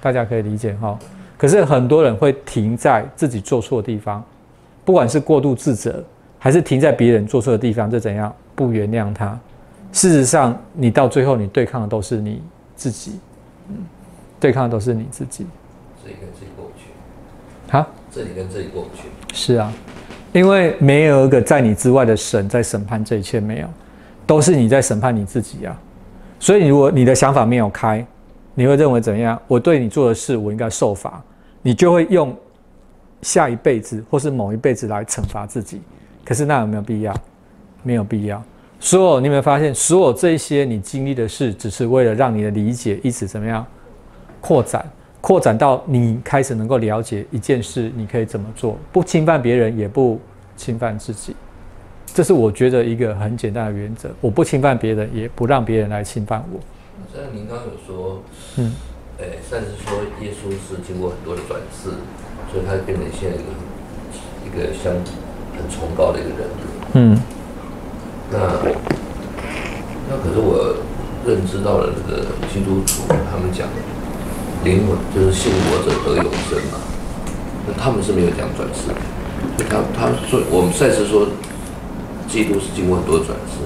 [0.00, 0.96] 大家可以理解哈，
[1.36, 4.22] 可是很多人会停在自己做错的地方，
[4.84, 6.04] 不管是过度自责，
[6.38, 9.36] 还是停在别人做错的地方，这怎样不原谅他。
[9.92, 12.40] 事实上，你到最后你对抗的都是你
[12.76, 13.18] 自己，
[13.70, 13.74] 嗯，
[14.38, 15.44] 对抗的都是你自己。
[16.04, 16.45] 这里跟这
[17.72, 17.72] 里过不去。
[17.72, 19.02] 好，这里跟这里过不去。
[19.34, 19.72] 是啊，
[20.32, 23.68] 因为没有一个在你之外的神在审判这一切，没有，
[24.26, 25.78] 都是你在审判你自己啊。
[26.38, 28.06] 所以，如果你的想法没有开。
[28.58, 29.38] 你会认为怎样？
[29.46, 31.22] 我对你做的事，我应该受罚，
[31.60, 32.34] 你就会用
[33.20, 35.82] 下一辈子或是某一辈子来惩罚自己。
[36.24, 37.14] 可是那有没有必要？
[37.82, 38.42] 没有必要。
[38.80, 43.62] 所有你有没有发现，所有这些你经历的事，只是为了让你的理解一直怎么样
[44.40, 44.90] 扩展，
[45.26, 50.20] 扩展到你开始能够了解一件事，你可以怎么做，不侵犯别人，也不
[50.56, 51.34] 侵犯自己。
[52.14, 56.60] 这是我觉得一个很简单的原则：我不侵犯别人，也不让别人来侵犯我。
[57.12, 58.22] 虽然您刚刚有说，
[58.58, 58.72] 嗯，
[59.18, 61.90] 哎，但是说耶稣是经过很多的转世，
[62.52, 63.50] 所以他变成现在一个
[64.46, 66.62] 一个相很崇高的一个人物。
[66.92, 67.18] 嗯，
[68.30, 68.38] 那
[70.08, 70.76] 那可是我
[71.26, 72.22] 认知到了这个
[72.54, 73.66] 基督徒他们讲
[74.66, 76.78] 灵魂就是信我者得永生嘛，
[77.66, 78.90] 那他们是没有讲转世，
[79.70, 81.28] 他他说我们赛斯说
[82.26, 83.62] 基督是经过很多转世，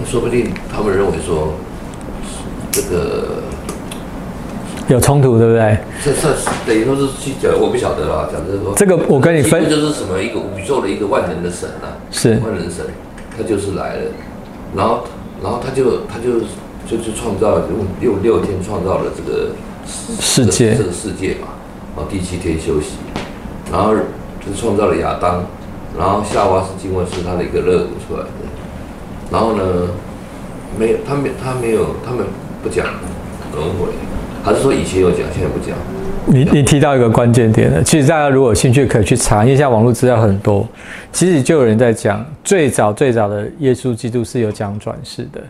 [0.00, 1.52] 那说不定他们认为说
[2.72, 3.42] 这个
[4.88, 5.78] 有冲突，对不对？
[6.02, 6.34] 这这
[6.66, 12.40] 等于说是去讲，我不晓得啦，讲就是说这个我跟你分就是什么一个宇宙的一个万能的神啊，是。
[12.42, 12.86] 万能神，
[13.36, 14.02] 他就是来了，
[14.74, 15.04] 然后
[15.42, 16.40] 然后他就他就
[16.88, 19.50] 就去创造用六六天创造了这个
[20.20, 20.74] 世界。
[20.74, 21.48] 这个世界嘛，
[21.96, 22.96] 然后第七天休息，
[23.72, 25.44] 然后就创造了亚当，
[25.98, 28.28] 然后夏娃是经过是他的一个肋骨出来的，
[29.30, 29.64] 然后呢
[30.78, 32.26] 没有他没他没有他们
[32.62, 32.86] 不讲
[33.54, 33.88] 轮回。
[34.44, 35.76] 还是说以前有讲，现在不讲？
[36.26, 40.66] 你你提到一个关键点了，其实大家如果有兴趣可以去查，因为现在网络资料很多，
[41.10, 45.40] 其实就有人在讲，最早最早的耶稣基督是有讲转世的，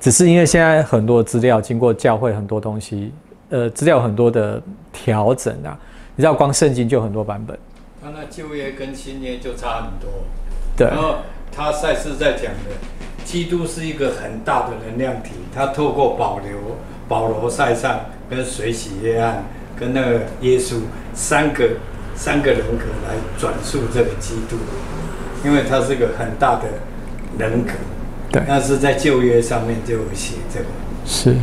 [0.00, 3.12] 只是因为现在很多资料经过教会很多东西，
[3.50, 4.62] 呃，资料很多的
[4.92, 5.78] 调整啊，
[6.16, 7.58] 你知道光圣经就很多版本，
[8.02, 10.10] 他那旧约跟新约就差很多，
[10.76, 11.16] 对，然后
[11.50, 16.50] 他赛事在讲的，基督是一个很大的能量体，他透过保留
[17.08, 18.00] 保罗塞上。
[18.28, 19.44] 跟水洗约翰，
[19.78, 20.80] 跟那个耶稣
[21.14, 21.64] 三个
[22.16, 24.56] 三个人格来转述这个基督，
[25.44, 26.64] 因为他是个很大的
[27.38, 27.70] 人格。
[28.32, 30.66] 对，那是在旧约上面就有写这个。
[31.04, 31.36] 是，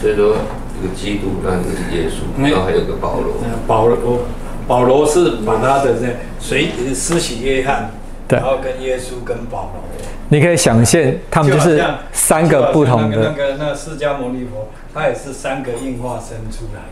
[0.00, 0.38] 所以说
[0.82, 3.34] 这个基督，那是耶稣，然后还有个保罗。
[3.66, 4.18] 保罗，
[4.66, 7.90] 保罗是把他的这水施洗约翰，
[8.28, 9.82] 然后跟耶稣跟保罗。
[10.28, 11.00] 你可以想象，
[11.30, 13.30] 他们就是三个不同的。
[13.30, 14.68] 那个那释迦牟尼佛。
[14.94, 16.82] 他也是三个硬化生出来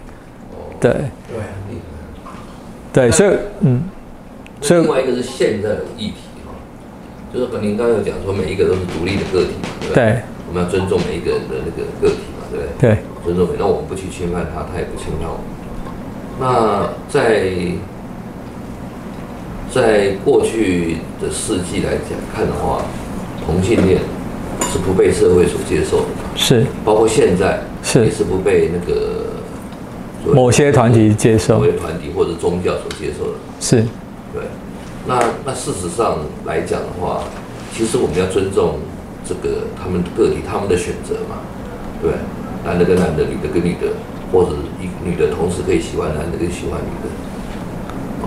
[0.80, 0.90] 的，对，
[2.94, 3.30] 对，对，所以，
[3.60, 3.82] 嗯，
[4.62, 6.14] 所以另外一个是现在的议题
[6.46, 6.54] 哈，
[7.30, 10.22] 就是和您刚刚有讲说，每一个都是独立的个体嘛，对不对？
[10.48, 12.88] 我们要尊重每一个人的那个个体嘛，对不对？
[12.88, 15.44] 对，尊重每，那我们不去侵犯他，他也不侵犯我们。
[16.40, 17.50] 那在
[19.72, 22.82] 在过去的世纪来讲看的话，
[23.46, 24.00] 同性恋
[24.72, 27.60] 是不被社会所接受的，是，包括现在。
[27.82, 33.38] 是也是不被那个某些团体接受，某些团体或者宗教所接受的。
[33.58, 33.76] 是，
[34.34, 34.42] 对。
[35.06, 37.22] 那那事实上来讲的话，
[37.74, 38.74] 其实我们要尊重
[39.26, 41.38] 这个他们个体他们的选择嘛，
[42.02, 42.12] 对。
[42.64, 43.92] 男的跟男的，女的跟女的，
[44.32, 47.06] 或者一女的同时可以喜欢男的跟喜欢女的。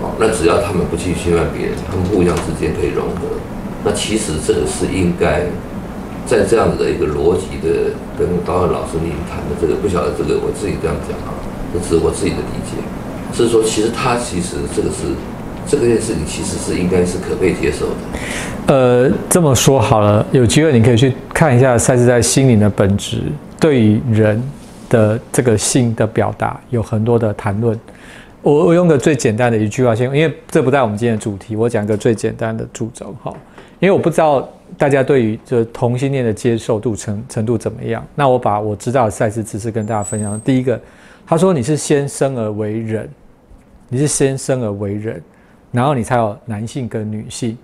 [0.00, 3.38] 哦，那只要他们不去侵犯别人，他们互相之间可以融合。
[3.84, 5.46] 那其实这个是应该。
[6.26, 11.36] 在这样子的一个逻辑的跟导演老师您谈的这个，不晓得这个我自己这样讲啊，
[11.70, 12.80] 这是我自己的理解，
[13.34, 15.12] 是说其实他其实这个是
[15.68, 18.74] 这个件事情其实是应该是可被接受的。
[18.74, 23.18] 呃，这么说好了，有机会你可以去看一下赛斯在心灵的本质，
[23.64, 24.42] 对于人
[24.90, 27.80] 的这个性的表达有很多的谈论。
[28.42, 33.32] 我我用个最简单的一句话先，因为这不在我们今天的主题，我讲个最简单的主轴哈，
[33.80, 34.46] 因为我不知道。
[34.76, 38.04] 大家对于这同性恋的接受度程程度怎么样？
[38.14, 40.38] 那我把我知道的赛事知识跟大家分享。
[40.40, 40.78] 第一个，
[41.24, 43.08] 他说你是先生而为人，
[43.88, 45.22] 你是先生而为人，
[45.70, 47.56] 然后你才有男性跟女性。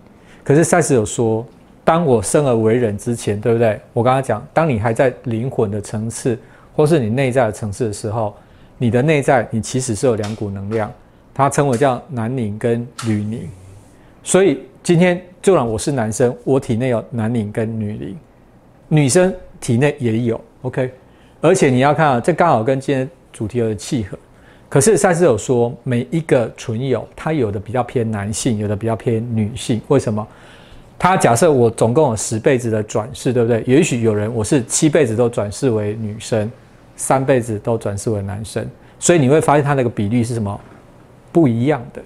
[0.45, 1.45] 可是赛事有说，
[1.91, 3.81] 当我生而为人之前，对不对？
[3.93, 6.39] 我刚刚讲，当你还在灵魂的层次，
[6.77, 8.33] 或是你内在的层次的时候，
[8.79, 10.89] 你的内在你其实是有两股能量，
[11.35, 13.49] 它称为叫男凝跟女凝。
[14.23, 15.21] 所以今天。
[15.43, 18.19] 就让我是男生，我体内有男灵跟女灵，
[18.89, 20.93] 女生体内也有，OK。
[21.41, 24.19] 而且你要看啊，这刚好跟今天主题有契合。
[24.69, 29.81] 可是赛斯有说，每一个存有，它有的比较偏男性，有的比较偏女性。
[29.89, 30.29] 为什么？
[31.03, 33.65] 他假设我总共有十辈子的转世，对不对？
[33.67, 36.53] 也许有人我是七辈子都转世为女生，
[36.95, 38.69] 三辈子都转世为男生，
[38.99, 40.61] 所以你会发现他那个比例是什么
[41.33, 42.03] 不一样的。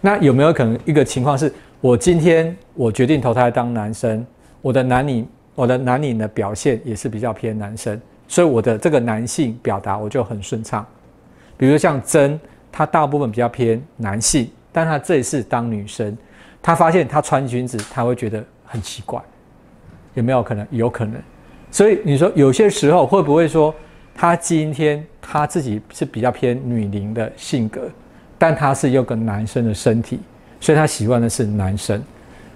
[0.00, 1.52] 那有没有可能一个情况是？
[1.82, 4.26] 我今天我决定投胎当男生，
[4.62, 10.84] 我的男女我的男女的表现也是比较偏男生，所以我的这个男性表达我就很顺畅。
[11.58, 12.40] 比如像真，
[12.72, 16.16] 他大部分比较偏男性，但他这一次当女生，
[16.66, 19.22] 他发现他穿裙子他会觉得很奇怪，
[20.14, 20.66] 有没有可能？
[20.72, 21.14] 有可能。
[21.70, 23.72] 所以你说有些时候会不会说
[24.12, 27.82] 他今天他自己是比较偏女灵的性格，
[28.36, 30.18] 但他是有个男生的身体？
[30.60, 32.02] 所以他喜欢的是男生，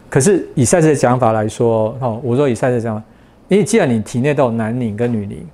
[0.09, 3.05] 可是以赛斯的讲法来说，哦，我说以赛斯讲法，
[3.47, 5.47] 因为既然你体内都有男灵跟女灵，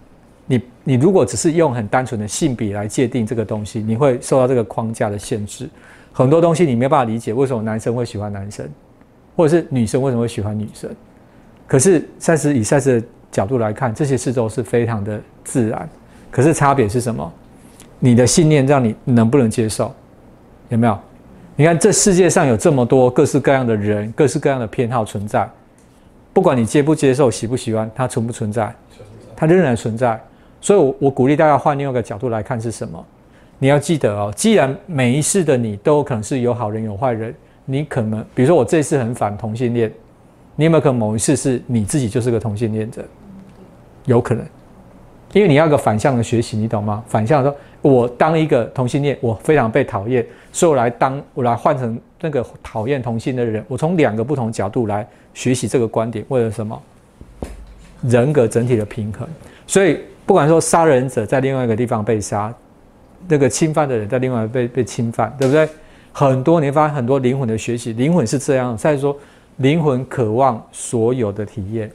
[0.46, 5.68] 你你如果只是用很单纯的性别来界定这个东西，你会受到这个框架的限制。
[6.16, 8.66] 很多东西你没办法理解，为什么男生会喜欢男生，
[9.36, 10.88] 或者是女生为什么会喜欢女生？
[11.66, 15.86] 可是赛斯以赛斯的角度来看，这些事都是非常的自然。
[16.30, 17.30] 可是差别是什么？
[17.98, 19.94] 你的信念让你能不能接受？
[20.70, 20.98] 有没有？
[21.54, 25.46] 你看这世界上有这么多各式各样的人，各式各样的偏好存在，
[26.32, 28.74] 不管你接不接受、喜不喜欢，它存不存在？
[29.36, 30.18] 它仍然存在。
[30.62, 33.04] 所以，我我鼓励大家换另外一个角度来看是什么？
[33.58, 37.34] 你要记得哦，既然每一世的你都有可能是有好人有坏人，
[37.64, 39.90] 你可能比如说我这次很反同性恋，
[40.54, 43.04] 你有没有可能某一次是你自己就是个同性恋者？
[44.04, 44.44] 有可能。
[45.32, 47.02] 因为你要个反向的学习，你懂吗？
[47.08, 53.62] 反向说，我当一个同性恋，我非常被讨厌，所以我来当，我来换成那个讨厌同性的人。
[53.68, 56.80] 我从两个不同角度来学习这个观点，为了什么？
[58.02, 59.28] 人格整体的平衡。
[59.66, 62.54] 所以，不管说杀人者在另外一个地方被杀，
[63.28, 65.68] 那个侵犯的人在另外被被侵犯，对不对？
[66.12, 68.76] 很多你发现很多灵魂的学习，灵魂是这样。
[68.76, 69.16] 再说，
[69.56, 71.90] 灵魂渴望所有的体验。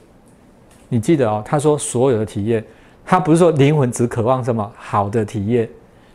[0.88, 2.64] 你记得哦，他说所有的体验。
[3.04, 5.68] 他不是说灵魂只渴望什么好的体验，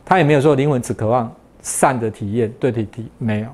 [0.06, 1.30] 他也没有说灵魂只渴望
[1.62, 3.48] 善的体验，对体体没有，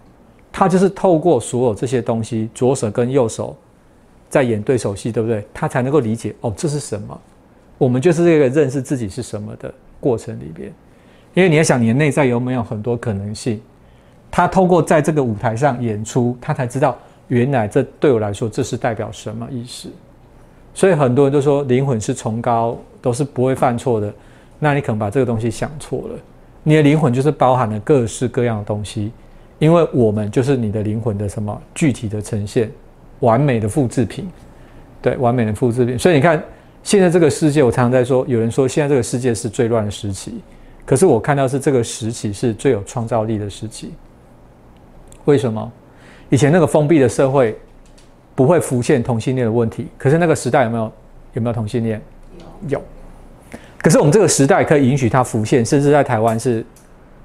[0.51, 3.57] 他就是透过所有这些东西，左手跟右手
[4.29, 5.43] 在演对手戏，对不对？
[5.51, 7.19] 他才能够理解哦，这是什么？
[7.79, 10.71] 我们就是这个认识自己是什么的过程里边，
[11.33, 13.59] 因为你要想你的内在有没有很多可能性，
[14.29, 16.97] 他透过在这个舞台上演出，他才知道
[17.27, 19.89] 原来这对我来说这是代表什么意思。
[20.73, 24.13] 所以很多人都说灵魂是崇高，都是不会犯错的。
[24.59, 26.15] 那你可能把这个东西想错了。
[26.63, 29.11] 你的灵魂就是包含了各式各样的东西，
[29.59, 32.71] 因为我们就是你的灵魂的什么具体的呈现，
[33.19, 34.27] 完美的复制品。
[35.01, 35.99] 对，完美的复制品。
[35.99, 36.41] 所以你看，
[36.81, 40.41] 现在这个世界，我常常在说，有人说现在这个世界是最乱的时期，
[40.85, 43.93] 可是我看到是这个时期是最有创造力的时期。
[45.25, 45.71] 为什么？
[46.29, 47.57] 以前那个封闭的社会。
[48.35, 50.91] 不会浮现同性恋的问题，可是那个时代有没有
[51.33, 52.01] 有没有同性恋？
[52.67, 52.81] 有，
[53.79, 56.65] 可是我们这个时代可以允许它浮现，甚至在台湾是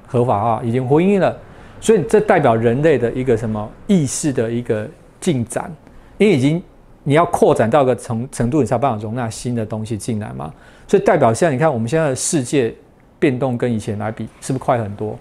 [0.06, 1.34] 合法化，已经婚姻了。
[1.80, 4.86] 所以这代表人类的一个什么意识的一个
[5.18, 5.74] 进展？
[6.18, 6.62] 因为已经
[7.04, 10.52] 你要扩展到个程程度，你才办法容纳新的东西进来嘛。
[10.86, 12.74] 所以代表现在你看我们现在的世界
[13.18, 15.18] 变动跟以前来比，是不是快很多？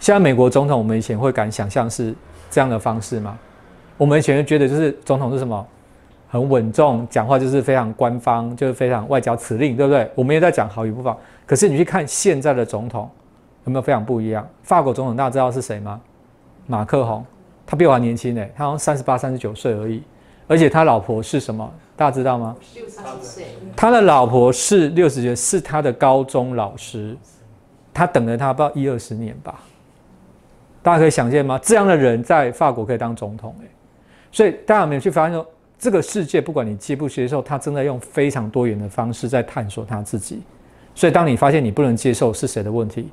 [0.00, 2.14] 现在美国总统，我们以前会敢想象是
[2.50, 3.38] 这样的方式吗？
[3.96, 5.66] 我们以前觉得就是总统是什么，
[6.28, 10.10] 很稳重，讲话就是非常官方，就是非常外交辞令，对不对？
[10.14, 11.18] 我们也在讲好与不好。
[11.46, 13.08] 可是你去看现在的总统，
[13.64, 14.46] 有没有非常不一样？
[14.62, 16.00] 法国总统大家知道是谁吗？
[16.66, 17.24] 马克宏，
[17.64, 20.02] 他比我还年轻呢，他好像三十八、三十九岁而已。
[20.46, 21.72] 而且他老婆是什么？
[21.96, 22.56] 大家知道吗？
[22.74, 23.46] 六十岁。
[23.76, 27.16] 他的老婆是六十岁，是他的高中老师，
[27.92, 29.60] 他等了他不知道一二十年吧。
[30.82, 31.58] 大家可以想见吗？
[31.62, 33.66] 这样的人在法国可以当总统，诶。
[34.30, 35.46] 所以大家有没有去发现说，
[35.78, 40.42] 这个世界不管你接不接受，他正在用非常多元的方式在探索他自己。
[40.94, 43.08] 所以当你发现你不能接受是谁的问题，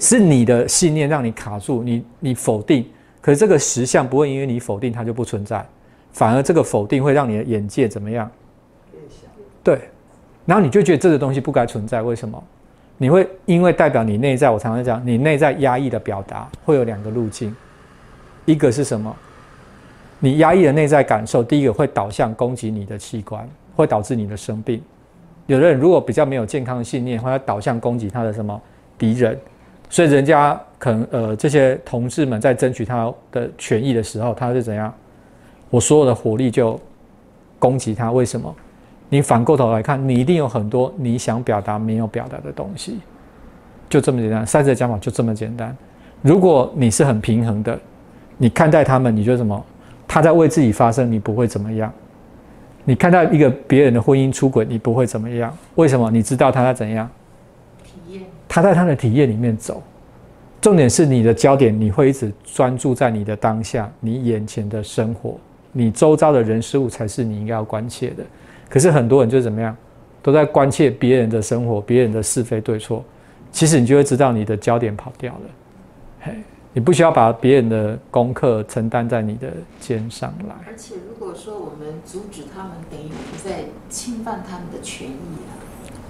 [0.00, 2.84] 是你的信念让你卡住，你你否定。
[3.20, 5.64] 可是这个实相不会因为你否定它就不存在，
[6.16, 8.30] 反而这个否定会让你的眼界怎么样？
[9.62, 9.78] 对，
[10.46, 12.00] 然后你就觉得这个东西不该存在。
[12.00, 12.42] 为什么？
[12.96, 17.54] 你会因为代表你内在，我常常讲，你内在压抑的表达会有两个路径，
[18.46, 19.14] 一个是什么？
[20.18, 24.82] 你压抑的内在感受，第一个会导向攻击你的器官，会导致你的生病。
[25.44, 28.58] 有的人如果比较没有健康的信念，会导向攻击他的什么
[28.96, 29.38] 敌人。
[29.90, 34.90] 所以人家可能呃这些同志们在争取他的权益的时候，他是怎样？
[35.70, 36.78] 我所有的火力就
[37.58, 38.12] 攻击他。
[38.12, 38.54] 为什么？
[39.08, 42.98] 你反过头来看，你一定有很多你想表达没有表达的东西。
[43.88, 45.76] 就这么简单，三者的讲法就这么简单。
[46.22, 47.78] 如果你是很平衡的，
[48.36, 49.64] 你看待他们，你觉得什么？
[50.08, 51.92] 他在为自己发声，你不会怎么样。
[52.84, 55.56] 你看到一个别人的婚姻出轨，你不会怎么样。
[55.76, 56.10] 为什么？
[56.10, 57.08] 你知道他在怎样？
[57.84, 58.22] 体验。
[58.48, 59.82] 他在他的体验里面走。
[60.60, 65.38] 重点是你的焦点，你会一直专注在你的当下，你眼前的生活，
[65.76, 68.24] 你周遭的人事物才是你应该要关切的。
[68.68, 69.76] 可是很多人就怎么样，
[70.22, 73.04] 都在关切别人的生活，别人的是非对错。
[73.52, 75.40] 其实你就会知道你的焦点跑掉了。
[76.20, 76.32] 嘿。
[76.72, 79.50] 你不需要把别人的功课承担在你的
[79.80, 80.54] 肩上来。
[80.66, 83.10] 而且，如果说我们阻止他们，等于
[83.42, 85.12] 在侵犯他们的权益
[85.48, 85.56] 啊。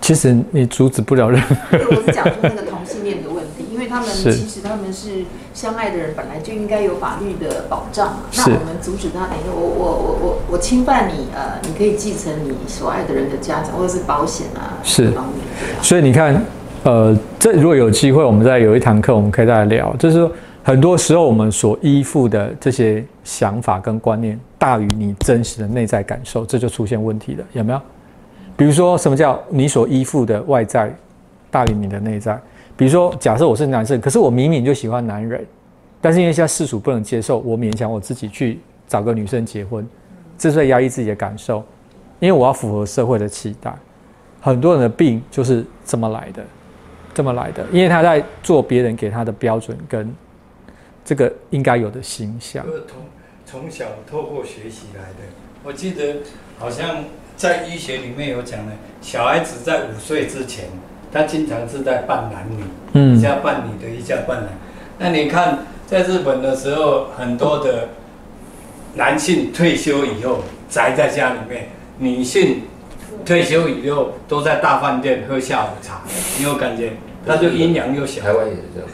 [0.01, 1.57] 其实你阻止不了任何。
[1.73, 5.25] 我是讲说那个同性恋的问题，因为为他们其实他们是
[5.55, 8.23] 相爱的人，本来就应该有法律的保障嘛。
[8.37, 15.37] 那我们阻止他，等于我我我我我侵犯你，呃，你可以继承你所爱的人的家产或者是保险啊，是方面。
[15.81, 16.45] 所以你看，
[16.83, 20.31] 呃，这如果有机会，我们再有一堂课，我们可以再来聊，就是说。
[20.67, 27.81] 很多时候，我们所依附的这些想法跟观念大于你真实的内在感受，这就出现问题了，有没有？
[28.57, 30.95] 比如说，什么叫你所依附的外在
[31.51, 32.41] 大于你的内在？
[32.77, 35.45] 比如说，假设我是男生，可是我明明就喜欢男人，
[36.01, 39.87] 但是因为现在世俗不能接受，我勉强我自己去找个女生结婚，
[40.39, 41.65] 这是在压抑自己的感受，
[42.19, 43.75] 因为我要符合社会的期待。
[44.41, 46.43] 很多人的病就是这么来的，
[47.15, 50.13] 这么来的，因为他在做别人给他的标准跟。
[51.09, 55.19] 这个应该有的形象，从从小透过学习来的。
[55.63, 56.17] 我记得
[56.59, 57.05] 好像
[57.37, 58.73] 在医学里面有讲的，
[59.03, 60.65] 小孩子在五岁之前，
[61.13, 62.65] 他经常是在扮男女，
[62.95, 64.49] 嗯，一下扮女的，一下扮男。
[64.99, 67.89] 那你看，在日本的时候，很多的
[68.95, 71.69] 男性退休以后宅在家里面，
[71.99, 72.63] 女性
[73.25, 76.01] 退休以后都在大饭店喝下午茶，
[76.39, 76.93] 你有感觉？
[77.27, 78.23] 他就阴阳又小。
[78.23, 78.89] 台湾也是这样。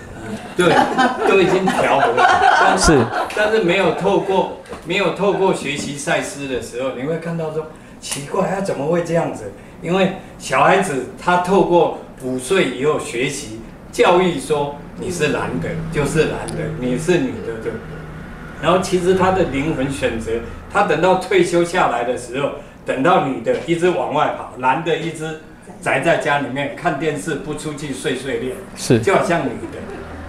[0.56, 2.26] 对，都已经调和了，
[2.60, 2.98] 但是
[3.36, 7.66] 但是没有透过没有透过学习赛斯的时候，你会看到说
[8.02, 9.52] 奇怪，他怎么会这样子？
[9.80, 13.60] 因为小孩子他透过五岁以后学习
[13.90, 17.72] 教育说你是男的，就是男的，你是女的，对
[18.60, 20.32] 然后其实他的灵魂选择，
[20.72, 22.50] 他等到退休下来的时候，
[22.84, 25.40] 等到女的一直往外跑，男的一直
[25.80, 29.78] 宅在家里面看电视，不出去碎碎念，是就好像女的。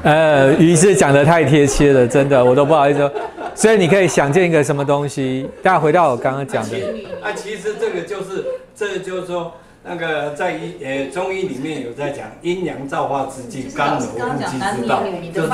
[0.04, 3.12] 呃，于是讲的太贴切了，真的，我都不好意思说。
[3.56, 5.48] 所以你可以想见一个什么东西？
[5.62, 6.76] 大家回到我刚刚讲的。
[7.22, 8.44] 啊，其实这个就是，
[8.76, 9.54] 这就是说，
[9.86, 15.04] 那个在医呃中医里面有在讲阴阳造化之际，刚柔不济之道，
[15.34, 15.50] 就是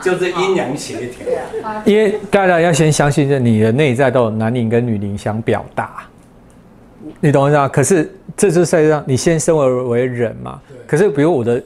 [0.00, 1.26] 就是阴阳协调。
[1.84, 6.04] 因为大家要先相信，着你的内在都有男灵跟女灵想表达，
[7.20, 7.68] 你懂我意思吗？
[7.68, 10.58] 可是这就是在让，你先生而为人嘛。
[10.86, 11.62] 可是比如我的。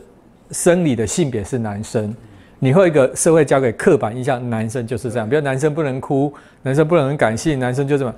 [0.50, 2.14] 生理的性别是男生，
[2.58, 8.14] 你会一个社会交给刻板印象，男生就是这样，比如男生不能哭，男生不能很感性，男生就这么。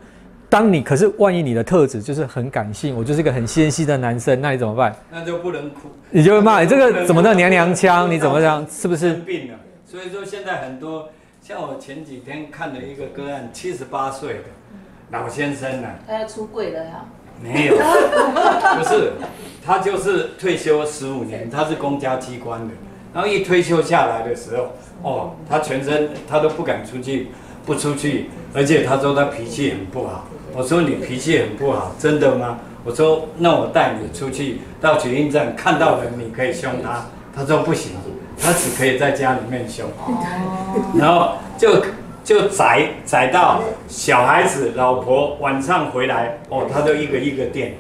[0.49, 4.95] 当你可是万一你的特质就是很感性，我就是一个很纤细的男生，那你怎么办？
[5.11, 8.11] 那就不能哭，你就会骂你 这个怎么的娘娘腔？
[8.11, 8.65] 你怎么样？
[8.71, 9.59] 是不是病了？
[9.85, 11.09] 所以说现在很多
[11.41, 14.41] 像我前几天看了一个个案，七十八岁的
[15.11, 17.05] 老先生呢，他要出柜了呀。
[17.43, 19.13] 没有，不是，
[19.65, 22.75] 他就是退休十五年，他是公家机关的，
[23.13, 24.73] 然后一退休下来的时候，
[25.03, 27.29] 哦，他全身他都不敢出去，
[27.67, 30.27] 不出去，而且他说他脾气很不好。
[30.55, 32.59] 我说你脾气很不好，真的吗？
[32.85, 37.07] 我说那我带你出去到捷运站，看到人你可以凶他。
[37.35, 37.93] 他说不行，
[38.41, 39.87] 他只可以在家里面凶。
[40.99, 41.83] 然后就。
[42.27, 47.75] 就宰宰到小孩子、老婆晚上回来哦，他就一个一个电，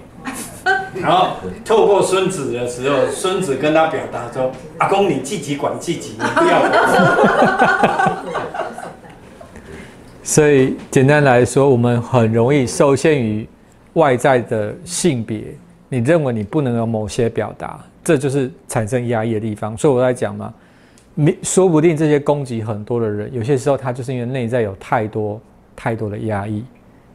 [0.94, 1.30] 然后
[1.64, 6.62] 透过孙子的时候，孙子跟他表达说：“阿公，你自己管自己，你不要。
[10.22, 13.48] ”所以简单来说，我们很容易受限于
[13.94, 15.42] 外在的性别，
[15.88, 19.76] 你认为你不能有某些表达，这就是产生压抑的地方。
[19.76, 20.54] 所以我在讲嘛。
[21.18, 25.40] 没说不定这些攻击很多的人，有些时候他就是因为内在有太多
[25.74, 26.62] 太多的压抑，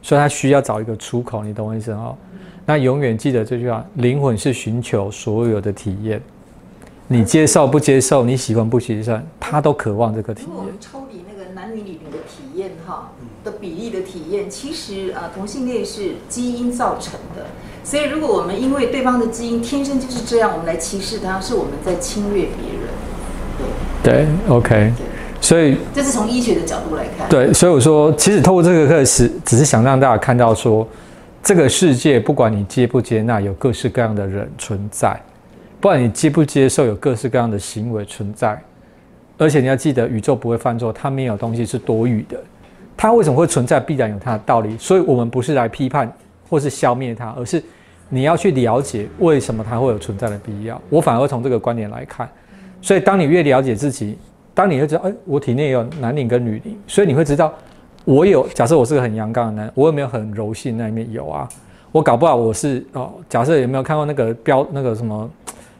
[0.02, 1.44] 所以他需要找一个出口。
[1.44, 2.16] 你懂我意思哦？
[2.66, 6.20] 那永远记得这句话：灵魂是寻求所有的体验。
[7.06, 10.74] 你接受不接受，你喜欢不喜欢，他都渴望这个体验。
[10.80, 13.12] 抽离那个男女里面的体验哈
[13.44, 17.46] 的比例的体验，其实呃同性恋是基因造成的。
[17.84, 22.91] 所以如果我们因为对方的基因天生就是这样，我们来歧视他，是我们在侵略别人。
[24.02, 24.92] 对，OK，
[25.40, 27.28] 所以这是从医学的角度来看。
[27.28, 30.86] 对，所以我说，其实透过这个课是只是想让大家看到说，
[31.40, 35.14] 这个世界不管你接不接纳，有各式各样的人存在；
[35.80, 38.60] 不管你接不接受，有各式各样的行为存在。
[39.38, 42.36] 而且你要记得，宇宙不会犯错，它没有东西是多余的。
[42.96, 44.76] 它为什么会存在，必然有它的道理。
[44.78, 46.12] 所以我们不是来批判
[46.50, 47.62] 或是消灭它，而是
[48.08, 50.80] 你要去了解为什么它会有存在的必要。
[50.88, 52.28] 我反而从这个观点来看。
[52.82, 54.18] 所以，当你越了解自己，
[54.52, 57.54] 当你会知道，哎，我体内有男灵跟女灵，所以你会知道，
[58.04, 61.10] 我有假设我是个很阳刚的男，我有没有很柔性那一面？
[61.12, 61.48] 有啊，
[61.92, 63.12] 我搞不好我是哦。
[63.28, 65.30] 假设有没有看过那个标那个什么，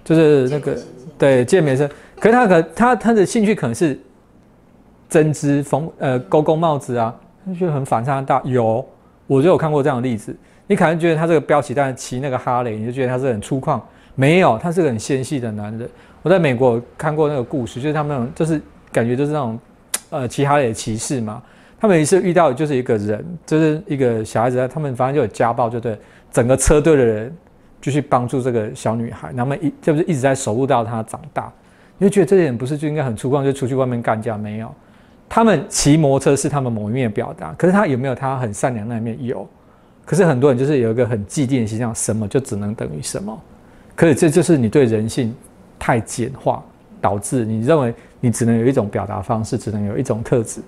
[0.05, 0.79] 就是那个
[1.19, 3.99] 对健美生，可是他可他他的兴趣可能是
[5.09, 7.15] 针织缝呃勾勾帽子啊，
[7.59, 8.41] 就很反差大。
[8.45, 8.87] 有，
[9.27, 10.35] 我就有看过这样的例子。
[10.69, 13.81] 你可能觉得他这个标旗，但是骑那个哈雷，你就觉得他是很粗犷。
[14.15, 15.89] 没有，他是个很纤细的男人。
[16.23, 18.61] 我在美国看过那个故事，就是他们那种就是
[18.93, 19.59] 感觉就是那种
[20.11, 21.43] 呃其他的歧视嘛。
[21.81, 25.99] 他们一次遇到就是一个人，就是一个小孩子，他们反正就有家暴，就对
[26.31, 27.37] 整个车队的人
[27.81, 31.53] 就去帮助这个小女孩，那么一就是一直在守护到她长大。
[31.99, 34.39] 你就觉得这点不是就应该很粗犷，就出去外面干架？
[34.39, 34.73] 没有，
[35.29, 39.17] 他们骑摩托车是他们某一面表达，可是他有没有他很善良那一面？
[39.25, 39.45] 有。
[40.05, 43.41] 可是很多人就是有一个很既定的形象，什么就只能等于什么。
[43.95, 45.35] 可是这就是你对人性
[45.83, 46.63] 太简化，
[47.01, 50.61] 导致你认为你只能有一种表达方式，只能有一种特质。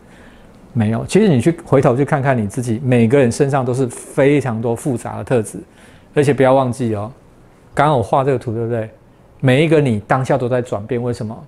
[0.73, 5.61] 没有，其实你去回头去看看你自己，每个人身上都是非常多复杂的特质，
[6.15, 7.13] 而且不要忘记哦，
[7.73, 8.91] 刚刚我画这个图对不对？
[9.39, 11.45] 每一个你当下都在转变，为什么？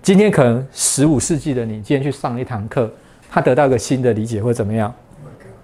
[0.00, 2.88] 今天可能十五世纪的你，今天去上一堂课，
[3.28, 4.94] 他得到一个新的理解会怎么样？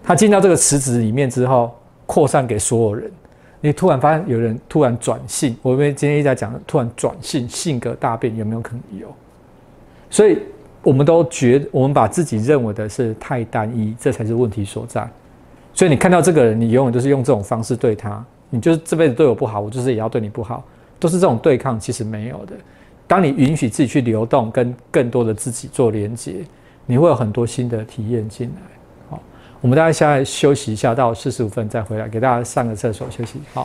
[0.02, 1.72] 他进到这个池子里面之后，
[2.04, 3.08] 扩散给所有人，
[3.64, 9.08] 你突然发现有人突然转性，我们今天一直在讲突然转性，性格大变，有没有可能有？
[10.10, 10.38] 所以。
[10.82, 15.08] 我们都觉，我们把自己认为的是太单一，这才是问题所在。
[15.72, 20.62] 所以你看到这个人，你永远都是用这种方式对他，你就是这辈子对我不好，我就是也要对你不好，
[21.00, 22.54] 都是这种对抗，其实没有的。
[23.06, 26.44] 当你允许自己去流动，跟更多的自己做连接，
[26.84, 28.73] 你会有很多新的体验进来。
[29.64, 33.40] 我们大家现在休息一下，到四十五分再回来，给大家上个厕所休息。
[33.54, 33.62] 好。